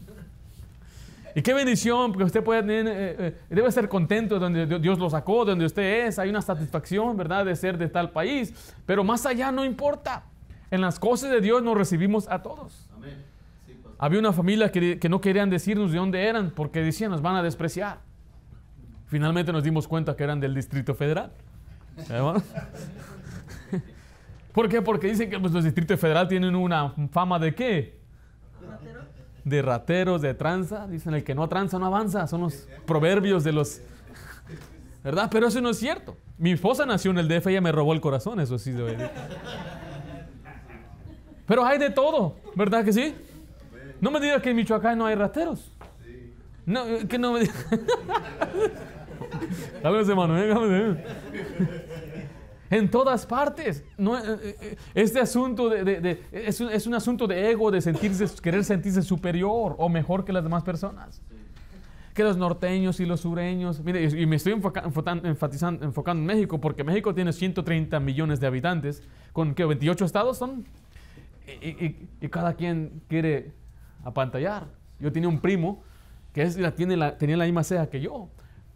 Y 1.39 1.41
qué 1.41 1.53
bendición, 1.53 2.11
porque 2.11 2.25
usted 2.25 2.43
puede 2.43 2.59
tener, 2.63 2.85
eh, 2.85 3.15
eh, 3.17 3.35
debe 3.49 3.69
estar 3.69 3.87
contento 3.87 4.39
donde 4.39 4.65
Dios 4.77 4.99
lo 4.99 5.09
sacó, 5.09 5.45
donde 5.45 5.63
usted 5.63 6.05
es. 6.05 6.19
Hay 6.19 6.29
una 6.29 6.41
satisfacción, 6.41 7.15
¿verdad?, 7.15 7.45
de 7.45 7.55
ser 7.55 7.77
de 7.77 7.87
tal 7.87 8.11
país. 8.11 8.53
Pero 8.85 9.05
más 9.05 9.25
allá 9.25 9.49
no 9.49 9.63
importa. 9.63 10.25
En 10.69 10.81
las 10.81 10.99
cosas 10.99 11.31
de 11.31 11.39
Dios 11.39 11.63
nos 11.63 11.77
recibimos 11.77 12.27
a 12.27 12.41
todos. 12.41 12.89
Había 13.97 14.19
una 14.19 14.33
familia 14.33 14.69
que, 14.69 14.99
no 15.09 15.21
querían 15.21 15.49
decirnos 15.49 15.93
de 15.93 15.99
dónde 15.99 16.27
eran 16.27 16.51
porque 16.51 16.81
decían 16.81 17.09
nos 17.09 17.21
van 17.21 17.37
a 17.37 17.41
despreciar. 17.41 17.99
Finalmente 19.05 19.53
nos 19.53 19.63
dimos 19.63 19.87
cuenta 19.87 20.17
que 20.17 20.25
eran 20.25 20.41
del 20.41 20.53
Distrito 20.53 20.93
Federal. 20.93 21.31
¿Por 24.51 24.67
qué? 24.67 24.81
Porque 24.81 25.07
dicen 25.07 25.29
que 25.29 25.39
pues, 25.39 25.53
los 25.53 25.63
distritos 25.63 25.97
federal 25.97 26.27
tienen 26.27 26.53
una 26.53 26.93
fama 27.13 27.39
de 27.39 27.55
qué? 27.55 27.98
De 29.49 29.61
rateros, 29.61 30.21
de 30.21 30.33
tranza. 30.33 30.87
Dicen 30.87 31.13
el 31.13 31.23
que 31.23 31.33
no 31.35 31.49
tranza 31.49 31.79
no 31.79 31.87
avanza. 31.87 32.27
Son 32.27 32.41
los 32.41 32.67
proverbios 32.85 33.43
de 33.43 33.51
los... 33.51 33.81
¿Verdad? 35.03 35.29
Pero 35.31 35.47
eso 35.47 35.59
no 35.61 35.69
es 35.69 35.77
cierto. 35.79 36.15
Mi 36.37 36.51
esposa 36.51 36.85
nació 36.85 37.11
en 37.11 37.17
el 37.17 37.27
DF 37.27 37.47
ella 37.47 37.61
me 37.61 37.71
robó 37.71 37.93
el 37.93 38.01
corazón, 38.01 38.39
eso 38.39 38.57
sí. 38.57 38.73
Pero 41.45 41.65
hay 41.65 41.79
de 41.79 41.89
todo, 41.89 42.35
¿verdad 42.55 42.85
que 42.85 42.93
sí? 42.93 43.15
No 43.99 44.11
me 44.11 44.19
digas 44.19 44.41
que 44.41 44.51
en 44.51 44.55
Michoacán 44.55 44.97
no 44.97 45.05
hay 45.05 45.15
rateros. 45.15 45.71
No, 46.65 46.85
que 47.07 47.17
no 47.17 47.33
me 47.33 47.41
digas. 47.41 47.65
¿eh? 50.71 51.85
En 52.69 52.89
todas 52.89 53.25
partes. 53.25 53.83
No, 53.97 54.17
eh, 54.17 54.57
eh, 54.61 54.77
este 54.93 55.19
asunto 55.19 55.69
de, 55.69 56.21
es, 56.31 56.61
un, 56.61 56.69
es, 56.69 56.85
un, 56.87 56.93
asunto 56.93 57.27
de 57.27 57.51
ego, 57.51 57.71
de 57.71 57.81
sentirse, 57.81 58.25
querer 58.41 58.63
sentirse 58.63 59.01
superior 59.01 59.75
o 59.77 59.89
mejor 59.89 60.25
que 60.25 60.33
las 60.33 60.43
demás 60.43 60.63
personas. 60.63 61.21
Que 62.13 62.23
los 62.23 62.37
norteños 62.37 62.99
y 62.99 63.05
los 63.05 63.21
sureños. 63.21 63.81
Mire, 63.81 64.03
y 64.03 64.25
me 64.25 64.35
estoy 64.35 64.53
enfatizando, 64.53 65.85
enfocando 65.85 66.21
en 66.21 66.25
México, 66.25 66.59
porque 66.59 66.83
México 66.83 67.15
tiene 67.15 67.33
130 67.33 67.99
millones 67.99 68.39
de 68.39 68.47
habitantes, 68.47 69.03
con 69.33 69.55
que 69.55 69.65
28 69.65 70.05
estados 70.05 70.37
son. 70.37 70.65
y 71.61 72.27
cada 72.29 72.53
quien 72.53 73.01
quiere 73.07 73.53
apantallar. 74.03 74.67
Yo 74.99 75.11
tenía 75.11 75.29
un 75.29 75.39
primo 75.39 75.81
que 76.33 76.43
es, 76.43 76.57
tiene 76.75 76.97
la, 76.97 77.17
tenía 77.17 77.37
la 77.37 77.45
misma 77.45 77.63
ceja 77.63 77.89
que 77.89 78.01
yo, 78.01 78.29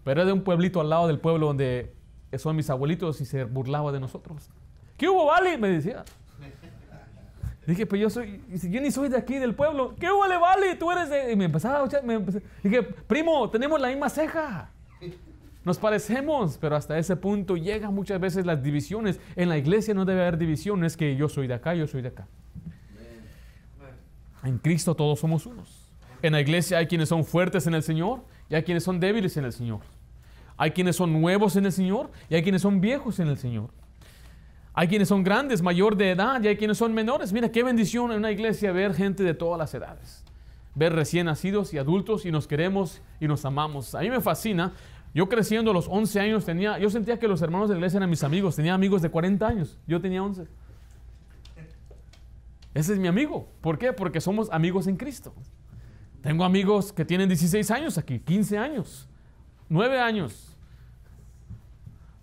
pero 0.04 0.22
era 0.22 0.26
de 0.26 0.34
un 0.34 0.44
pueblito 0.44 0.82
al 0.82 0.90
lado 0.90 1.08
del 1.08 1.20
pueblo 1.20 1.48
donde 1.48 1.94
son 2.38 2.56
mis 2.56 2.70
abuelitos 2.70 3.22
y 3.22 3.26
se 3.26 3.44
burlaba 3.44 3.92
de 3.92 4.00
nosotros. 4.00 4.50
¿Qué 4.98 5.10
hubo, 5.10 5.26
Vale? 5.26 5.58
Me 5.58 5.70
decía. 5.70 6.04
Dije, 7.66 7.86
pues 7.86 8.02
yo 8.02 8.10
soy, 8.10 8.42
yo 8.70 8.82
ni 8.82 8.92
soy 8.92 9.08
de 9.08 9.18
aquí 9.18 9.36
del 9.36 9.56
pueblo. 9.56 9.96
¿Qué 10.00 10.12
hubo, 10.12 10.28
Vale? 10.40 10.76
Tú 10.76 10.92
eres 10.92 11.10
de... 11.10 11.32
Y 11.32 11.36
me 11.36 11.46
empezaba 11.46 11.80
a 11.80 12.02
me 12.02 12.20
Dije, 12.62 12.84
primo, 12.84 13.50
tenemos 13.50 13.80
la 13.80 13.88
misma 13.88 14.10
ceja. 14.10 14.70
Nos 15.64 15.78
parecemos, 15.78 16.58
pero 16.58 16.76
hasta 16.76 16.98
ese 16.98 17.16
punto 17.16 17.56
llegan 17.56 17.94
muchas 17.94 18.20
veces 18.20 18.46
las 18.46 18.62
divisiones. 18.62 19.20
En 19.36 19.48
la 19.48 19.58
iglesia 19.58 19.94
no 19.94 20.04
debe 20.04 20.22
haber 20.22 20.38
divisiones 20.38 20.98
que 20.98 21.16
yo 21.16 21.30
soy 21.30 21.48
de 21.48 21.54
acá, 21.54 21.74
yo 21.74 21.88
soy 21.88 22.02
de 22.02 22.10
acá. 22.10 22.28
En 24.44 24.58
Cristo 24.58 24.94
todos 24.94 25.20
somos 25.20 25.46
unos. 25.46 25.90
En 26.22 26.34
la 26.34 26.42
iglesia 26.42 26.80
hay 26.80 26.88
quienes 26.88 27.08
son 27.08 27.24
fuertes 27.24 27.66
en 27.66 27.76
el 27.76 27.84
Señor 27.84 28.22
y 28.50 28.56
hay 28.56 28.64
quienes 28.64 28.84
son 28.84 29.00
débiles 29.00 29.38
en 29.38 29.46
el 29.46 29.54
Señor. 29.54 29.80
Hay 30.64 30.72
quienes 30.72 30.96
son 30.96 31.12
nuevos 31.12 31.58
en 31.58 31.66
el 31.66 31.74
Señor 31.74 32.10
y 32.30 32.36
hay 32.36 32.42
quienes 32.42 32.62
son 32.62 32.80
viejos 32.80 33.20
en 33.20 33.28
el 33.28 33.38
Señor. 33.38 33.72
Hay 34.74 34.88
quienes 34.88 35.10
son 35.10 35.22
grandes, 35.22 35.62
mayor 35.62 35.98
de 35.98 36.12
edad 36.12 36.42
y 36.42 36.48
hay 36.48 36.56
quienes 36.56 36.78
son 36.78 36.94
menores. 36.94 37.34
Mira 37.34 37.52
qué 37.52 37.64
bendición 37.64 38.14
en 38.14 38.20
una 38.20 38.32
iglesia 38.32 38.72
ver 38.72 38.94
gente 38.94 39.24
de 39.24 39.34
todas 39.34 39.60
las 39.60 39.74
edades. 39.74 40.24
Ver 40.74 40.94
recién 40.94 41.26
nacidos 41.26 41.74
y 41.74 41.80
adultos 41.80 42.26
y 42.26 42.32
nos 42.32 42.48
queremos 42.48 43.02
y 43.20 43.28
nos 43.28 43.44
amamos. 43.44 43.94
A 43.94 44.00
mí 44.00 44.10
me 44.10 44.22
fascina. 44.22 44.72
Yo 45.14 45.28
creciendo 45.28 45.72
a 45.72 45.74
los 45.74 45.90
11 45.90 46.20
años 46.22 46.46
tenía, 46.46 46.80
yo 46.80 46.90
sentía 46.90 47.20
que 47.20 47.28
los 47.28 47.42
hermanos 47.42 47.68
de 47.68 47.76
la 47.76 47.80
iglesia 47.80 47.98
eran 47.98 48.10
mis 48.10 48.24
amigos. 48.24 48.56
Tenía 48.56 48.74
amigos 48.74 49.02
de 49.02 49.10
40 49.10 49.46
años. 49.46 49.78
Yo 49.86 50.00
tenía 50.00 50.24
11. 50.24 50.48
Ese 52.74 52.94
es 52.94 53.00
mi 53.00 53.10
amigo. 53.10 53.50
¿Por 53.60 53.78
qué? 53.78 53.92
Porque 53.92 54.22
somos 54.22 54.50
amigos 54.50 54.88
en 54.88 54.96
Cristo. 54.96 55.34
Tengo 56.22 56.46
amigos 56.46 56.94
que 56.94 57.04
tienen 57.04 57.28
16 57.28 57.70
años 57.70 57.98
aquí, 57.98 58.22
15 58.22 58.58
años, 58.58 59.10
9 59.68 60.00
años, 60.00 60.53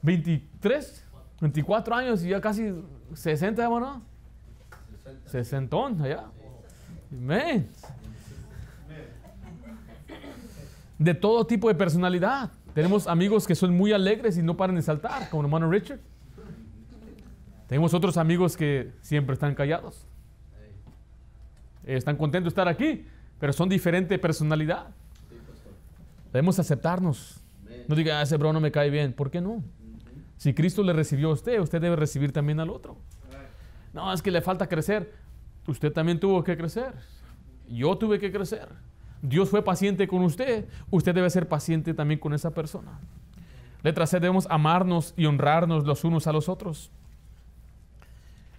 23, 0.02 1.04
24 1.40 1.94
años 1.94 2.24
y 2.24 2.28
ya 2.28 2.40
casi 2.40 2.72
60, 3.14 3.68
¿no? 3.68 4.02
60 5.26 5.76
allá. 6.02 6.24
Amén. 7.12 7.68
De 10.98 11.14
todo 11.14 11.46
tipo 11.46 11.68
de 11.68 11.74
personalidad. 11.74 12.50
Tenemos 12.74 13.06
amigos 13.06 13.46
que 13.46 13.54
son 13.54 13.76
muy 13.76 13.92
alegres 13.92 14.36
y 14.36 14.42
no 14.42 14.56
paran 14.56 14.76
de 14.76 14.82
saltar, 14.82 15.28
como 15.28 15.42
el 15.42 15.46
hermano 15.46 15.70
Richard. 15.70 16.00
Tenemos 17.66 17.94
otros 17.94 18.16
amigos 18.16 18.56
que 18.56 18.92
siempre 19.00 19.34
están 19.34 19.54
callados. 19.54 20.06
Están 21.84 22.16
contentos 22.16 22.52
de 22.52 22.60
estar 22.60 22.68
aquí, 22.68 23.06
pero 23.38 23.52
son 23.52 23.68
diferente 23.68 24.18
personalidad. 24.18 24.88
Debemos 26.32 26.58
aceptarnos. 26.58 27.40
No 27.88 27.96
diga, 27.96 28.20
ah, 28.20 28.22
ese 28.22 28.36
bro 28.36 28.52
no 28.52 28.60
me 28.60 28.70
cae 28.70 28.90
bien. 28.90 29.12
¿Por 29.12 29.30
qué 29.30 29.40
no? 29.40 29.62
Si 30.40 30.54
Cristo 30.54 30.82
le 30.82 30.94
recibió 30.94 31.28
a 31.28 31.32
usted, 31.34 31.60
usted 31.60 31.82
debe 31.82 31.96
recibir 31.96 32.32
también 32.32 32.60
al 32.60 32.70
otro. 32.70 32.96
No, 33.92 34.10
es 34.10 34.22
que 34.22 34.30
le 34.30 34.40
falta 34.40 34.66
crecer. 34.70 35.12
Usted 35.66 35.92
también 35.92 36.18
tuvo 36.18 36.42
que 36.42 36.56
crecer. 36.56 36.94
Yo 37.68 37.98
tuve 37.98 38.18
que 38.18 38.32
crecer. 38.32 38.66
Dios 39.20 39.50
fue 39.50 39.62
paciente 39.62 40.08
con 40.08 40.22
usted. 40.22 40.64
Usted 40.90 41.14
debe 41.14 41.28
ser 41.28 41.46
paciente 41.46 41.92
también 41.92 42.18
con 42.18 42.32
esa 42.32 42.52
persona. 42.54 43.00
Letra 43.82 44.06
C, 44.06 44.18
debemos 44.18 44.46
amarnos 44.48 45.12
y 45.14 45.26
honrarnos 45.26 45.84
los 45.84 46.04
unos 46.04 46.26
a 46.26 46.32
los 46.32 46.48
otros. 46.48 46.90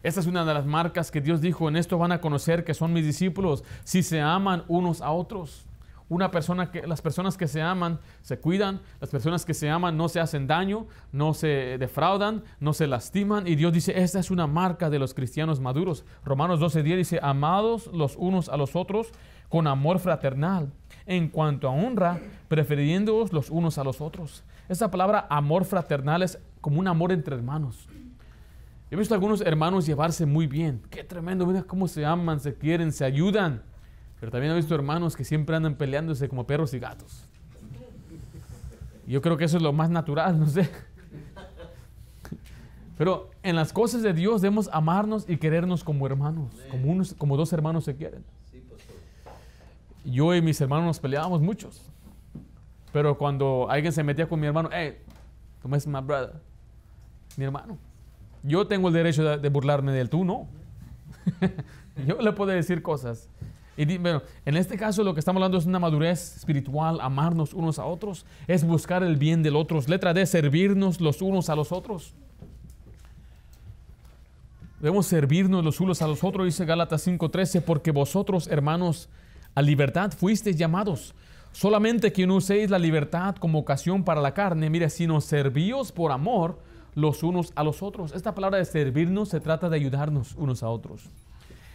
Esta 0.03 0.19
es 0.19 0.27
una 0.27 0.45
de 0.45 0.53
las 0.53 0.67
marcas 0.67 1.09
que 1.09 1.19
Dios 1.19 1.41
dijo, 1.41 1.67
en 1.67 1.77
esto 1.77 1.97
van 1.97 2.11
a 2.11 2.21
conocer 2.21 2.63
que 2.63 2.75
son 2.75 2.93
mis 2.93 3.05
discípulos, 3.05 3.63
si 3.83 4.03
se 4.03 4.21
aman 4.21 4.65
unos 4.67 5.01
a 5.01 5.09
otros. 5.09 5.65
Una 6.11 6.29
persona 6.29 6.69
que, 6.71 6.85
las 6.85 7.01
personas 7.01 7.37
que 7.37 7.47
se 7.47 7.61
aman 7.61 7.97
se 8.21 8.37
cuidan, 8.37 8.81
las 8.99 9.09
personas 9.09 9.45
que 9.45 9.53
se 9.53 9.69
aman 9.69 9.95
no 9.95 10.09
se 10.09 10.19
hacen 10.19 10.45
daño, 10.45 10.87
no 11.13 11.33
se 11.33 11.77
defraudan, 11.79 12.43
no 12.59 12.73
se 12.73 12.85
lastiman. 12.85 13.47
Y 13.47 13.55
Dios 13.55 13.71
dice, 13.71 13.97
esta 13.97 14.19
es 14.19 14.29
una 14.29 14.45
marca 14.45 14.89
de 14.89 14.99
los 14.99 15.13
cristianos 15.13 15.61
maduros. 15.61 16.03
Romanos 16.25 16.59
12.10 16.59 16.97
dice, 16.97 17.19
amados 17.23 17.89
los 17.93 18.17
unos 18.17 18.49
a 18.49 18.57
los 18.57 18.75
otros 18.75 19.13
con 19.47 19.67
amor 19.67 19.99
fraternal. 19.99 20.73
En 21.05 21.29
cuanto 21.29 21.69
a 21.69 21.71
honra, 21.71 22.19
prefiriéndoos 22.49 23.31
los 23.31 23.49
unos 23.49 23.77
a 23.77 23.85
los 23.85 24.01
otros. 24.01 24.43
Esa 24.67 24.91
palabra 24.91 25.27
amor 25.29 25.63
fraternal 25.63 26.23
es 26.23 26.39
como 26.59 26.81
un 26.81 26.89
amor 26.89 27.13
entre 27.13 27.37
hermanos. 27.37 27.87
He 28.89 28.97
visto 28.97 29.13
a 29.13 29.15
algunos 29.15 29.39
hermanos 29.39 29.85
llevarse 29.85 30.25
muy 30.25 30.45
bien. 30.45 30.81
Qué 30.89 31.05
tremendo, 31.05 31.45
mira 31.45 31.63
cómo 31.63 31.87
se 31.87 32.05
aman, 32.05 32.41
se 32.41 32.53
quieren, 32.53 32.91
se 32.91 33.05
ayudan. 33.05 33.70
Pero 34.21 34.31
también 34.31 34.53
he 34.53 34.55
visto 34.55 34.75
hermanos 34.75 35.17
que 35.17 35.25
siempre 35.25 35.55
andan 35.55 35.75
peleándose 35.75 36.29
como 36.29 36.45
perros 36.45 36.73
y 36.75 36.79
gatos. 36.79 37.25
Yo 39.07 39.19
creo 39.19 39.35
que 39.35 39.45
eso 39.45 39.57
es 39.57 39.63
lo 39.63 39.73
más 39.73 39.89
natural, 39.89 40.39
no 40.39 40.45
sé. 40.45 40.69
Pero 42.99 43.31
en 43.41 43.55
las 43.55 43.73
cosas 43.73 44.03
de 44.03 44.13
Dios 44.13 44.43
debemos 44.43 44.69
amarnos 44.71 45.27
y 45.27 45.37
querernos 45.37 45.83
como 45.83 46.05
hermanos, 46.05 46.53
como, 46.69 46.91
unos, 46.91 47.15
como 47.15 47.35
dos 47.35 47.51
hermanos 47.51 47.83
se 47.83 47.95
quieren. 47.95 48.23
Yo 50.05 50.35
y 50.35 50.41
mis 50.41 50.61
hermanos 50.61 50.85
nos 50.85 50.99
peleábamos 50.99 51.41
muchos. 51.41 51.81
Pero 52.93 53.17
cuando 53.17 53.67
alguien 53.71 53.91
se 53.91 54.03
metía 54.03 54.29
con 54.29 54.39
mi 54.39 54.45
hermano, 54.45 54.69
hey, 54.71 54.99
¿cómo 55.63 55.75
es 55.75 55.87
my 55.87 55.99
brother? 55.99 56.33
Mi 57.37 57.45
hermano. 57.45 57.79
Yo 58.43 58.67
tengo 58.67 58.89
el 58.89 58.93
derecho 58.93 59.39
de, 59.39 59.49
burlarme 59.49 59.91
de 59.91 60.01
él, 60.01 60.11
tú 60.11 60.23
no. 60.23 60.47
yo 62.05 62.21
le 62.21 62.31
puedo 62.33 62.51
decir 62.51 62.83
cosas. 62.83 63.27
Bueno, 63.85 64.21
en 64.45 64.57
este 64.57 64.77
caso 64.77 65.03
lo 65.03 65.13
que 65.13 65.19
estamos 65.19 65.39
hablando 65.39 65.57
es 65.57 65.65
una 65.65 65.79
madurez 65.79 66.37
espiritual, 66.37 66.99
amarnos 67.01 67.53
unos 67.53 67.79
a 67.79 67.85
otros, 67.85 68.25
es 68.47 68.63
buscar 68.63 69.03
el 69.03 69.17
bien 69.17 69.41
del 69.43 69.55
otro. 69.55 69.79
Letra 69.87 70.13
D, 70.13 70.25
servirnos 70.25 71.01
los 71.01 71.21
unos 71.21 71.49
a 71.49 71.55
los 71.55 71.71
otros. 71.71 72.13
Debemos 74.79 75.05
servirnos 75.05 75.63
los 75.63 75.79
unos 75.79 76.01
a 76.01 76.07
los 76.07 76.23
otros, 76.23 76.45
dice 76.45 76.65
Gálatas 76.65 77.05
5:13, 77.07 77.61
porque 77.61 77.91
vosotros, 77.91 78.47
hermanos, 78.47 79.09
a 79.55 79.61
libertad 79.61 80.11
fuisteis 80.11 80.57
llamados. 80.57 81.13
Solamente 81.51 82.13
que 82.13 82.25
no 82.25 82.35
uséis 82.35 82.69
la 82.69 82.79
libertad 82.79 83.35
como 83.35 83.59
ocasión 83.59 84.03
para 84.03 84.21
la 84.21 84.33
carne, 84.33 84.69
mire, 84.69 84.89
sino 84.89 85.21
servíos 85.21 85.91
por 85.91 86.11
amor 86.11 86.59
los 86.95 87.23
unos 87.23 87.51
a 87.55 87.63
los 87.63 87.83
otros. 87.83 88.13
Esta 88.13 88.33
palabra 88.33 88.57
de 88.57 88.65
servirnos 88.65 89.29
se 89.29 89.39
trata 89.39 89.69
de 89.69 89.75
ayudarnos 89.75 90.35
unos 90.35 90.63
a 90.63 90.69
otros. 90.69 91.09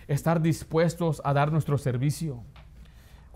Estar 0.08 0.40
dispuestos 0.40 1.20
a 1.24 1.32
dar 1.32 1.52
nuestro 1.52 1.78
servicio. 1.78 2.42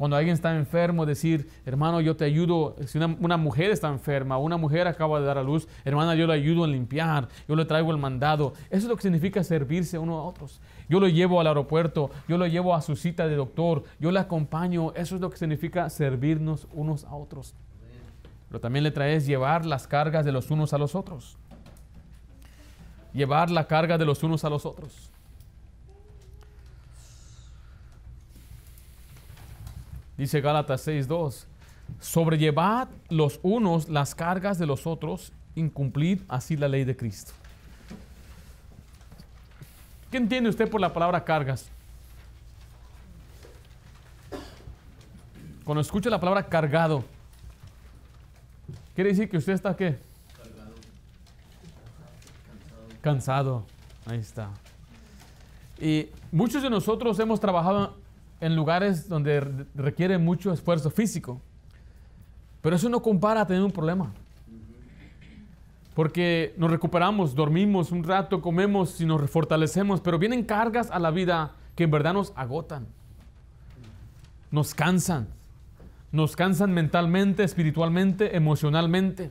Cuando 0.00 0.16
alguien 0.16 0.32
está 0.32 0.56
enfermo, 0.56 1.04
decir, 1.04 1.50
hermano, 1.66 2.00
yo 2.00 2.16
te 2.16 2.24
ayudo. 2.24 2.74
Si 2.86 2.96
una, 2.96 3.14
una 3.20 3.36
mujer 3.36 3.70
está 3.70 3.88
enferma, 3.88 4.38
una 4.38 4.56
mujer 4.56 4.86
acaba 4.88 5.20
de 5.20 5.26
dar 5.26 5.36
a 5.36 5.42
luz, 5.42 5.68
hermana, 5.84 6.14
yo 6.14 6.26
le 6.26 6.32
ayudo 6.32 6.64
en 6.64 6.72
limpiar, 6.72 7.28
yo 7.46 7.54
le 7.54 7.66
traigo 7.66 7.90
el 7.90 7.98
mandado. 7.98 8.54
Eso 8.70 8.78
es 8.78 8.84
lo 8.84 8.96
que 8.96 9.02
significa 9.02 9.44
servirse 9.44 9.98
uno 9.98 10.16
a 10.18 10.22
otros. 10.22 10.58
Yo 10.88 11.00
lo 11.00 11.08
llevo 11.08 11.38
al 11.38 11.48
aeropuerto, 11.48 12.10
yo 12.28 12.38
lo 12.38 12.46
llevo 12.46 12.74
a 12.74 12.80
su 12.80 12.96
cita 12.96 13.28
de 13.28 13.36
doctor, 13.36 13.84
yo 13.98 14.10
le 14.10 14.20
acompaño. 14.20 14.94
Eso 14.94 15.16
es 15.16 15.20
lo 15.20 15.28
que 15.28 15.36
significa 15.36 15.90
servirnos 15.90 16.66
unos 16.72 17.04
a 17.04 17.14
otros. 17.14 17.54
Pero 18.48 18.58
también 18.58 18.84
le 18.84 18.92
traes 18.92 19.26
llevar 19.26 19.66
las 19.66 19.86
cargas 19.86 20.24
de 20.24 20.32
los 20.32 20.50
unos 20.50 20.72
a 20.72 20.78
los 20.78 20.94
otros. 20.94 21.36
Llevar 23.12 23.50
la 23.50 23.66
carga 23.66 23.98
de 23.98 24.06
los 24.06 24.22
unos 24.22 24.46
a 24.46 24.48
los 24.48 24.64
otros. 24.64 25.09
Dice 30.20 30.42
Gálatas 30.42 30.86
6:2, 30.86 31.46
sobrellevad 31.98 32.88
los 33.08 33.40
unos 33.42 33.88
las 33.88 34.14
cargas 34.14 34.58
de 34.58 34.66
los 34.66 34.86
otros, 34.86 35.32
incumplid 35.54 36.20
así 36.28 36.58
la 36.58 36.68
ley 36.68 36.84
de 36.84 36.94
Cristo. 36.94 37.32
¿Qué 40.10 40.18
entiende 40.18 40.50
usted 40.50 40.68
por 40.68 40.78
la 40.78 40.92
palabra 40.92 41.24
cargas? 41.24 41.70
Cuando 45.64 45.80
escucha 45.80 46.10
la 46.10 46.20
palabra 46.20 46.46
cargado, 46.46 47.02
quiere 48.94 49.08
decir 49.08 49.30
que 49.30 49.38
usted 49.38 49.54
está 49.54 49.74
qué? 49.74 49.98
Cansado. 53.00 53.64
Ahí 54.04 54.18
está. 54.18 54.50
Y 55.80 56.10
muchos 56.30 56.62
de 56.62 56.68
nosotros 56.68 57.18
hemos 57.20 57.40
trabajado 57.40 57.99
en 58.40 58.56
lugares 58.56 59.08
donde 59.08 59.40
re- 59.40 59.66
requiere 59.74 60.18
mucho 60.18 60.52
esfuerzo 60.52 60.90
físico. 60.90 61.40
Pero 62.62 62.76
eso 62.76 62.88
no 62.88 63.00
compara 63.02 63.42
a 63.42 63.46
tener 63.46 63.62
un 63.62 63.72
problema. 63.72 64.12
Porque 65.94 66.54
nos 66.56 66.70
recuperamos, 66.70 67.34
dormimos 67.34 67.90
un 67.90 68.04
rato, 68.04 68.40
comemos 68.40 69.00
y 69.00 69.06
nos 69.06 69.28
fortalecemos, 69.30 70.00
pero 70.00 70.18
vienen 70.18 70.44
cargas 70.44 70.90
a 70.90 70.98
la 70.98 71.10
vida 71.10 71.52
que 71.74 71.84
en 71.84 71.90
verdad 71.90 72.14
nos 72.14 72.32
agotan. 72.36 72.86
Nos 74.50 74.74
cansan. 74.74 75.28
Nos 76.12 76.36
cansan 76.36 76.72
mentalmente, 76.72 77.44
espiritualmente, 77.44 78.36
emocionalmente. 78.36 79.30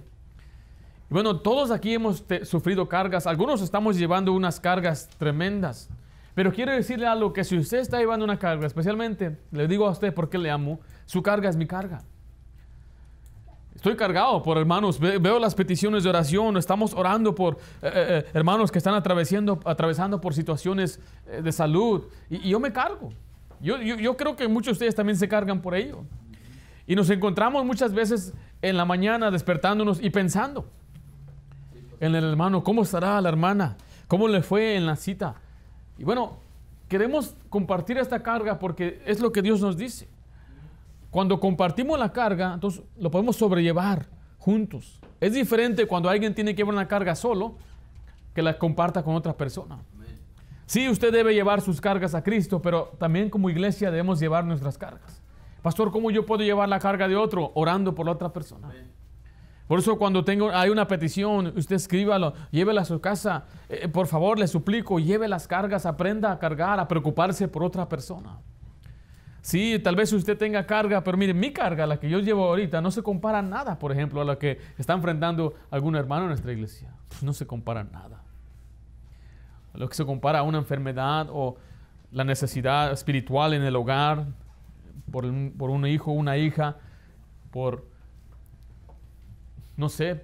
Y 1.10 1.14
bueno, 1.14 1.38
todos 1.38 1.72
aquí 1.72 1.93
hemos 1.93 2.24
sufrido 2.43 2.88
cargas. 2.88 3.26
Algunos 3.26 3.62
estamos 3.62 3.97
llevando 3.97 4.34
unas 4.34 4.60
cargas 4.60 5.10
tremendas. 5.18 5.89
Pero 6.39 6.53
quiero 6.53 6.71
decirle 6.71 7.05
algo 7.05 7.33
que 7.33 7.43
si 7.43 7.57
usted 7.57 7.79
está 7.79 7.97
llevando 7.97 8.23
una 8.23 8.39
carga, 8.39 8.65
especialmente, 8.65 9.37
le 9.51 9.67
digo 9.67 9.85
a 9.85 9.91
usted 9.91 10.13
porque 10.13 10.37
le 10.37 10.49
amo, 10.49 10.79
su 11.05 11.21
carga 11.21 11.49
es 11.49 11.57
mi 11.57 11.67
carga. 11.67 12.01
Estoy 13.75 13.97
cargado 13.97 14.41
por 14.41 14.57
hermanos, 14.57 15.01
ve- 15.01 15.17
veo 15.17 15.37
las 15.37 15.53
peticiones 15.53 16.05
de 16.05 16.09
oración, 16.09 16.55
estamos 16.55 16.93
orando 16.93 17.35
por 17.35 17.55
eh, 17.55 17.57
eh, 17.83 17.91
eh, 17.93 18.25
hermanos 18.33 18.71
que 18.71 18.77
están 18.77 18.93
atravesando, 18.93 19.59
atravesando 19.65 20.21
por 20.21 20.33
situaciones 20.33 21.01
eh, 21.27 21.41
de 21.41 21.51
salud 21.51 22.03
y, 22.29 22.37
y 22.37 22.49
yo 22.51 22.59
me 22.61 22.71
cargo. 22.71 23.09
Yo, 23.59 23.77
yo, 23.81 23.95
yo 23.97 24.15
creo 24.15 24.37
que 24.37 24.47
muchos 24.47 24.67
de 24.67 24.71
ustedes 24.85 24.95
también 24.95 25.17
se 25.17 25.27
cargan 25.27 25.61
por 25.61 25.75
ello. 25.75 26.05
Y 26.87 26.95
nos 26.95 27.09
encontramos 27.09 27.65
muchas 27.65 27.93
veces 27.93 28.33
en 28.61 28.77
la 28.77 28.85
mañana 28.85 29.29
despertándonos 29.29 30.01
y 30.01 30.09
pensando 30.09 30.69
en 31.99 32.15
el 32.15 32.23
hermano, 32.23 32.63
¿cómo 32.63 32.83
estará 32.83 33.19
la 33.19 33.27
hermana? 33.27 33.75
¿Cómo 34.07 34.29
le 34.29 34.41
fue 34.41 34.77
en 34.77 34.85
la 34.85 34.95
cita? 34.95 35.35
Y 36.00 36.06
bueno, 36.06 36.38
queremos 36.88 37.36
compartir 37.50 37.97
esta 37.97 38.24
carga 38.24 38.58
porque 38.58 39.02
es 39.06 39.20
lo 39.20 39.34
que 39.34 39.41
Dios 39.41 39.60
nos 39.60 39.78
dice. 39.78 40.08
Cuando 41.12 41.39
compartimos 41.39 42.00
la 42.00 42.14
carga, 42.14 42.54
entonces 42.54 42.82
lo 42.97 43.12
podemos 43.12 43.36
sobrellevar 43.36 44.08
juntos. 44.38 45.02
Es 45.20 45.34
diferente 45.34 45.86
cuando 45.86 46.10
alguien 46.10 46.34
tiene 46.34 46.56
que 46.56 46.62
llevar 46.62 46.74
una 46.74 46.88
carga 46.88 47.16
solo 47.16 47.56
que 48.34 48.41
la 48.41 48.58
comparta 48.58 49.04
con 49.04 49.16
otra 49.16 49.34
persona. 49.34 49.78
Sí, 50.66 50.88
usted 50.88 51.12
debe 51.12 51.34
llevar 51.34 51.62
sus 51.62 51.82
cargas 51.82 52.16
a 52.16 52.24
Cristo, 52.24 52.62
pero 52.62 52.93
también 52.97 53.30
como 53.30 53.50
iglesia 53.50 53.91
debemos 53.91 54.20
llevar 54.20 54.45
nuestras 54.45 54.78
cargas. 54.78 55.22
Pastor, 55.62 55.91
¿cómo 55.91 56.12
yo 56.12 56.26
puedo 56.26 56.43
llevar 56.43 56.70
la 56.70 56.80
carga 56.80 57.10
de 57.10 57.18
otro? 57.18 57.52
Orando 57.56 57.93
por 57.93 58.06
la 58.06 58.14
otra 58.14 58.32
persona. 58.32 58.70
Por 59.70 59.78
eso 59.78 59.99
cuando 59.99 60.26
tengo, 60.26 60.49
hay 60.49 60.72
una 60.72 60.88
petición, 60.88 61.53
usted 61.55 61.76
escríbalo, 61.76 62.34
llévela 62.49 62.82
a 62.82 62.86
su 62.86 62.99
casa. 62.99 63.43
Eh, 63.70 63.88
por 63.88 64.07
favor, 64.07 64.39
le 64.39 64.47
suplico, 64.47 64.97
lleve 64.97 65.28
las 65.28 65.47
cargas, 65.47 65.86
aprenda 65.86 66.32
a 66.32 66.39
cargar, 66.39 66.80
a 66.80 66.88
preocuparse 66.88 67.47
por 67.47 67.63
otra 67.63 67.88
persona. 67.88 68.39
Sí, 69.43 69.78
tal 69.78 69.95
vez 69.95 70.11
usted 70.11 70.36
tenga 70.39 70.65
carga, 70.65 71.03
pero 71.03 71.20
mire, 71.20 71.36
mi 71.36 71.53
carga, 71.53 71.86
la 71.86 71.99
que 71.99 72.09
yo 72.09 72.17
llevo 72.17 72.47
ahorita, 72.47 72.82
no 72.82 72.89
se 72.89 73.03
compara 73.03 73.43
nada, 73.43 73.78
por 73.78 73.91
ejemplo, 73.91 74.22
a 74.22 74.26
la 74.26 74.39
que 74.39 74.57
está 74.80 74.93
enfrentando 74.93 75.53
algún 75.70 75.95
hermano 75.95 76.24
en 76.24 76.30
nuestra 76.30 76.51
iglesia. 76.51 76.91
No 77.22 77.32
se 77.32 77.45
compara 77.45 77.84
nada. 77.84 78.24
Lo 79.76 79.88
que 79.88 79.93
se 79.93 80.03
compara 80.03 80.39
a 80.39 80.41
una 80.41 80.57
enfermedad 80.57 81.28
o 81.30 81.57
la 82.11 82.24
necesidad 82.24 82.91
espiritual 82.91 83.53
en 83.53 83.61
el 83.61 83.76
hogar, 83.76 84.26
por 85.11 85.32
por 85.59 85.70
un 85.70 85.86
hijo, 85.86 86.11
una 86.11 86.38
hija, 86.38 86.78
por 87.51 87.88
no 89.80 89.88
sé, 89.88 90.21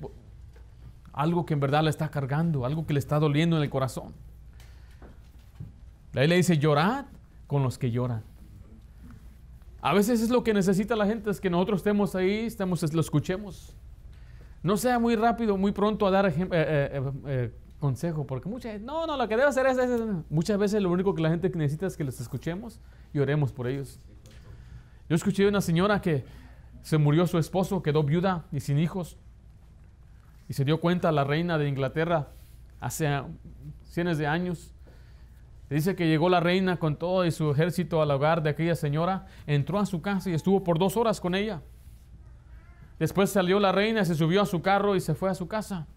algo 1.14 1.45
que 1.45 1.53
en 1.53 1.62
verdad 1.62 1.82
le 1.82 1.89
está 1.89 2.10
cargando, 2.10 2.66
algo 2.66 2.86
que 2.86 2.91
le 2.91 2.99
está 2.99 3.20
doliendo 3.20 3.56
en 3.56 3.64
el 3.64 3.70
corazón. 3.70 4.14
La 6.12 6.28
le 6.28 6.36
dice, 6.36 6.58
llorad 6.58 7.06
con 7.47 7.64
los 7.64 7.78
que 7.78 7.89
lloran. 7.89 8.22
A 9.82 9.93
veces 9.93 10.22
es 10.22 10.30
lo 10.30 10.43
que 10.43 10.53
necesita 10.53 10.95
la 10.97 11.06
gente, 11.06 11.30
es 11.30 11.39
que 11.39 11.49
nosotros 11.49 11.80
estemos 11.80 12.16
ahí, 12.16 12.47
estemos, 12.47 12.93
lo 12.93 12.99
escuchemos. 12.99 13.74
No 14.62 14.76
sea 14.76 14.99
muy 14.99 15.16
rápido, 15.16 15.56
muy 15.56 15.72
pronto 15.72 16.06
a 16.06 16.12
dar 16.12 16.26
eh, 16.26 16.34
eh, 16.51 17.12
eh, 17.28 17.51
consejo, 17.80 18.28
porque 18.28 18.49
muchas 18.49 18.82
no, 18.82 19.08
no, 19.08 19.16
lo 19.16 19.26
que 19.30 19.38
debe 19.38 19.47
hacer 19.47 19.68
es, 19.68 19.78
Muchas 20.30 20.58
veces 20.58 20.82
lo 20.82 20.91
único 20.91 21.16
que 21.16 21.22
la 21.22 21.30
gente 21.30 21.49
necesita 21.49 21.86
es 21.88 21.95
que 21.95 22.03
les 22.03 22.20
escuchemos 22.20 22.82
y 23.14 23.20
oremos 23.20 23.53
por 23.53 23.68
ellos. 23.68 23.99
Yo 25.08 25.16
escuché 25.16 25.47
una 25.47 25.62
señora 25.62 26.01
que 26.01 26.26
se 26.82 26.97
murió 26.97 27.26
su 27.26 27.38
esposo, 27.38 27.82
quedó 27.82 28.03
viuda 28.03 28.45
y 28.51 28.60
sin 28.60 28.80
hijos. 28.80 29.18
Y 30.48 30.54
se 30.54 30.66
dio 30.66 30.80
cuenta 30.80 31.12
la 31.12 31.24
reina 31.24 31.58
de 31.58 31.68
Inglaterra 31.68 32.30
hace 32.80 33.10
cientos 33.84 34.18
de 34.18 34.28
años. 34.28 34.74
Dice 35.70 35.96
que 35.96 36.08
llegó 36.08 36.30
la 36.30 36.39
reina 36.39 36.78
con 36.78 36.98
todo 36.98 37.30
su 37.32 37.52
ejército 37.52 38.02
al 38.02 38.12
hogar 38.12 38.43
de 38.43 38.52
aquella 38.52 38.76
señora, 38.76 39.26
entró 39.48 39.80
a 39.80 39.86
su 39.86 40.02
casa 40.02 40.30
y 40.30 40.34
estuvo 40.34 40.64
por 40.64 40.78
dos 40.78 40.96
horas 40.96 41.20
con 41.20 41.34
ella. 41.34 41.62
Después 43.00 43.30
salió 43.30 43.60
la 43.60 43.72
reina, 43.72 44.06
se 44.06 44.16
subió 44.16 44.43
a 44.43 44.46
su 44.46 44.62
carro 44.62 44.96
y 44.96 45.02
se 45.02 45.16
fue 45.16 45.30
a 45.30 45.36
su 45.36 45.48
casa. 45.48 45.88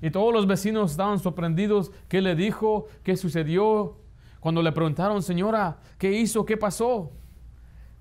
Y 0.00 0.10
todos 0.10 0.32
los 0.32 0.46
vecinos 0.46 0.92
estaban 0.92 1.18
sorprendidos. 1.18 1.92
¿Qué 2.08 2.20
le 2.20 2.34
dijo? 2.34 2.86
¿Qué 3.02 3.16
sucedió? 3.16 3.98
Cuando 4.40 4.62
le 4.62 4.72
preguntaron, 4.72 5.22
señora, 5.22 5.78
¿qué 5.98 6.12
hizo? 6.12 6.44
¿Qué 6.44 6.56
pasó? 6.56 7.12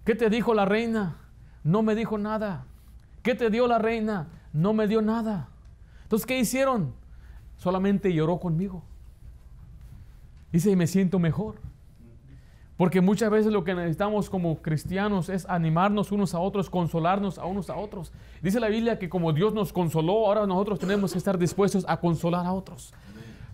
¿Qué 0.04 0.16
te 0.16 0.30
dijo 0.30 0.54
la 0.54 0.66
reina? 0.66 1.18
No 1.64 1.84
me 1.84 1.94
dijo 1.94 2.18
nada. 2.18 2.66
¿Qué 3.22 3.36
te 3.36 3.52
dio 3.52 3.68
la 3.68 3.78
reina? 3.78 4.30
No 4.52 4.74
me 4.74 4.88
dio 4.88 5.02
nada. 5.04 5.50
Entonces, 6.12 6.28
¿qué 6.28 6.38
hicieron? 6.38 6.94
Solamente 7.56 8.14
lloró 8.14 8.38
conmigo. 8.38 8.84
Dice, 10.52 10.70
y 10.70 10.76
me 10.76 10.86
siento 10.86 11.20
mejor. 11.20 11.56
Porque 12.76 13.00
muchas 13.00 13.32
veces 13.32 13.54
lo 13.54 13.64
que 13.64 13.74
necesitamos 13.74 14.30
como 14.30 14.62
cristianos 14.62 15.30
es 15.30 15.48
animarnos 15.48 16.12
unos 16.12 16.34
a 16.34 16.40
otros, 16.40 16.70
consolarnos 16.70 17.40
a 17.40 17.46
unos 17.46 17.70
a 17.70 17.78
otros. 17.78 18.12
Dice 18.42 18.60
la 18.60 18.68
Biblia 18.68 19.00
que 19.00 19.08
como 19.08 19.32
Dios 19.32 19.54
nos 19.54 19.72
consoló, 19.72 20.28
ahora 20.28 20.46
nosotros 20.46 20.80
tenemos 20.80 21.14
que 21.14 21.18
estar 21.18 21.38
dispuestos 21.38 21.86
a 21.88 21.96
consolar 21.96 22.46
a 22.46 22.52
otros. 22.52 22.94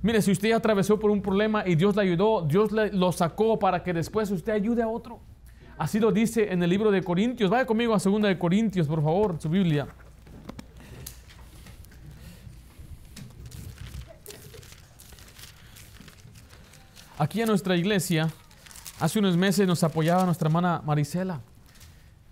Mire, 0.01 0.19
si 0.23 0.31
usted 0.31 0.51
atravesó 0.53 0.99
por 0.99 1.11
un 1.11 1.21
problema 1.21 1.63
y 1.63 1.75
Dios 1.75 1.95
le 1.95 2.01
ayudó, 2.01 2.41
Dios 2.41 2.71
le, 2.71 2.91
lo 2.91 3.11
sacó 3.11 3.59
para 3.59 3.83
que 3.83 3.93
después 3.93 4.31
usted 4.31 4.53
ayude 4.53 4.81
a 4.81 4.87
otro. 4.87 5.19
Así 5.77 5.99
lo 5.99 6.11
dice 6.11 6.51
en 6.51 6.63
el 6.63 6.71
libro 6.71 6.89
de 6.89 7.03
Corintios. 7.03 7.51
Vaya 7.51 7.67
conmigo 7.67 7.93
a 7.93 7.99
2 7.99 8.19
de 8.23 8.39
Corintios, 8.39 8.87
por 8.87 9.03
favor, 9.03 9.35
su 9.39 9.47
Biblia. 9.47 9.87
Aquí 17.17 17.41
en 17.41 17.47
nuestra 17.47 17.75
iglesia 17.75 18.29
Hace 18.99 19.19
unos 19.19 19.37
meses 19.37 19.67
nos 19.67 19.83
apoyaba 19.83 20.25
nuestra 20.25 20.47
hermana 20.47 20.81
Marisela. 20.83 21.39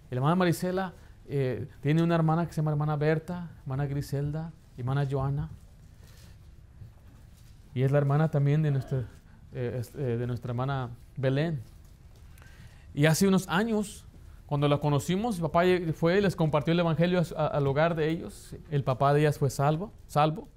La 0.10 0.18
hermana 0.18 0.36
Marisela 0.36 0.94
eh, 1.28 1.68
tiene 1.82 2.02
una 2.02 2.16
hermana 2.16 2.48
que 2.48 2.54
se 2.54 2.58
llama 2.58 2.72
hermana 2.72 2.96
Berta, 2.96 3.52
hermana 3.62 3.86
Griselda, 3.86 4.52
hermana 4.76 5.08
Joana. 5.10 5.52
Y 7.76 7.84
es 7.84 7.92
la 7.92 8.00
hermana 8.00 8.32
también 8.32 8.64
de 8.64 8.72
nuestra, 8.72 9.04
eh, 9.54 9.84
eh, 9.94 10.02
de 10.18 10.26
nuestra 10.26 10.50
hermana 10.50 10.90
Belén. 11.16 11.62
Y 12.96 13.06
hace 13.06 13.28
unos 13.28 13.48
años, 13.48 14.04
cuando 14.48 14.68
la 14.68 14.80
conocimos, 14.80 15.40
papá 15.40 15.66
fue 15.94 16.18
y 16.18 16.22
les 16.22 16.36
compartió 16.36 16.74
el 16.74 16.80
evangelio 16.80 17.22
al 17.38 17.68
hogar 17.68 17.94
de 17.94 18.10
ellos. 18.10 18.56
El 18.72 18.84
papá 18.84 19.14
de 19.14 19.20
ellas 19.20 19.38
fue 19.38 19.52
salvo, 19.52 19.94
salvo. 20.08 20.48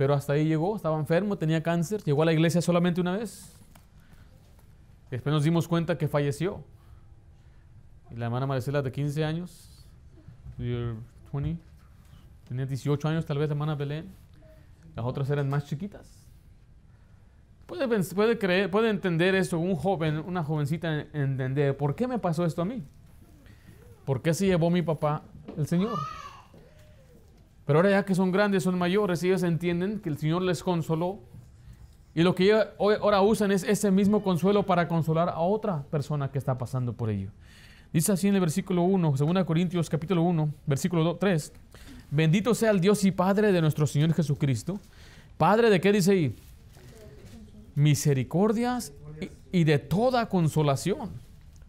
Pero 0.00 0.14
hasta 0.14 0.32
ahí 0.32 0.46
llegó, 0.46 0.76
estaba 0.76 0.98
enfermo, 0.98 1.36
tenía 1.36 1.62
cáncer, 1.62 2.02
llegó 2.04 2.22
a 2.22 2.24
la 2.24 2.32
iglesia 2.32 2.62
solamente 2.62 3.02
una 3.02 3.18
vez. 3.18 3.54
Después 5.10 5.30
nos 5.30 5.44
dimos 5.44 5.68
cuenta 5.68 5.98
que 5.98 6.08
falleció. 6.08 6.64
Y 8.10 8.16
la 8.16 8.24
hermana 8.24 8.46
Maricela 8.46 8.80
de 8.80 8.90
15 8.90 9.22
años, 9.26 9.84
you're 10.56 10.96
20, 11.34 11.62
tenía 12.48 12.64
18 12.64 13.08
años 13.08 13.26
tal 13.26 13.36
vez 13.36 13.50
la 13.50 13.52
hermana 13.52 13.74
Belén. 13.74 14.10
Las 14.96 15.04
otras 15.04 15.28
eran 15.28 15.50
más 15.50 15.66
chiquitas. 15.66 16.26
Puede, 17.66 17.86
puede 18.14 18.38
creer, 18.38 18.70
puede 18.70 18.88
entender 18.88 19.34
esto 19.34 19.58
un 19.58 19.76
joven, 19.76 20.16
una 20.20 20.42
jovencita 20.42 21.08
entender, 21.12 21.76
¿por 21.76 21.94
qué 21.94 22.08
me 22.08 22.18
pasó 22.18 22.46
esto 22.46 22.62
a 22.62 22.64
mí? 22.64 22.82
¿Por 24.06 24.22
qué 24.22 24.32
se 24.32 24.46
llevó 24.46 24.70
mi 24.70 24.80
papá 24.80 25.24
el 25.58 25.66
Señor? 25.66 25.98
Pero 27.70 27.78
ahora 27.78 27.90
ya 27.90 28.04
que 28.04 28.16
son 28.16 28.32
grandes, 28.32 28.64
son 28.64 28.76
mayores, 28.76 29.22
ellos 29.22 29.44
entienden 29.44 30.00
que 30.00 30.08
el 30.08 30.18
Señor 30.18 30.42
les 30.42 30.60
consoló. 30.60 31.20
Y 32.16 32.24
lo 32.24 32.34
que 32.34 32.52
ahora 32.80 33.20
usan 33.20 33.52
es 33.52 33.62
ese 33.62 33.92
mismo 33.92 34.24
consuelo 34.24 34.66
para 34.66 34.88
consolar 34.88 35.28
a 35.28 35.38
otra 35.38 35.84
persona 35.84 36.32
que 36.32 36.38
está 36.38 36.58
pasando 36.58 36.94
por 36.94 37.10
ello. 37.10 37.30
Dice 37.92 38.10
así 38.10 38.26
en 38.26 38.34
el 38.34 38.40
versículo 38.40 38.82
1, 38.82 39.14
2 39.16 39.44
Corintios 39.44 39.88
capítulo 39.88 40.22
1, 40.22 40.52
versículo 40.66 41.04
2, 41.04 41.18
3. 41.20 41.52
Bendito 42.10 42.56
sea 42.56 42.72
el 42.72 42.80
Dios 42.80 43.04
y 43.04 43.12
Padre 43.12 43.52
de 43.52 43.60
nuestro 43.60 43.86
Señor 43.86 44.14
Jesucristo. 44.14 44.80
Padre 45.38 45.70
de 45.70 45.80
qué 45.80 45.92
dice 45.92 46.10
ahí? 46.10 46.34
Misericordias 47.76 48.92
y, 49.52 49.60
y 49.60 49.62
de 49.62 49.78
toda 49.78 50.28
consolación. 50.28 51.10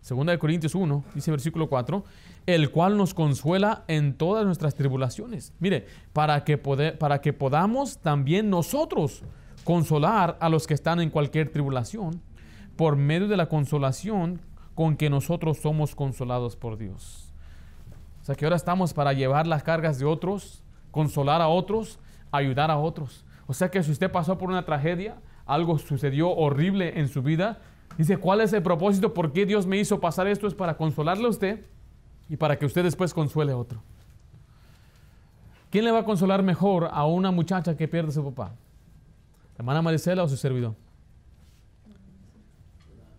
Segunda 0.01 0.31
de 0.31 0.39
Corintios 0.39 0.73
1, 0.73 1.03
dice 1.13 1.29
versículo 1.29 1.69
4, 1.69 2.03
el 2.45 2.71
cual 2.71 2.97
nos 2.97 3.13
consuela 3.13 3.83
en 3.87 4.13
todas 4.13 4.45
nuestras 4.45 4.75
tribulaciones. 4.75 5.53
Mire, 5.59 5.85
para 6.13 6.43
que, 6.43 6.61
pode- 6.61 6.97
para 6.97 7.21
que 7.21 7.33
podamos 7.33 7.99
también 7.99 8.49
nosotros 8.49 9.23
consolar 9.63 10.37
a 10.39 10.49
los 10.49 10.65
que 10.65 10.73
están 10.73 10.99
en 10.99 11.09
cualquier 11.09 11.51
tribulación, 11.51 12.21
por 12.75 12.95
medio 12.95 13.27
de 13.27 13.37
la 13.37 13.47
consolación 13.47 14.41
con 14.73 14.95
que 14.97 15.09
nosotros 15.09 15.59
somos 15.59 15.93
consolados 15.93 16.55
por 16.55 16.77
Dios. 16.77 17.31
O 18.21 18.25
sea 18.25 18.35
que 18.35 18.45
ahora 18.45 18.55
estamos 18.55 18.93
para 18.93 19.13
llevar 19.13 19.45
las 19.45 19.61
cargas 19.63 19.99
de 19.99 20.05
otros, 20.05 20.63
consolar 20.89 21.41
a 21.41 21.47
otros, 21.47 21.99
ayudar 22.31 22.71
a 22.71 22.77
otros. 22.77 23.23
O 23.45 23.53
sea 23.53 23.69
que 23.69 23.83
si 23.83 23.91
usted 23.91 24.11
pasó 24.11 24.37
por 24.37 24.49
una 24.49 24.65
tragedia, 24.65 25.17
algo 25.45 25.77
sucedió 25.77 26.29
horrible 26.31 26.99
en 26.99 27.07
su 27.07 27.21
vida, 27.21 27.59
dice, 27.97 28.17
¿cuál 28.17 28.41
es 28.41 28.53
el 28.53 28.63
propósito? 28.63 29.13
¿Por 29.13 29.31
qué 29.33 29.45
Dios 29.45 29.67
me 29.67 29.77
hizo 29.77 29.99
pasar 29.99 30.27
esto? 30.27 30.47
Es 30.47 30.53
para 30.55 30.77
consolarle 30.77 31.25
a 31.25 31.29
usted 31.29 31.65
y 32.31 32.37
para 32.37 32.57
que 32.57 32.65
usted 32.65 32.83
después 32.83 33.13
consuele 33.13 33.51
a 33.51 33.57
otro. 33.57 33.83
¿Quién 35.69 35.83
le 35.83 35.91
va 35.91 35.99
a 35.99 36.05
consolar 36.05 36.41
mejor 36.41 36.87
a 36.89 37.05
una 37.05 37.29
muchacha 37.29 37.75
que 37.75 37.89
pierde 37.89 38.07
a 38.07 38.13
su 38.13 38.23
papá? 38.23 38.55
¿La 39.55 39.57
hermana 39.57 39.81
Maricela 39.81 40.23
o 40.23 40.29
su 40.29 40.37
servidor? 40.37 40.73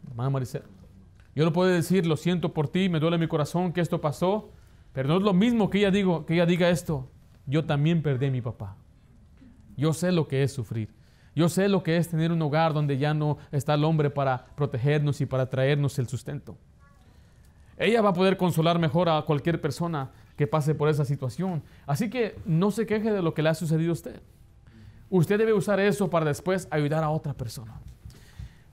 La 0.04 0.10
hermana 0.12 0.30
Maricela. 0.30 0.64
Yo 1.34 1.44
no 1.44 1.52
puedo 1.52 1.68
decir, 1.68 2.06
lo 2.06 2.16
siento 2.16 2.54
por 2.54 2.68
ti, 2.68 2.88
me 2.88 3.00
duele 3.00 3.18
mi 3.18 3.28
corazón 3.28 3.74
que 3.74 3.82
esto 3.82 4.00
pasó, 4.00 4.48
pero 4.94 5.08
no 5.08 5.18
es 5.18 5.22
lo 5.22 5.34
mismo 5.34 5.68
que 5.68 5.80
ella, 5.80 5.90
digo, 5.90 6.24
que 6.24 6.32
ella 6.32 6.46
diga 6.46 6.70
esto. 6.70 7.06
Yo 7.44 7.66
también 7.66 8.02
perdí 8.02 8.28
a 8.28 8.30
mi 8.30 8.40
papá. 8.40 8.76
Yo 9.76 9.92
sé 9.92 10.10
lo 10.10 10.26
que 10.26 10.42
es 10.42 10.54
sufrir. 10.54 10.88
Yo 11.36 11.50
sé 11.50 11.68
lo 11.68 11.82
que 11.82 11.98
es 11.98 12.08
tener 12.08 12.32
un 12.32 12.40
hogar 12.40 12.72
donde 12.72 12.96
ya 12.96 13.12
no 13.12 13.36
está 13.50 13.74
el 13.74 13.84
hombre 13.84 14.08
para 14.08 14.46
protegernos 14.56 15.20
y 15.20 15.26
para 15.26 15.50
traernos 15.50 15.98
el 15.98 16.08
sustento. 16.08 16.56
Ella 17.82 18.00
va 18.00 18.10
a 18.10 18.14
poder 18.14 18.36
consolar 18.36 18.78
mejor 18.78 19.08
a 19.08 19.22
cualquier 19.22 19.60
persona 19.60 20.10
que 20.36 20.46
pase 20.46 20.72
por 20.74 20.88
esa 20.88 21.04
situación. 21.04 21.62
Así 21.84 22.08
que 22.08 22.36
no 22.46 22.70
se 22.70 22.86
queje 22.86 23.10
de 23.10 23.22
lo 23.22 23.34
que 23.34 23.42
le 23.42 23.48
ha 23.48 23.54
sucedido 23.54 23.90
a 23.90 23.94
usted. 23.94 24.20
Usted 25.10 25.36
debe 25.36 25.52
usar 25.52 25.80
eso 25.80 26.08
para 26.08 26.24
después 26.24 26.68
ayudar 26.70 27.02
a 27.02 27.10
otra 27.10 27.34
persona. 27.34 27.80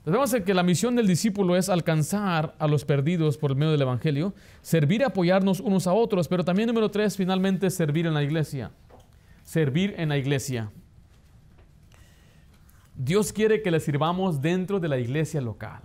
Vemos 0.06 0.34
que 0.34 0.54
la 0.54 0.64
misión 0.64 0.96
del 0.96 1.08
discípulo 1.08 1.56
es 1.56 1.70
alcanzar 1.70 2.56
a 2.58 2.68
los 2.68 2.86
perdidos 2.86 3.38
por 3.38 3.52
el 3.52 3.58
medio 3.58 3.72
del 3.72 3.82
Evangelio, 3.82 4.34
servir 4.62 5.02
y 5.02 5.04
apoyarnos 5.04 5.60
unos 5.60 5.88
a 5.88 5.94
otros, 5.94 6.28
pero 6.28 6.46
también 6.46 6.68
número 6.68 6.90
tres, 6.90 7.18
finalmente, 7.18 7.70
servir 7.70 8.06
en 8.06 8.14
la 8.14 8.24
iglesia. 8.24 8.72
Servir 9.44 9.96
en 9.98 10.10
la 10.10 10.18
iglesia. 10.18 10.72
Dios 12.96 13.34
quiere 13.34 13.62
que 13.62 13.72
le 13.72 13.80
sirvamos 13.80 14.42
dentro 14.42 14.80
de 14.80 14.88
la 14.88 15.00
iglesia 15.00 15.42
local. 15.42 15.82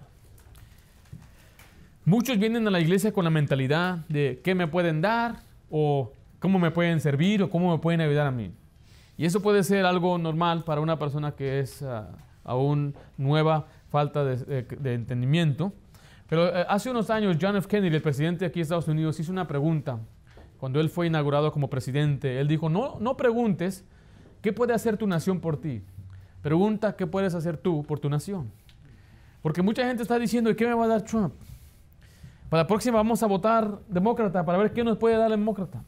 Muchos 2.07 2.39
vienen 2.39 2.69
a 2.69 2.71
la 2.71 2.81
iglesia 2.81 3.13
con 3.13 3.25
la 3.25 3.31
mentalidad 3.31 4.07
de 4.11 4.43
qué 4.45 4.55
me 4.55 4.69
pueden 4.69 5.01
dar 5.01 5.37
o 5.71 6.13
cómo 6.39 6.59
me 6.59 6.71
pueden 6.71 7.01
servir 7.01 7.43
o 7.43 7.49
cómo 7.49 7.73
me 7.73 7.79
pueden 7.79 8.03
ayudar 8.03 8.27
a 8.27 8.31
mí. 8.31 8.53
Y 9.17 9.25
eso 9.25 9.41
puede 9.41 9.65
ser 9.65 9.87
algo 9.87 10.19
normal 10.19 10.65
para 10.65 10.83
una 10.83 10.99
persona 10.99 11.33
que 11.33 11.61
es 11.61 11.83
ah, 11.83 12.11
aún 12.43 12.95
nueva, 13.17 13.69
falta 13.89 14.23
de, 14.23 14.65
de 14.65 14.95
entendimiento. 14.95 15.73
Pero 16.29 16.55
eh, 16.55 16.67
hace 16.69 16.91
unos 16.91 17.09
años 17.09 17.39
John 17.41 17.57
F. 17.57 17.67
Kennedy, 17.69 17.97
el 17.97 18.03
presidente 18.03 18.45
aquí 18.45 18.59
de 18.59 18.65
Estados 18.65 18.89
Unidos, 18.89 19.19
hizo 19.19 19.33
una 19.33 19.47
pregunta. 19.47 19.99
Cuando 20.59 20.81
él 20.81 20.91
fue 20.91 21.07
inaugurado 21.07 21.53
como 21.53 21.71
presidente, 21.71 22.39
él 22.39 22.49
dijo, 22.49 22.69
no, 22.69 22.99
no 23.01 23.17
preguntes 23.17 23.83
qué 24.43 24.53
puede 24.53 24.75
hacer 24.75 24.99
tu 24.99 25.07
nación 25.07 25.41
por 25.41 25.59
ti. 25.59 25.81
Pregunta 26.43 26.97
qué 26.97 27.07
puedes 27.07 27.35
hacer 27.35 27.57
tú 27.57 27.83
por 27.83 27.99
tu 27.99 28.11
nación. 28.11 28.51
Porque 29.41 29.63
mucha 29.63 29.87
gente 29.87 30.03
está 30.03 30.19
diciendo, 30.19 30.51
¿y 30.51 30.55
qué 30.55 30.67
me 30.67 30.75
va 30.75 30.85
a 30.85 30.89
dar 30.89 31.03
Trump? 31.03 31.33
Para 32.55 32.63
la 32.63 32.69
próxima 32.69 32.99
vamos 32.99 33.21
a 33.21 33.27
votar 33.27 33.81
demócrata 33.89 34.45
para 34.45 34.57
ver 34.59 34.73
qué 34.73 34.85
nos 34.85 34.97
puede 34.97 35.17
dar 35.17 35.25
el 35.33 35.41
demócrata. 35.41 35.83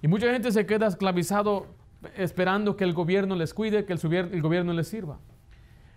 Y 0.00 0.08
mucha 0.08 0.32
gente 0.32 0.50
se 0.50 0.64
queda 0.64 0.86
esclavizado 0.86 1.66
esperando 2.16 2.74
que 2.74 2.84
el 2.84 2.94
gobierno 2.94 3.36
les 3.36 3.52
cuide, 3.52 3.84
que 3.84 3.92
el, 3.92 4.40
gobierno 4.40 4.72
les 4.72 4.88
sirva. 4.88 5.18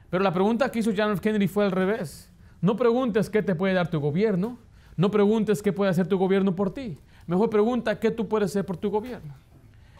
Pero 0.09 0.25
la 0.25 0.33
pregunta 0.33 0.69
que 0.69 0.79
hizo 0.79 0.91
John 0.93 1.13
F. 1.13 1.21
Kennedy 1.21 1.47
fue 1.47 1.63
al 1.63 1.71
revés. 1.71 2.29
No 2.59 2.75
preguntes 2.75 3.29
qué 3.29 3.41
te 3.41 3.55
puede 3.55 3.75
dar 3.75 3.89
tu 3.89 4.01
gobierno, 4.01 4.59
no 4.97 5.09
preguntes 5.09 5.63
qué 5.63 5.71
puede 5.71 5.89
hacer 5.89 6.05
tu 6.05 6.17
gobierno 6.17 6.53
por 6.53 6.73
ti. 6.73 6.97
Mejor 7.25 7.49
pregunta 7.49 7.97
qué 7.97 8.11
tú 8.11 8.27
puedes 8.27 8.51
hacer 8.51 8.65
por 8.65 8.75
tu 8.75 8.89
gobierno. 8.89 9.35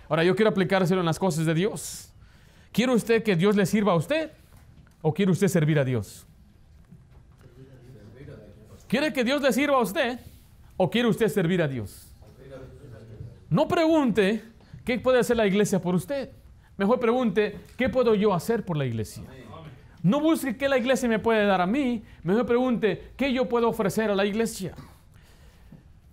Ahora 0.10 0.26
yo 0.26 0.36
quiero 0.36 0.52
aplicárselo 0.52 1.00
en 1.00 1.06
las 1.06 1.18
cosas 1.18 1.46
de 1.46 1.54
Dios. 1.54 2.12
¿Quiere 2.74 2.94
usted 2.94 3.24
que 3.24 3.38
Dios 3.38 3.56
le 3.56 3.66
sirva 3.66 3.94
a 3.94 3.96
usted 3.96 4.32
o 5.02 5.14
quiere 5.14 5.32
usted 5.32 5.48
servir 5.48 5.80
a 5.80 5.86
Dios? 5.86 6.28
¿Quiere 8.88 9.12
que 9.14 9.24
Dios 9.24 9.42
le 9.42 9.52
sirva 9.52 9.78
a 9.78 9.82
usted 9.82 10.20
o 10.78 10.90
quiere 10.90 11.08
usted 11.08 11.28
servir 11.28 11.62
a 11.62 11.68
Dios? 11.68 12.14
No 13.50 13.68
pregunte 13.68 14.44
qué 14.86 15.00
puede 15.00 15.20
hacer 15.20 15.38
la 15.38 15.48
iglesia 15.48 15.82
por 15.82 15.96
usted. 15.96 16.30
Mejor 16.78 17.00
pregunte 17.00 17.58
qué 17.78 17.90
puedo 17.90 18.14
yo 18.16 18.34
hacer 18.34 18.64
por 18.66 18.78
la 18.78 18.86
iglesia. 18.86 19.24
No 20.04 20.22
busque 20.22 20.56
qué 20.58 20.70
la 20.70 20.78
iglesia 20.78 21.10
me 21.10 21.20
puede 21.20 21.46
dar 21.46 21.60
a 21.60 21.66
mí. 21.68 22.04
Mejor 22.24 22.46
pregunte 22.46 23.12
qué 23.18 23.34
yo 23.34 23.50
puedo 23.50 23.68
ofrecer 23.70 24.10
a 24.12 24.16
la 24.16 24.26
iglesia. 24.26 24.74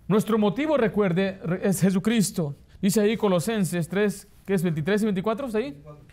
Nuestro 0.07 0.37
motivo, 0.37 0.75
recuerde, 0.77 1.39
re- 1.43 1.61
es 1.67 1.81
Jesucristo. 1.81 2.55
Dice 2.81 3.01
ahí 3.01 3.15
Colosenses 3.17 3.87
3, 3.87 4.27
que 4.45 4.53
es 4.53 4.63
23 4.63 5.01
y 5.01 5.05
24, 5.05 5.47
¿está 5.47 5.59
ahí? 5.59 5.71
24, 5.71 6.04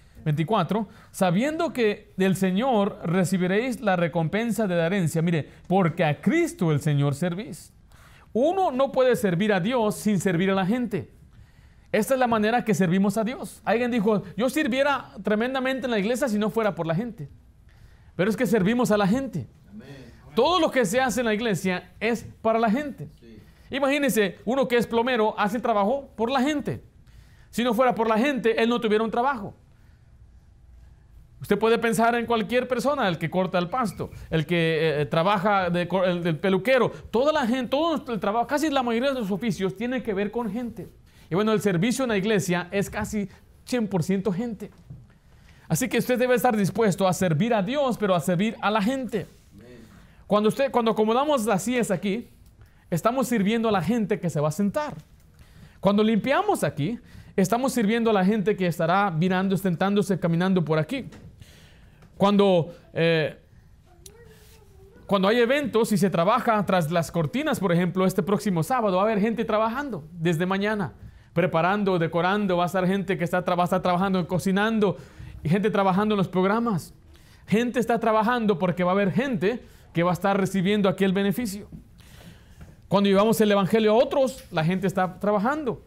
sabiendo 1.11 1.73
que 1.73 2.13
del 2.17 2.37
Señor 2.37 3.01
recibiréis 3.05 3.81
la 3.81 3.97
recompensa 3.97 4.67
de 4.67 4.77
la 4.77 4.87
herencia. 4.87 5.23
Mire, 5.23 5.49
porque 5.69 6.05
a 6.05 6.21
Cristo 6.21 6.73
el 6.73 6.81
Señor 6.81 7.15
servís. 7.15 7.73
Uno 8.33 8.71
no 8.71 8.93
puede 8.93 9.17
servir 9.17 9.53
a 9.53 9.61
Dios 9.61 9.97
sin 9.97 10.19
servir 10.19 10.51
a 10.51 10.55
la 10.55 10.67
gente. 10.67 11.11
Esta 11.93 12.15
es 12.15 12.21
la 12.21 12.27
manera 12.27 12.65
que 12.65 12.75
servimos 12.75 13.19
a 13.19 13.25
Dios. 13.25 13.61
Alguien 13.65 13.91
dijo, 13.91 14.23
yo 14.37 14.49
sirviera 14.49 15.11
tremendamente 15.23 15.87
en 15.87 15.91
la 15.91 15.99
iglesia 15.99 16.29
si 16.29 16.39
no 16.39 16.49
fuera 16.49 16.75
por 16.75 16.87
la 16.87 16.95
gente. 16.95 17.29
Pero 18.17 18.31
es 18.31 18.37
que 18.37 18.47
servimos 18.47 18.91
a 18.91 18.97
la 18.97 19.07
gente. 19.07 19.47
Todo 20.35 20.59
lo 20.59 20.71
que 20.71 20.87
se 20.87 21.01
hace 21.01 21.21
en 21.21 21.27
la 21.27 21.35
iglesia 21.35 21.93
es 22.01 22.27
para 22.41 22.59
la 22.59 22.71
gente. 22.71 23.11
Imagínense, 23.71 24.39
uno 24.47 24.67
que 24.69 24.77
es 24.79 24.87
plomero 24.87 25.39
hace 25.39 25.61
trabajo 25.61 26.11
por 26.17 26.31
la 26.31 26.41
gente. 26.41 26.83
Si 27.51 27.63
no 27.63 27.75
fuera 27.75 27.95
por 27.95 28.09
la 28.09 28.19
gente, 28.19 28.63
él 28.63 28.71
no 28.71 28.81
tuviera 28.81 29.05
un 29.05 29.11
trabajo. 29.11 29.55
Usted 31.43 31.59
puede 31.59 31.77
pensar 31.79 32.15
en 32.15 32.25
cualquier 32.25 32.67
persona, 32.69 33.09
el 33.09 33.19
que 33.19 33.29
corta 33.29 33.59
el 33.59 33.69
pasto, 33.69 34.11
el 34.31 34.47
que 34.47 35.01
eh, 35.03 35.07
trabaja 35.07 35.69
co- 35.89 36.05
el 36.05 36.23
del 36.23 36.39
peluquero, 36.39 36.91
toda 37.11 37.33
la 37.33 37.47
gente, 37.47 37.69
todo 37.71 38.01
el 38.13 38.21
trabajo, 38.21 38.47
casi 38.47 38.71
la 38.71 38.83
mayoría 38.83 39.13
de 39.13 39.21
los 39.21 39.31
oficios 39.31 39.77
tienen 39.77 40.03
que 40.03 40.15
ver 40.15 40.31
con 40.31 40.51
gente. 40.51 40.89
Y 41.29 41.35
bueno, 41.35 41.53
el 41.53 41.61
servicio 41.61 42.05
en 42.05 42.11
la 42.11 42.17
iglesia 42.17 42.69
es 42.71 42.89
casi 42.89 43.29
100% 43.69 44.33
gente. 44.33 44.71
Así 45.69 45.89
que 45.89 45.99
usted 45.99 46.19
debe 46.19 46.35
estar 46.37 46.57
dispuesto 46.57 47.09
a 47.09 47.13
servir 47.13 47.53
a 47.55 47.63
Dios, 47.63 47.97
pero 47.99 48.15
a 48.15 48.21
servir 48.21 48.57
a 48.63 48.71
la 48.71 48.81
gente. 48.83 49.27
Cuando, 50.27 50.49
usted, 50.49 50.71
cuando 50.71 50.93
acomodamos 50.93 51.45
las 51.45 51.63
sillas 51.65 51.91
aquí, 51.91 52.29
estamos 52.91 53.27
sirviendo 53.27 53.69
a 53.69 53.73
la 53.73 53.83
gente 53.83 54.21
que 54.21 54.31
se 54.31 54.41
va 54.41 54.49
a 54.49 54.53
sentar. 54.53 54.95
Cuando 55.81 56.05
limpiamos 56.05 56.63
aquí, 56.63 56.99
estamos 57.35 57.73
sirviendo 57.73 58.11
a 58.11 58.13
la 58.13 58.25
gente 58.25 58.55
que 58.55 58.67
estará 58.67 59.11
mirando, 59.11 59.57
sentándose, 59.57 60.21
caminando 60.21 60.65
por 60.65 60.79
aquí. 60.79 61.07
Cuando, 62.23 62.73
eh, 62.93 63.37
cuando 65.09 65.27
hay 65.27 65.41
eventos 65.41 65.91
y 65.91 65.99
se 65.99 66.09
trabaja 66.09 66.65
tras 66.65 66.93
las 66.93 67.11
cortinas, 67.11 67.59
por 67.59 67.73
ejemplo, 67.73 68.07
este 68.07 68.23
próximo 68.23 68.63
sábado, 68.63 68.99
va 68.99 69.03
a 69.03 69.07
haber 69.07 69.19
gente 69.19 69.45
trabajando 69.45 70.05
desde 70.13 70.47
mañana, 70.47 70.93
preparando, 71.33 71.99
decorando, 71.99 72.57
va 72.57 72.63
a 72.63 72.67
estar 72.67 72.87
gente 72.87 73.19
que 73.19 73.25
está, 73.25 73.41
va 73.41 73.63
a 73.63 73.65
estar 73.65 73.83
trabajando, 73.83 74.25
cocinando, 74.29 74.99
y 75.43 75.49
gente 75.49 75.69
trabajando 75.69 76.15
en 76.15 76.19
los 76.19 76.29
programas. 76.29 76.95
Gente 77.49 77.81
está 77.81 77.99
trabajando 77.99 78.57
porque 78.57 78.85
va 78.85 78.93
a 78.93 78.95
haber 78.95 79.11
gente 79.11 79.61
que 79.93 80.05
va 80.05 80.11
a 80.11 80.15
estar 80.15 80.39
recibiendo 80.39 80.89
aquel 80.89 81.13
beneficio. 81.13 81.69
Cuando 82.87 83.11
llevamos 83.11 83.41
el 83.41 83.51
Evangelio 83.51 83.91
a 83.91 83.95
otros, 83.97 84.45
la 84.53 84.65
gente 84.65 84.87
está 84.87 85.19
trabajando, 85.19 85.85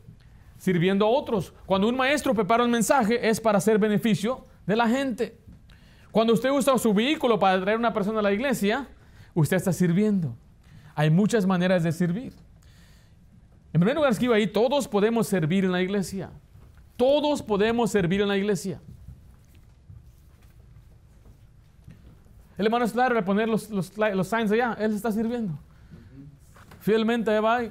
sirviendo 0.58 1.06
a 1.06 1.10
otros. 1.12 1.54
Cuando 1.66 1.88
un 1.88 1.96
maestro 1.96 2.34
prepara 2.34 2.66
un 2.66 2.72
mensaje 2.72 3.26
es 3.26 3.40
para 3.40 3.60
hacer 3.60 3.80
beneficio 3.80 4.46
de 4.66 4.76
la 4.76 4.90
gente. 4.90 5.45
Cuando 6.16 6.32
usted 6.32 6.50
usa 6.50 6.78
su 6.78 6.94
vehículo 6.94 7.38
para 7.38 7.60
traer 7.60 7.76
a 7.76 7.80
una 7.80 7.94
persona 7.94 8.20
a 8.20 8.22
la 8.22 8.32
iglesia, 8.32 8.88
usted 9.34 9.58
está 9.58 9.74
sirviendo. 9.74 10.34
Hay 10.96 11.10
muchas 11.10 11.46
maneras 11.46 11.84
de 11.84 11.92
servir. 11.92 12.32
En 13.74 13.82
primer 13.82 13.98
lugar, 13.98 14.14
escribo 14.14 14.34
ahí, 14.34 14.48
todos 14.48 14.88
podemos 14.88 15.28
servir 15.28 15.66
en 15.66 15.74
la 15.74 15.82
iglesia. 15.82 16.32
Todos 16.96 17.44
podemos 17.44 17.92
servir 17.92 18.22
en 18.22 18.30
la 18.30 18.38
iglesia. 18.38 18.80
El 22.58 22.68
hermano 22.68 22.88
Slater 22.88 23.18
va 23.18 23.20
a 23.20 23.26
poner 23.26 23.50
los, 23.50 23.70
los, 23.70 23.92
los 23.98 24.28
signs 24.30 24.50
allá, 24.54 24.78
él 24.80 24.94
está 24.94 25.12
sirviendo. 25.12 25.60
Fielmente 26.80 27.38
va 27.42 27.62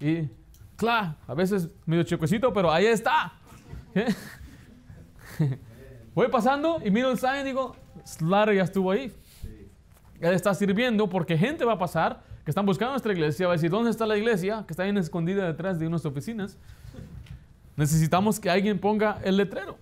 y, 0.00 0.30
claro, 0.76 1.14
a 1.26 1.34
veces 1.34 1.68
medio 1.84 2.04
chiquecito, 2.04 2.54
pero 2.54 2.72
ahí 2.72 2.86
está. 2.86 3.34
Voy 6.14 6.28
pasando 6.28 6.80
y 6.82 6.90
miro 6.90 7.10
el 7.10 7.18
sign 7.18 7.40
y 7.42 7.44
digo, 7.44 7.81
Slater 8.04 8.54
ya 8.56 8.62
estuvo 8.62 8.90
ahí. 8.90 9.12
Él 10.20 10.34
está 10.34 10.54
sirviendo 10.54 11.08
porque 11.08 11.36
gente 11.36 11.64
va 11.64 11.72
a 11.72 11.78
pasar 11.78 12.22
que 12.44 12.50
están 12.50 12.66
buscando 12.66 12.92
nuestra 12.92 13.12
iglesia, 13.12 13.46
va 13.46 13.52
a 13.52 13.56
decir, 13.56 13.70
¿dónde 13.70 13.90
está 13.90 14.06
la 14.06 14.16
iglesia? 14.16 14.64
Que 14.66 14.72
está 14.72 14.84
bien 14.84 14.96
escondida 14.96 15.46
detrás 15.46 15.78
de 15.78 15.86
unas 15.86 16.04
oficinas. 16.04 16.56
Necesitamos 17.76 18.38
que 18.40 18.50
alguien 18.50 18.78
ponga 18.78 19.18
el 19.24 19.36
letrero. 19.36 19.78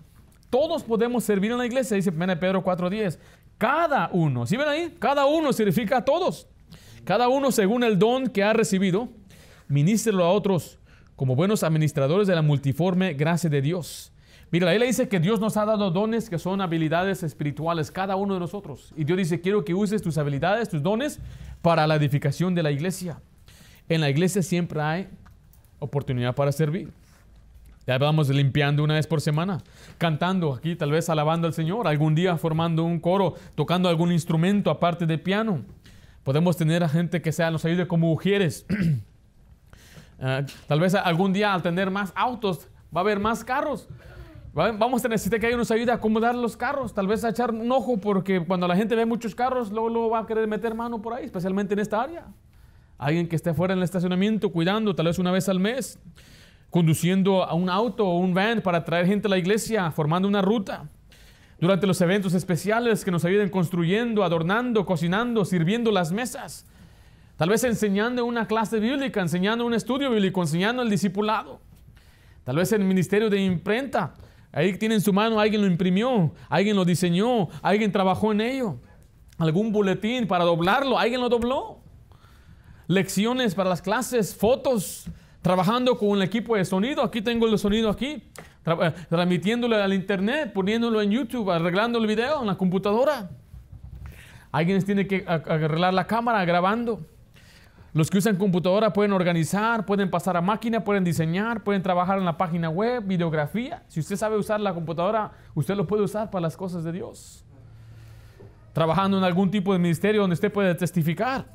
Todos 0.49 0.83
podemos 0.83 1.23
servir 1.23 1.51
en 1.51 1.57
la 1.57 1.65
iglesia, 1.65 1.95
dice 1.95 2.09
1 2.09 2.39
Pedro 2.39 2.63
4.10. 2.63 3.17
Cada 3.57 4.09
uno, 4.11 4.45
¿sí 4.45 4.57
ven 4.57 4.67
ahí? 4.67 4.95
Cada 4.99 5.25
uno 5.25 5.53
significa 5.53 5.97
a 5.97 6.05
todos. 6.05 6.47
Cada 7.03 7.29
uno 7.29 7.51
según 7.51 7.83
el 7.83 7.97
don 7.97 8.27
que 8.27 8.43
ha 8.43 8.53
recibido, 8.53 9.09
ministrelo 9.67 10.23
a 10.23 10.31
otros 10.31 10.77
como 11.15 11.35
buenos 11.35 11.63
administradores 11.63 12.27
de 12.27 12.35
la 12.35 12.41
multiforme 12.41 13.13
gracia 13.13 13.49
de 13.49 13.61
Dios. 13.61 14.10
Mira, 14.51 14.69
ahí 14.69 14.77
le 14.77 14.85
dice 14.85 15.07
que 15.07 15.21
Dios 15.21 15.39
nos 15.39 15.55
ha 15.55 15.65
dado 15.65 15.91
dones 15.91 16.29
que 16.29 16.37
son 16.37 16.59
habilidades 16.59 17.23
espirituales, 17.23 17.89
cada 17.89 18.17
uno 18.17 18.33
de 18.33 18.41
nosotros. 18.41 18.93
Y 18.97 19.05
Dios 19.05 19.17
dice, 19.17 19.39
quiero 19.39 19.63
que 19.63 19.73
uses 19.73 20.01
tus 20.01 20.17
habilidades, 20.17 20.67
tus 20.67 20.83
dones, 20.83 21.19
para 21.61 21.87
la 21.87 21.95
edificación 21.95 22.53
de 22.53 22.63
la 22.63 22.71
iglesia. 22.71 23.21
En 23.87 24.01
la 24.01 24.09
iglesia 24.09 24.43
siempre 24.43 24.81
hay 24.81 25.07
oportunidad 25.79 26.35
para 26.35 26.51
servir. 26.51 26.91
Ya 27.87 27.97
vamos 27.97 28.29
limpiando 28.29 28.83
una 28.83 28.95
vez 28.95 29.07
por 29.07 29.21
semana, 29.21 29.59
cantando 29.97 30.53
aquí, 30.53 30.75
tal 30.75 30.91
vez 30.91 31.09
alabando 31.09 31.47
al 31.47 31.53
Señor, 31.53 31.87
algún 31.87 32.13
día 32.13 32.37
formando 32.37 32.83
un 32.83 32.99
coro, 32.99 33.35
tocando 33.55 33.87
algún 33.87 34.11
instrumento 34.11 34.69
aparte 34.69 35.05
del 35.05 35.21
piano. 35.21 35.63
Podemos 36.23 36.57
tener 36.57 36.83
a 36.83 36.89
gente 36.89 37.21
que 37.21 37.31
sea, 37.31 37.51
nos 37.51 37.65
ayude 37.65 37.87
como 37.87 38.07
mujeres. 38.07 38.65
Uh, 40.19 40.45
tal 40.67 40.79
vez 40.79 40.93
algún 40.93 41.33
día 41.33 41.53
al 41.53 41.63
tener 41.63 41.89
más 41.89 42.11
autos 42.15 42.67
va 42.95 42.99
a 42.99 43.03
haber 43.03 43.19
más 43.19 43.43
carros. 43.43 43.87
Vamos 44.53 45.05
a 45.05 45.07
necesitar 45.07 45.39
que 45.39 45.45
alguien 45.45 45.59
nos 45.59 45.71
ayude 45.71 45.91
a 45.91 45.95
acomodar 45.95 46.35
los 46.35 46.57
carros, 46.57 46.93
tal 46.93 47.07
vez 47.07 47.23
a 47.23 47.29
echar 47.29 47.51
un 47.51 47.71
ojo 47.71 47.97
porque 47.97 48.43
cuando 48.45 48.67
la 48.67 48.75
gente 48.75 48.95
ve 48.95 49.05
muchos 49.05 49.33
carros, 49.33 49.71
luego, 49.71 49.87
luego 49.87 50.09
va 50.09 50.19
a 50.19 50.25
querer 50.25 50.45
meter 50.45 50.75
mano 50.75 51.01
por 51.01 51.13
ahí, 51.13 51.23
especialmente 51.23 51.73
en 51.73 51.79
esta 51.79 52.01
área. 52.01 52.25
Alguien 52.97 53.29
que 53.29 53.37
esté 53.37 53.53
fuera 53.53 53.73
en 53.73 53.79
el 53.79 53.83
estacionamiento 53.83 54.51
cuidando, 54.51 54.93
tal 54.93 55.05
vez 55.05 55.19
una 55.19 55.31
vez 55.31 55.47
al 55.47 55.59
mes 55.59 55.97
conduciendo 56.71 57.43
a 57.43 57.53
un 57.53 57.69
auto 57.69 58.07
o 58.07 58.17
un 58.17 58.33
van 58.33 58.61
para 58.61 58.83
traer 58.83 59.05
gente 59.05 59.27
a 59.27 59.29
la 59.29 59.37
iglesia, 59.37 59.91
formando 59.91 60.27
una 60.27 60.41
ruta. 60.41 60.89
Durante 61.59 61.85
los 61.85 62.01
eventos 62.01 62.33
especiales 62.33 63.05
que 63.05 63.11
nos 63.11 63.23
ayuden 63.23 63.49
construyendo, 63.49 64.23
adornando, 64.23 64.85
cocinando, 64.85 65.45
sirviendo 65.45 65.91
las 65.91 66.11
mesas. 66.11 66.65
Tal 67.35 67.49
vez 67.49 67.63
enseñando 67.63 68.25
una 68.25 68.47
clase 68.47 68.79
bíblica, 68.79 69.21
enseñando 69.21 69.65
un 69.65 69.73
estudio 69.73 70.09
bíblico, 70.09 70.41
enseñando 70.41 70.81
el 70.81 70.89
discipulado. 70.89 71.59
Tal 72.45 72.55
vez 72.55 72.71
el 72.71 72.83
ministerio 72.83 73.29
de 73.29 73.41
imprenta. 73.41 74.13
Ahí 74.51 74.77
tiene 74.77 74.95
en 74.95 75.01
su 75.01 75.13
mano, 75.13 75.39
alguien 75.39 75.61
lo 75.61 75.67
imprimió, 75.67 76.31
alguien 76.49 76.75
lo 76.75 76.83
diseñó, 76.83 77.47
alguien 77.61 77.91
trabajó 77.91 78.31
en 78.31 78.41
ello. 78.41 78.77
Algún 79.37 79.71
boletín 79.71 80.27
para 80.27 80.43
doblarlo, 80.43 80.99
alguien 80.99 81.21
lo 81.21 81.29
dobló. 81.29 81.79
Lecciones 82.87 83.55
para 83.55 83.69
las 83.69 83.81
clases, 83.81 84.35
fotos, 84.35 85.05
trabajando 85.41 85.97
con 85.97 86.17
el 86.17 86.21
equipo 86.21 86.55
de 86.55 86.65
sonido. 86.65 87.01
Aquí 87.01 87.21
tengo 87.21 87.47
el 87.47 87.57
sonido 87.57 87.89
aquí, 87.89 88.23
eh, 88.65 88.93
transmitiéndolo 89.09 89.77
al 89.77 89.93
internet, 89.93 90.51
poniéndolo 90.53 91.01
en 91.01 91.11
YouTube, 91.11 91.49
arreglando 91.49 91.99
el 91.99 92.07
video 92.07 92.41
en 92.41 92.47
la 92.47 92.57
computadora. 92.57 93.29
Alguien 94.51 94.83
tiene 94.83 95.07
que 95.07 95.23
arreglar 95.25 95.93
la 95.93 96.05
cámara 96.05 96.43
grabando. 96.43 96.99
Los 97.93 98.09
que 98.09 98.19
usan 98.19 98.37
computadora 98.37 98.93
pueden 98.93 99.11
organizar, 99.11 99.85
pueden 99.85 100.09
pasar 100.09 100.37
a 100.37 100.41
máquina, 100.41 100.83
pueden 100.83 101.03
diseñar, 101.03 101.63
pueden 101.63 101.81
trabajar 101.81 102.17
en 102.17 102.25
la 102.25 102.37
página 102.37 102.69
web, 102.69 103.03
videografía. 103.05 103.83
Si 103.87 103.99
usted 103.99 104.15
sabe 104.15 104.37
usar 104.37 104.61
la 104.61 104.73
computadora, 104.73 105.31
usted 105.55 105.75
lo 105.75 105.87
puede 105.87 106.03
usar 106.03 106.31
para 106.31 106.43
las 106.43 106.55
cosas 106.55 106.83
de 106.83 106.93
Dios. 106.93 107.43
Trabajando 108.73 109.17
en 109.17 109.25
algún 109.25 109.51
tipo 109.51 109.73
de 109.73 109.79
ministerio 109.79 110.21
donde 110.21 110.35
usted 110.35 110.51
puede 110.51 110.73
testificar. 110.75 111.45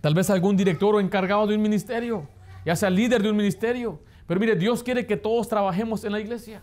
Tal 0.00 0.14
vez 0.14 0.30
algún 0.30 0.56
director 0.56 0.96
o 0.96 1.00
encargado 1.00 1.46
de 1.46 1.54
un 1.54 1.62
ministerio 1.62 2.26
ya 2.64 2.76
sea 2.76 2.90
líder 2.90 3.22
de 3.22 3.30
un 3.30 3.36
ministerio. 3.36 4.00
Pero 4.26 4.40
mire, 4.40 4.56
Dios 4.56 4.82
quiere 4.82 5.06
que 5.06 5.16
todos 5.16 5.48
trabajemos 5.48 6.04
en 6.04 6.12
la 6.12 6.20
iglesia. 6.20 6.62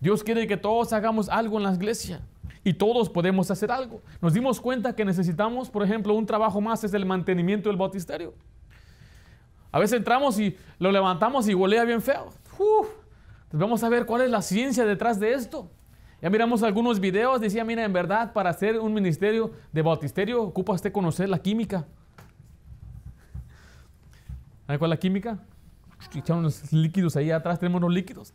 Dios 0.00 0.22
quiere 0.22 0.46
que 0.46 0.56
todos 0.56 0.92
hagamos 0.92 1.28
algo 1.28 1.58
en 1.58 1.64
la 1.64 1.74
iglesia. 1.74 2.20
Y 2.64 2.74
todos 2.74 3.08
podemos 3.08 3.50
hacer 3.50 3.70
algo. 3.70 4.02
Nos 4.20 4.34
dimos 4.34 4.60
cuenta 4.60 4.94
que 4.94 5.04
necesitamos, 5.04 5.68
por 5.68 5.82
ejemplo, 5.82 6.14
un 6.14 6.26
trabajo 6.26 6.60
más, 6.60 6.84
es 6.84 6.94
el 6.94 7.04
mantenimiento 7.04 7.68
del 7.68 7.76
bautisterio. 7.76 8.34
A 9.72 9.78
veces 9.78 9.98
entramos 9.98 10.38
y 10.38 10.56
lo 10.78 10.92
levantamos 10.92 11.48
y 11.48 11.54
golea 11.54 11.84
bien 11.84 12.02
feo. 12.02 12.30
vamos 13.50 13.82
a 13.82 13.88
ver 13.88 14.06
cuál 14.06 14.22
es 14.22 14.30
la 14.30 14.42
ciencia 14.42 14.84
detrás 14.84 15.18
de 15.18 15.32
esto. 15.32 15.70
Ya 16.20 16.30
miramos 16.30 16.62
algunos 16.62 17.00
videos, 17.00 17.40
decía, 17.40 17.64
mira, 17.64 17.84
en 17.84 17.92
verdad, 17.92 18.32
para 18.32 18.50
hacer 18.50 18.78
un 18.78 18.94
ministerio 18.94 19.50
de 19.72 19.82
bautisterio 19.82 20.42
ocupa 20.42 20.72
usted 20.72 20.92
conocer 20.92 21.28
la 21.28 21.40
química. 21.40 21.84
¿Hay 24.68 24.78
cuál 24.78 24.92
es 24.92 24.96
la 24.96 25.00
química? 25.00 25.38
Echamos 26.14 26.40
unos 26.40 26.72
líquidos 26.72 27.16
ahí 27.16 27.30
atrás, 27.30 27.58
tenemos 27.58 27.80
unos 27.80 27.92
líquidos. 27.92 28.32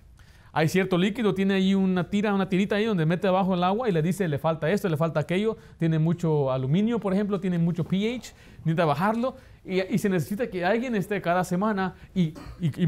Hay 0.58 0.70
cierto 0.70 0.98
líquido, 0.98 1.36
tiene 1.36 1.54
ahí 1.54 1.76
una 1.76 2.10
tira, 2.10 2.34
una 2.34 2.50
tirita 2.50 2.78
ahí 2.78 2.86
donde 2.86 3.06
mete 3.06 3.28
abajo 3.28 3.54
el 3.54 3.64
agua 3.64 3.88
y 3.90 3.92
le 3.92 4.02
dice 4.02 4.28
le 4.28 4.40
falta 4.40 4.68
esto, 4.72 4.90
le 4.90 4.98
falta 4.98 5.20
aquello. 5.20 5.56
Tiene 5.78 6.00
mucho 6.00 6.52
aluminio, 6.52 6.98
por 6.98 7.14
ejemplo, 7.14 7.40
tiene 7.40 7.60
mucho 7.60 7.84
pH, 7.84 8.34
necesita 8.62 8.84
bajarlo. 8.84 9.36
Y, 9.64 9.96
se 10.00 10.10
necesita 10.10 10.50
que 10.50 10.66
alguien 10.66 10.96
esté 10.96 11.22
cada 11.22 11.44
semana 11.44 11.94
y, 12.16 12.34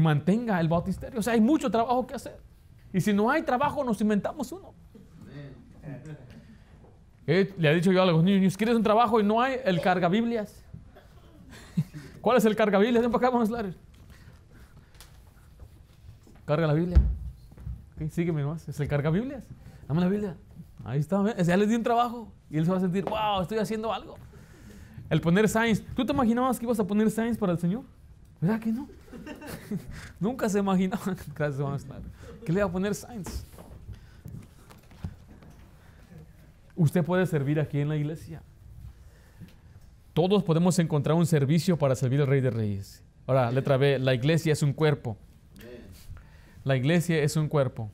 mantenga 0.00 0.58
el 0.58 0.66
bautisterio. 0.66 1.20
O 1.20 1.22
sea, 1.22 1.34
hay 1.34 1.40
mucho 1.40 1.70
trabajo 1.70 2.04
que 2.08 2.14
hacer. 2.14 2.40
Y 2.92 3.00
si 3.00 3.12
no 3.12 3.30
hay 3.30 3.42
trabajo, 3.42 3.84
nos 3.84 4.00
inventamos 4.00 4.50
uno. 4.50 4.74
Eh, 7.28 7.54
le 7.56 7.68
ha 7.68 7.72
dicho 7.72 7.92
yo 7.92 8.02
a 8.02 8.06
los 8.06 8.24
niños, 8.24 8.56
¿quieres 8.56 8.74
un 8.74 8.82
trabajo 8.82 9.20
y 9.20 9.22
no 9.22 9.40
hay? 9.40 9.58
El 9.64 9.80
carga 9.80 10.08
Biblias. 10.08 10.64
¿Cuál 12.20 12.38
es 12.38 12.44
el 12.46 12.56
carga 12.56 12.80
Biblia? 12.80 13.00
Ven 13.00 13.12
para 13.12 13.28
acá, 13.28 13.30
vamos 13.30 13.48
a 13.48 13.58
hablar. 13.58 13.74
Carga 16.44 16.66
la 16.66 16.74
Biblia. 16.74 17.00
Sígueme 18.08 18.44
más. 18.44 18.68
Es 18.68 18.80
el 18.80 18.88
carga 18.88 19.10
Biblias. 19.10 19.44
Dame 19.86 20.00
la 20.00 20.08
Biblia. 20.08 20.36
Ahí 20.84 21.00
está. 21.00 21.22
Ya 21.42 21.56
les 21.56 21.68
di 21.68 21.74
un 21.74 21.82
trabajo. 21.82 22.32
Y 22.48 22.56
él 22.56 22.64
se 22.64 22.70
va 22.70 22.78
a 22.78 22.80
sentir, 22.80 23.04
wow, 23.04 23.42
estoy 23.42 23.58
haciendo 23.58 23.92
algo. 23.92 24.16
El 25.10 25.20
poner 25.20 25.48
signs. 25.48 25.82
¿Tú 25.94 26.06
te 26.06 26.12
imaginabas 26.12 26.58
que 26.58 26.64
ibas 26.64 26.80
a 26.80 26.86
poner 26.86 27.10
signs 27.10 27.36
para 27.36 27.52
el 27.52 27.58
Señor? 27.58 27.82
¿Verdad 28.40 28.60
que 28.60 28.72
no? 28.72 28.88
Nunca 30.20 30.48
se 30.48 30.60
imaginaba. 30.60 31.02
Gracias, 31.34 31.58
vamos 31.58 31.84
a 31.84 32.44
Que 32.44 32.52
le 32.52 32.60
iba 32.60 32.68
a 32.68 32.72
poner 32.72 32.94
signs. 32.94 33.44
Usted 36.76 37.04
puede 37.04 37.26
servir 37.26 37.60
aquí 37.60 37.80
en 37.80 37.88
la 37.88 37.96
iglesia. 37.96 38.42
Todos 40.14 40.42
podemos 40.42 40.78
encontrar 40.78 41.16
un 41.16 41.26
servicio 41.26 41.76
para 41.76 41.94
servir 41.94 42.20
al 42.20 42.26
Rey 42.26 42.40
de 42.40 42.50
Reyes. 42.50 43.04
Ahora, 43.26 43.50
letra 43.50 43.76
B, 43.76 43.98
la 43.98 44.14
iglesia 44.14 44.52
es 44.52 44.62
un 44.62 44.72
cuerpo. 44.72 45.16
La 46.64 46.76
iglesia 46.76 47.22
es 47.22 47.36
un 47.36 47.48
cuerpo. 47.48 47.90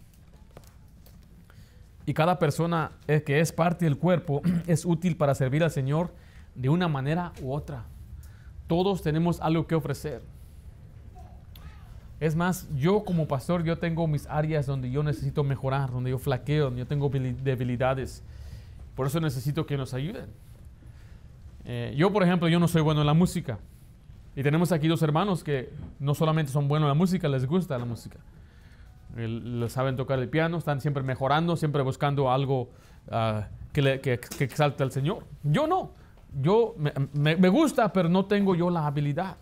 Y 2.05 2.15
cada 2.15 2.39
persona 2.39 2.93
que 3.07 3.41
es 3.41 3.53
parte 3.53 3.85
del 3.85 3.99
cuerpo 3.99 4.43
es 4.67 4.85
útil 4.85 5.17
para 5.17 5.35
servir 5.35 5.65
al 5.65 5.71
Señor 5.71 6.13
de 6.55 6.69
una 6.69 6.89
manera 6.89 7.33
u 7.43 7.53
otra. 7.53 7.85
Todos 8.67 9.03
tenemos 9.03 9.41
algo 9.41 9.67
que 9.67 9.75
ofrecer. 9.75 10.23
Es 12.19 12.35
más, 12.35 12.69
yo 12.75 13.05
como 13.05 13.29
pastor, 13.29 13.63
yo 13.63 13.79
tengo 13.79 14.07
mis 14.07 14.27
áreas 14.27 14.67
donde 14.67 14.91
yo 14.91 15.03
necesito 15.03 15.45
mejorar, 15.45 15.91
donde 15.91 16.11
yo 16.11 16.19
flaqueo, 16.19 16.65
donde 16.65 16.81
yo 16.81 16.87
tengo 16.87 17.11
debilidades. 17.11 18.23
Por 18.95 19.07
eso 19.07 19.21
necesito 19.21 19.67
que 19.67 19.77
nos 19.77 19.93
ayuden. 19.93 20.27
Eh, 21.67 21.93
yo, 21.97 22.11
por 22.13 22.23
ejemplo, 22.23 22.49
yo 22.49 22.59
no 22.59 22.69
soy 22.69 22.81
bueno 22.81 23.03
en 23.03 23.07
la 23.07 23.15
música. 23.15 23.59
Y 24.35 24.43
tenemos 24.43 24.73
aquí 24.73 24.89
dos 24.89 25.03
hermanos 25.03 25.45
que 25.45 25.71
no 25.99 26.15
solamente 26.15 26.53
son 26.53 26.69
buenos 26.69 26.87
en 26.87 26.89
la 26.89 26.95
música, 26.95 27.29
les 27.29 27.47
gusta 27.47 27.77
la 27.77 27.85
música. 27.85 28.19
Les 29.17 29.73
saben 29.73 29.97
tocar 29.97 30.19
el 30.19 30.29
piano, 30.29 30.59
están 30.59 30.81
siempre 30.81 31.03
mejorando, 31.03 31.57
siempre 31.57 31.83
buscando 31.83 32.31
algo 32.31 32.71
ah, 33.11 33.49
que, 33.73 33.83
le, 33.83 34.01
que, 34.01 34.21
exalte 34.41 34.83
al 34.83 34.93
Señor. 34.93 35.25
Yo 35.43 35.67
no. 35.67 35.93
Yo 36.39 36.75
me, 36.77 37.37
me 37.37 37.49
gusta, 37.49 37.93
pero 37.93 38.09
no 38.09 38.27
tengo 38.27 38.55
yo 38.55 38.69
la 38.69 38.87
habilidad. 38.87 39.37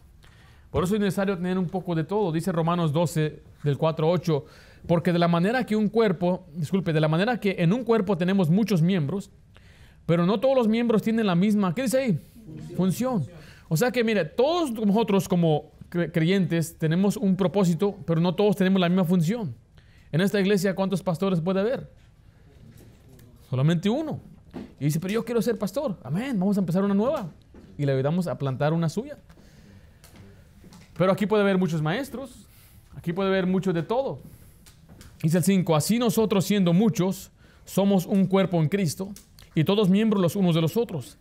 Por 0.70 0.82
eso 0.82 0.94
es 0.94 1.00
necesario 1.00 1.36
tener 1.36 1.56
un 1.56 1.68
poco 1.68 1.94
de 1.94 2.02
todo. 2.02 2.32
Dice 2.32 2.50
Romanos 2.50 2.92
12, 2.92 3.42
del 3.62 3.78
4 3.78 4.08
8. 4.08 4.44
Porque 4.86 5.12
de 5.12 5.18
la 5.18 5.28
manera 5.28 5.64
que 5.64 5.76
un 5.76 5.88
cuerpo, 5.88 6.46
disculpe, 6.52 6.92
de 6.92 7.00
la 7.00 7.06
manera 7.08 7.38
que 7.38 7.56
en 7.58 7.72
un 7.72 7.84
cuerpo 7.84 8.18
tenemos 8.18 8.50
muchos 8.50 8.82
miembros, 8.82 9.30
pero 10.04 10.26
no 10.26 10.40
todos 10.40 10.56
los 10.56 10.68
miembros 10.68 11.02
tienen 11.02 11.26
la 11.26 11.34
misma, 11.34 11.74
¿qué 11.74 11.82
dice 11.82 11.98
ahí? 11.98 12.18
Función. 12.76 13.24
O 13.68 13.76
sea 13.76 13.90
que, 13.90 14.04
mire, 14.04 14.24
todos 14.24 14.72
nosotros 14.72 15.28
como 15.28 15.70
creyentes 15.88 16.76
tenemos 16.76 17.16
un 17.16 17.36
propósito, 17.36 17.96
pero 18.04 18.20
no 18.20 18.34
todos 18.34 18.56
tenemos 18.56 18.80
la 18.80 18.88
misma 18.88 19.04
función. 19.04 19.54
En 20.14 20.20
esta 20.20 20.40
iglesia, 20.40 20.76
¿cuántos 20.76 21.02
pastores 21.02 21.40
puede 21.40 21.58
haber? 21.58 21.90
Solamente 23.50 23.90
uno. 23.90 24.20
Y 24.78 24.84
dice, 24.84 25.00
pero 25.00 25.12
yo 25.12 25.24
quiero 25.24 25.42
ser 25.42 25.58
pastor. 25.58 25.98
Amén, 26.04 26.38
vamos 26.38 26.56
a 26.56 26.60
empezar 26.60 26.84
una 26.84 26.94
nueva. 26.94 27.32
Y 27.76 27.84
le 27.84 27.90
ayudamos 27.90 28.28
a 28.28 28.38
plantar 28.38 28.72
una 28.72 28.88
suya. 28.88 29.18
Pero 30.96 31.10
aquí 31.10 31.26
puede 31.26 31.42
haber 31.42 31.58
muchos 31.58 31.82
maestros, 31.82 32.46
aquí 32.94 33.12
puede 33.12 33.28
haber 33.28 33.48
mucho 33.48 33.72
de 33.72 33.82
todo. 33.82 34.20
Dice 35.20 35.38
el 35.38 35.42
5, 35.42 35.74
así 35.74 35.98
nosotros 35.98 36.44
siendo 36.44 36.72
muchos, 36.72 37.32
somos 37.64 38.06
un 38.06 38.26
cuerpo 38.26 38.62
en 38.62 38.68
Cristo 38.68 39.08
y 39.52 39.64
todos 39.64 39.88
miembros 39.88 40.22
los 40.22 40.36
unos 40.36 40.54
de 40.54 40.60
los 40.60 40.76
otros. 40.76 41.18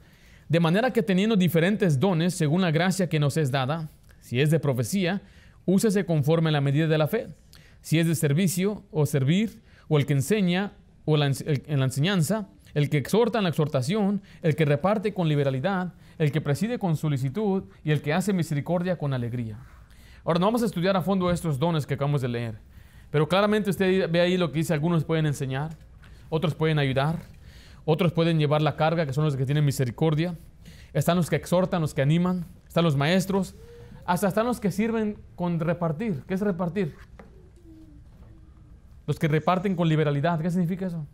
De 0.47 0.59
manera 0.59 0.93
que 0.93 1.01
teniendo 1.01 1.35
diferentes 1.35 1.99
dones 1.99 2.35
según 2.35 2.61
la 2.61 2.69
gracia 2.69 3.09
que 3.09 3.19
nos 3.19 3.37
es 3.37 3.49
dada, 3.49 3.89
si 4.21 4.39
es 4.39 4.51
de 4.51 4.59
profecía, 4.59 5.23
úsese 5.65 6.05
conforme 6.05 6.49
a 6.49 6.51
la 6.51 6.61
medida 6.61 6.85
de 6.85 6.97
la 6.99 7.07
fe. 7.07 7.29
Si 7.83 7.99
es 7.99 8.07
de 8.07 8.15
servicio 8.15 8.83
o 8.91 9.05
servir, 9.05 9.61
o 9.87 9.99
el 9.99 10.07
que 10.07 10.13
enseña 10.13 10.73
o 11.05 11.15
en 11.15 11.79
la 11.79 11.85
enseñanza, 11.85 12.47
el 12.73 12.89
que 12.89 12.97
exhorta 12.97 13.37
en 13.37 13.43
la 13.43 13.49
exhortación, 13.49 14.21
el 14.41 14.55
que 14.55 14.65
reparte 14.65 15.13
con 15.13 15.27
liberalidad, 15.27 15.93
el 16.17 16.31
que 16.31 16.41
preside 16.41 16.79
con 16.79 16.95
solicitud 16.95 17.65
y 17.83 17.91
el 17.91 18.01
que 18.01 18.13
hace 18.13 18.33
misericordia 18.33 18.97
con 18.97 19.13
alegría. 19.13 19.59
Ahora, 20.23 20.39
no 20.39 20.47
vamos 20.47 20.63
a 20.63 20.65
estudiar 20.65 20.95
a 20.95 21.01
fondo 21.01 21.29
estos 21.29 21.59
dones 21.59 21.85
que 21.85 21.95
acabamos 21.95 22.21
de 22.21 22.29
leer, 22.29 22.57
pero 23.11 23.27
claramente 23.27 23.69
usted 23.69 24.09
ve 24.09 24.21
ahí 24.21 24.37
lo 24.37 24.51
que 24.51 24.59
dice, 24.59 24.73
algunos 24.73 25.03
pueden 25.03 25.25
enseñar, 25.25 25.77
otros 26.29 26.55
pueden 26.55 26.79
ayudar, 26.79 27.19
otros 27.85 28.13
pueden 28.13 28.39
llevar 28.39 28.61
la 28.61 28.77
carga, 28.77 29.05
que 29.05 29.13
son 29.13 29.25
los 29.25 29.35
que 29.35 29.45
tienen 29.45 29.65
misericordia, 29.65 30.37
están 30.93 31.17
los 31.17 31.29
que 31.29 31.35
exhortan, 31.35 31.81
los 31.81 31.93
que 31.93 32.01
animan, 32.01 32.45
están 32.65 32.85
los 32.85 32.95
maestros, 32.95 33.55
hasta 34.05 34.29
están 34.29 34.45
los 34.45 34.59
que 34.59 34.71
sirven 34.71 35.17
con 35.35 35.59
repartir. 35.59 36.23
¿Qué 36.27 36.33
es 36.33 36.41
repartir? 36.41 36.95
Los 39.05 39.19
que 39.19 39.27
reparten 39.27 39.75
con 39.75 39.87
liberalidad. 39.87 40.39
¿Qué 40.39 40.49
significa 40.49 40.87
eso? 40.87 41.05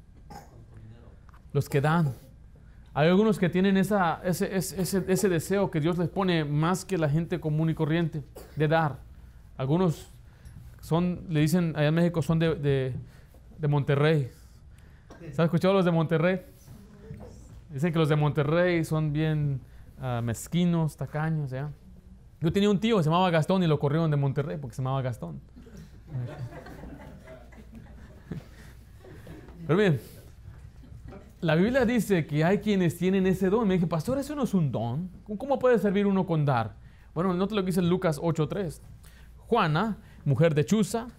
Los 1.54 1.68
que 1.68 1.82
dan. 1.82 2.14
Hay 2.94 3.08
algunos 3.08 3.40
que 3.40 3.50
tienen 3.50 3.78
esa, 3.78 4.20
ese, 4.24 4.56
ese, 4.56 5.06
ese, 5.08 5.30
deseo 5.30 5.70
que 5.72 5.80
Dios 5.80 5.98
les 5.98 6.10
pone 6.10 6.44
más 6.44 6.86
que 6.86 6.98
la 6.98 7.08
gente 7.08 7.40
común 7.40 7.70
y 7.70 7.74
corriente 7.74 8.24
de 8.56 8.68
dar. 8.68 8.98
Algunos 9.58 10.12
son, 10.82 11.26
le 11.30 11.42
dicen 11.42 11.74
allá 11.76 11.88
en 11.88 11.94
México, 11.94 12.22
son 12.22 12.40
de, 12.40 12.94
de, 13.58 13.68
Monterrey. 13.68 14.32
¿Se 15.32 15.44
escuchado 15.44 15.76
los 15.76 15.86
de 15.86 15.92
Monterrey? 15.92 16.42
Dicen 17.72 17.94
que 17.94 18.00
los 18.00 18.10
de 18.10 18.16
Monterrey 18.16 18.84
son 18.84 19.14
bien 19.14 19.62
uh, 20.02 20.22
mezquinos, 20.22 20.98
tacaños. 20.98 21.52
¿ya? 21.52 21.70
Yo 22.42 22.52
tenía 22.52 22.70
un 22.70 22.80
tío 22.80 22.98
que 22.98 23.04
se 23.04 23.10
llamaba 23.10 23.30
Gastón 23.30 23.64
y 23.64 23.68
lo 23.68 23.80
corrieron 23.80 24.10
de 24.10 24.18
Monterrey 24.18 24.58
porque 24.58 24.76
se 24.76 24.82
llamaba 24.82 25.02
Gastón. 25.02 25.40
Pero 29.70 29.82
bien, 29.82 29.99
la 31.41 31.53
Biblia 31.53 31.86
dice 31.86 32.26
que 32.26 32.43
hay 32.43 32.57
quienes 32.57 32.97
tienen 32.97 33.28
ese 33.28 33.51
don. 33.51 33.67
Me 33.67 33.76
dije, 33.76 33.86
pastor, 33.86 34.17
eso 34.17 34.34
no 34.34 34.45
es 34.45 34.55
un 34.55 34.72
don. 34.72 35.11
¿Cómo 35.38 35.59
puede 35.59 35.78
servir 35.78 36.07
uno 36.07 36.26
con 36.26 36.43
dar? 36.43 36.76
Bueno, 37.13 37.36
note 37.36 37.53
lo 37.53 37.61
que 37.61 37.67
dice 37.67 37.84
Lucas 37.84 38.20
8.3. 38.20 38.82
Juana, 39.38 39.99
mujer 40.26 40.55
de 40.55 40.65
Chuza, 40.65 41.09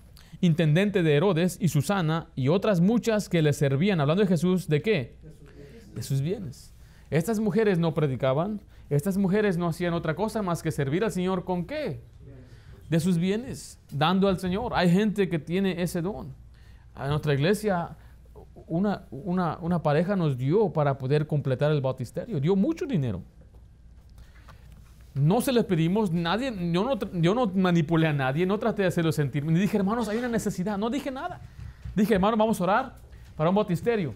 intendente 0.41 1.05
de 1.05 1.15
Herodes 1.15 1.59
y 1.61 1.69
Susana 1.69 2.27
y 2.35 2.49
otras 2.49 2.81
muchas 2.81 3.29
que 3.29 3.41
le 3.41 3.53
servían, 3.53 4.01
hablando 4.01 4.25
de 4.25 4.29
Jesús, 4.29 4.67
¿de 4.67 4.83
qué? 4.83 5.17
De 5.95 6.03
sus 6.03 6.21
bienes. 6.21 6.75
Estas 7.09 7.39
mujeres 7.39 7.79
no 7.79 7.95
predicaban, 7.95 8.63
estas 8.89 9.17
mujeres 9.17 9.59
no 9.59 9.69
hacían 9.69 9.95
otra 9.95 10.17
cosa 10.17 10.43
más 10.43 10.61
que 10.61 10.73
servir 10.73 11.05
al 11.05 11.13
Señor 11.13 11.45
con 11.45 11.67
qué? 11.67 12.03
De 12.89 12.99
sus 12.99 13.17
bienes, 13.17 13.79
dando 13.93 14.27
al 14.27 14.41
Señor. 14.41 14.73
Hay 14.75 14.91
gente 14.91 15.29
que 15.29 15.39
tiene 15.39 15.83
ese 15.83 16.03
don. 16.03 16.35
En 16.97 17.11
nuestra 17.11 17.33
iglesia 17.33 17.97
una, 18.71 19.07
una, 19.61 19.83
pareja 19.83 20.15
nos 20.15 20.39
dio 20.39 20.73
para 20.73 20.97
poder 20.97 21.27
completar 21.27 21.73
el 21.73 21.81
bautisterio. 21.81 22.41
Dio 22.41 22.55
mucho 22.55 22.87
dinero. 22.87 23.21
No 25.13 25.41
se 25.41 25.53
les 25.53 25.65
pedimos, 25.65 26.13
nadie, 26.13 26.55
yo 26.73 26.85
no, 26.85 26.97
yo 27.21 27.35
no 27.35 27.49
manipulé 27.49 28.07
a 28.07 28.13
nadie, 28.13 28.47
no 28.47 28.59
traté 28.59 28.83
de 28.83 28.89
hacerlo 28.89 29.11
sentir. 29.11 29.45
Ni 29.45 29.59
dije, 29.59 29.77
hermanos, 29.77 30.09
hay 30.09 30.19
una 30.19 30.29
necesidad. 30.29 30.79
No 30.79 30.89
dije 30.89 31.11
nada. 31.11 31.41
Dije, 31.97 32.15
hermanos, 32.15 32.39
vamos 32.39 32.61
a 32.61 32.65
orar 32.65 32.95
para 33.37 33.51
un 33.51 33.57
bautisterio. 33.57 34.15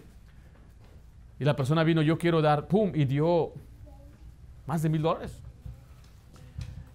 Y 1.37 1.43
la 1.43 1.57
persona 1.57 1.83
vino, 1.83 2.01
yo 2.01 2.17
quiero 2.17 2.41
dar, 2.41 2.65
pum, 2.67 2.91
y 2.95 3.03
dio 3.03 3.51
más 4.65 4.81
de 4.81 4.87
mil 4.87 5.01
dólares. 5.01 5.37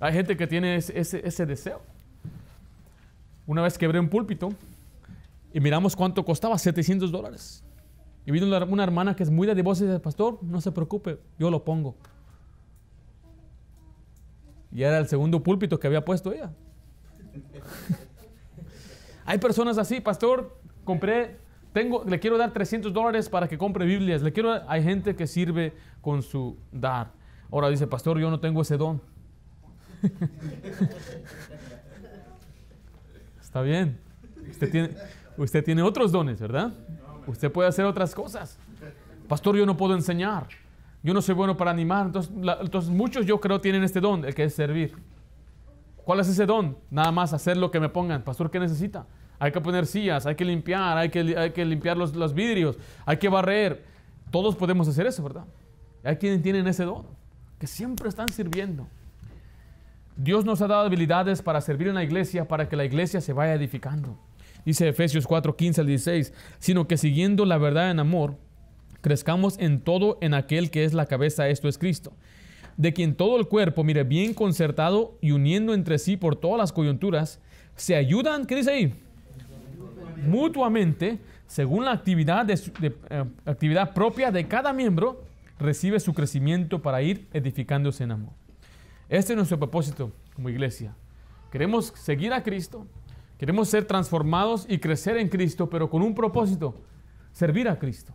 Hay 0.00 0.14
gente 0.14 0.34
que 0.34 0.46
tiene 0.46 0.76
ese, 0.76 0.98
ese, 0.98 1.20
ese 1.28 1.44
deseo. 1.44 1.82
Una 3.46 3.60
vez 3.60 3.76
quebré 3.76 4.00
un 4.00 4.08
púlpito 4.08 4.50
y 5.52 5.60
miramos 5.60 5.96
cuánto 5.96 6.24
costaba, 6.24 6.58
700 6.58 7.10
dólares. 7.10 7.64
Y 8.26 8.32
vino 8.32 8.46
una 8.46 8.84
hermana 8.84 9.16
que 9.16 9.22
es 9.22 9.30
muy 9.30 9.46
de 9.46 9.62
voz 9.62 9.80
y 9.80 9.84
dice, 9.84 9.98
pastor, 9.98 10.38
no 10.42 10.60
se 10.60 10.72
preocupe, 10.72 11.18
yo 11.38 11.50
lo 11.50 11.64
pongo. 11.64 11.96
Y 14.72 14.82
era 14.82 14.98
el 14.98 15.08
segundo 15.08 15.42
púlpito 15.42 15.80
que 15.80 15.86
había 15.86 16.04
puesto 16.04 16.32
ella. 16.32 16.52
Hay 19.24 19.38
personas 19.38 19.78
así, 19.78 20.00
pastor, 20.00 20.60
compré, 20.84 21.38
tengo, 21.72 22.04
le 22.04 22.18
quiero 22.18 22.36
dar 22.36 22.52
300 22.52 22.92
dólares 22.92 23.28
para 23.28 23.48
que 23.48 23.56
compre 23.58 23.84
Biblias. 23.84 24.22
Le 24.22 24.32
quiero, 24.32 24.68
hay 24.68 24.82
gente 24.82 25.14
que 25.14 25.28
sirve 25.28 25.72
con 26.00 26.22
su 26.22 26.56
dar. 26.72 27.12
Ahora 27.50 27.68
dice, 27.68 27.86
pastor, 27.86 28.18
yo 28.18 28.28
no 28.30 28.40
tengo 28.40 28.62
ese 28.62 28.76
don. 28.76 29.00
Está 33.40 33.62
bien. 33.62 34.00
Usted 34.50 34.70
tiene, 34.70 34.90
Usted 35.36 35.64
tiene 35.64 35.82
otros 35.82 36.12
dones, 36.12 36.40
¿verdad? 36.40 36.72
Usted 37.26 37.50
puede 37.50 37.68
hacer 37.68 37.84
otras 37.84 38.14
cosas. 38.14 38.58
Pastor, 39.28 39.56
yo 39.56 39.64
no 39.66 39.76
puedo 39.76 39.94
enseñar. 39.94 40.48
Yo 41.02 41.14
no 41.14 41.22
soy 41.22 41.34
bueno 41.34 41.56
para 41.56 41.70
animar. 41.70 42.06
Entonces, 42.06 42.32
entonces 42.60 42.90
muchos 42.90 43.24
yo 43.26 43.40
creo 43.40 43.60
tienen 43.60 43.82
este 43.82 44.00
don, 44.00 44.24
el 44.24 44.34
que 44.34 44.44
es 44.44 44.54
servir. 44.54 44.94
¿Cuál 46.04 46.20
es 46.20 46.28
ese 46.28 46.46
don? 46.46 46.76
Nada 46.90 47.12
más 47.12 47.32
hacer 47.32 47.56
lo 47.56 47.70
que 47.70 47.80
me 47.80 47.88
pongan. 47.88 48.22
Pastor, 48.22 48.50
¿qué 48.50 48.58
necesita? 48.58 49.06
Hay 49.38 49.52
que 49.52 49.60
poner 49.60 49.86
sillas, 49.86 50.26
hay 50.26 50.34
que 50.34 50.44
limpiar, 50.44 50.98
hay 50.98 51.08
que, 51.08 51.20
hay 51.38 51.52
que 51.52 51.64
limpiar 51.64 51.96
los, 51.96 52.14
los 52.14 52.34
vidrios, 52.34 52.78
hay 53.06 53.16
que 53.16 53.28
barrer. 53.28 53.84
Todos 54.30 54.56
podemos 54.56 54.86
hacer 54.88 55.06
eso, 55.06 55.22
¿verdad? 55.22 55.44
Hay 56.04 56.16
quienes 56.16 56.42
tienen 56.42 56.66
ese 56.66 56.84
don, 56.84 57.06
que 57.58 57.66
siempre 57.66 58.08
están 58.08 58.28
sirviendo. 58.28 58.86
Dios 60.16 60.44
nos 60.44 60.60
ha 60.60 60.66
dado 60.66 60.84
habilidades 60.84 61.40
para 61.40 61.60
servir 61.60 61.88
en 61.88 61.94
la 61.94 62.02
iglesia, 62.02 62.46
para 62.46 62.68
que 62.68 62.76
la 62.76 62.84
iglesia 62.84 63.20
se 63.22 63.32
vaya 63.32 63.54
edificando 63.54 64.18
dice 64.64 64.88
Efesios 64.88 65.26
4, 65.26 65.56
15 65.56 65.80
al 65.80 65.86
16, 65.86 66.32
sino 66.58 66.86
que 66.88 66.96
siguiendo 66.96 67.44
la 67.44 67.58
verdad 67.58 67.90
en 67.90 68.00
amor, 68.00 68.36
crezcamos 69.00 69.58
en 69.58 69.80
todo 69.80 70.18
en 70.20 70.34
aquel 70.34 70.70
que 70.70 70.84
es 70.84 70.92
la 70.92 71.06
cabeza, 71.06 71.48
esto 71.48 71.68
es 71.68 71.78
Cristo, 71.78 72.12
de 72.76 72.92
quien 72.92 73.14
todo 73.14 73.38
el 73.38 73.46
cuerpo, 73.46 73.84
mire, 73.84 74.04
bien 74.04 74.34
concertado 74.34 75.16
y 75.20 75.32
uniendo 75.32 75.74
entre 75.74 75.98
sí 75.98 76.16
por 76.16 76.36
todas 76.36 76.58
las 76.58 76.72
coyunturas, 76.72 77.40
se 77.76 77.96
ayudan, 77.96 78.46
¿qué 78.46 78.56
dice 78.56 78.70
ahí? 78.70 78.94
Mutuamente, 80.26 81.18
según 81.46 81.84
la 81.84 81.92
actividad, 81.92 82.48
eh, 82.50 83.24
actividad 83.46 83.94
propia 83.94 84.30
de 84.30 84.46
cada 84.46 84.72
miembro, 84.72 85.24
recibe 85.58 86.00
su 86.00 86.14
crecimiento 86.14 86.82
para 86.82 87.02
ir 87.02 87.26
edificándose 87.32 88.04
en 88.04 88.12
amor. 88.12 88.32
Este 89.08 89.32
es 89.32 89.36
nuestro 89.36 89.58
propósito 89.58 90.12
como 90.34 90.48
iglesia. 90.48 90.94
Queremos 91.50 91.92
seguir 91.96 92.32
a 92.32 92.42
Cristo, 92.42 92.86
Queremos 93.40 93.70
ser 93.70 93.86
transformados 93.86 94.66
y 94.68 94.76
crecer 94.76 95.16
en 95.16 95.30
Cristo, 95.30 95.70
pero 95.70 95.88
con 95.88 96.02
un 96.02 96.14
propósito, 96.14 96.74
servir 97.32 97.70
a 97.70 97.78
Cristo. 97.78 98.12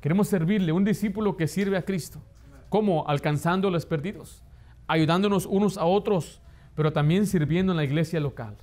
Queremos 0.00 0.26
servirle, 0.26 0.72
un 0.72 0.84
discípulo 0.84 1.36
que 1.36 1.46
sirve 1.46 1.76
a 1.76 1.84
Cristo. 1.84 2.20
¿Cómo? 2.68 3.06
Alcanzando 3.06 3.68
a 3.68 3.70
los 3.70 3.86
perdidos, 3.86 4.42
ayudándonos 4.88 5.46
unos 5.46 5.78
a 5.78 5.84
otros, 5.84 6.40
pero 6.74 6.92
también 6.92 7.28
sirviendo 7.28 7.72
en 7.72 7.76
la 7.76 7.84
iglesia 7.84 8.18
local. 8.18 8.56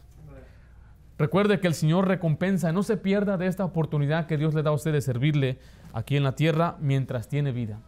Recuerde 1.18 1.62
que 1.62 1.68
el 1.68 1.74
Señor 1.74 2.06
recompensa, 2.06 2.74
no 2.74 2.84
se 2.84 2.98
pierda 2.98 3.38
de 3.38 3.48
esta 3.48 3.64
oportunidad 3.64 4.28
que 4.28 4.36
Dios 4.36 4.54
le 4.54 4.64
da 4.64 4.72
a 4.72 4.74
usted 4.74 4.92
de 4.92 5.00
servirle 5.00 5.58
aquí 5.94 6.18
en 6.18 6.24
la 6.26 6.36
tierra 6.36 6.76
mientras 6.82 7.30
tiene 7.30 7.54
vida. 7.54 7.80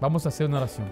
Vamos 0.00 0.26
a 0.26 0.30
hacer 0.30 0.48
una 0.48 0.56
oración. 0.56 0.88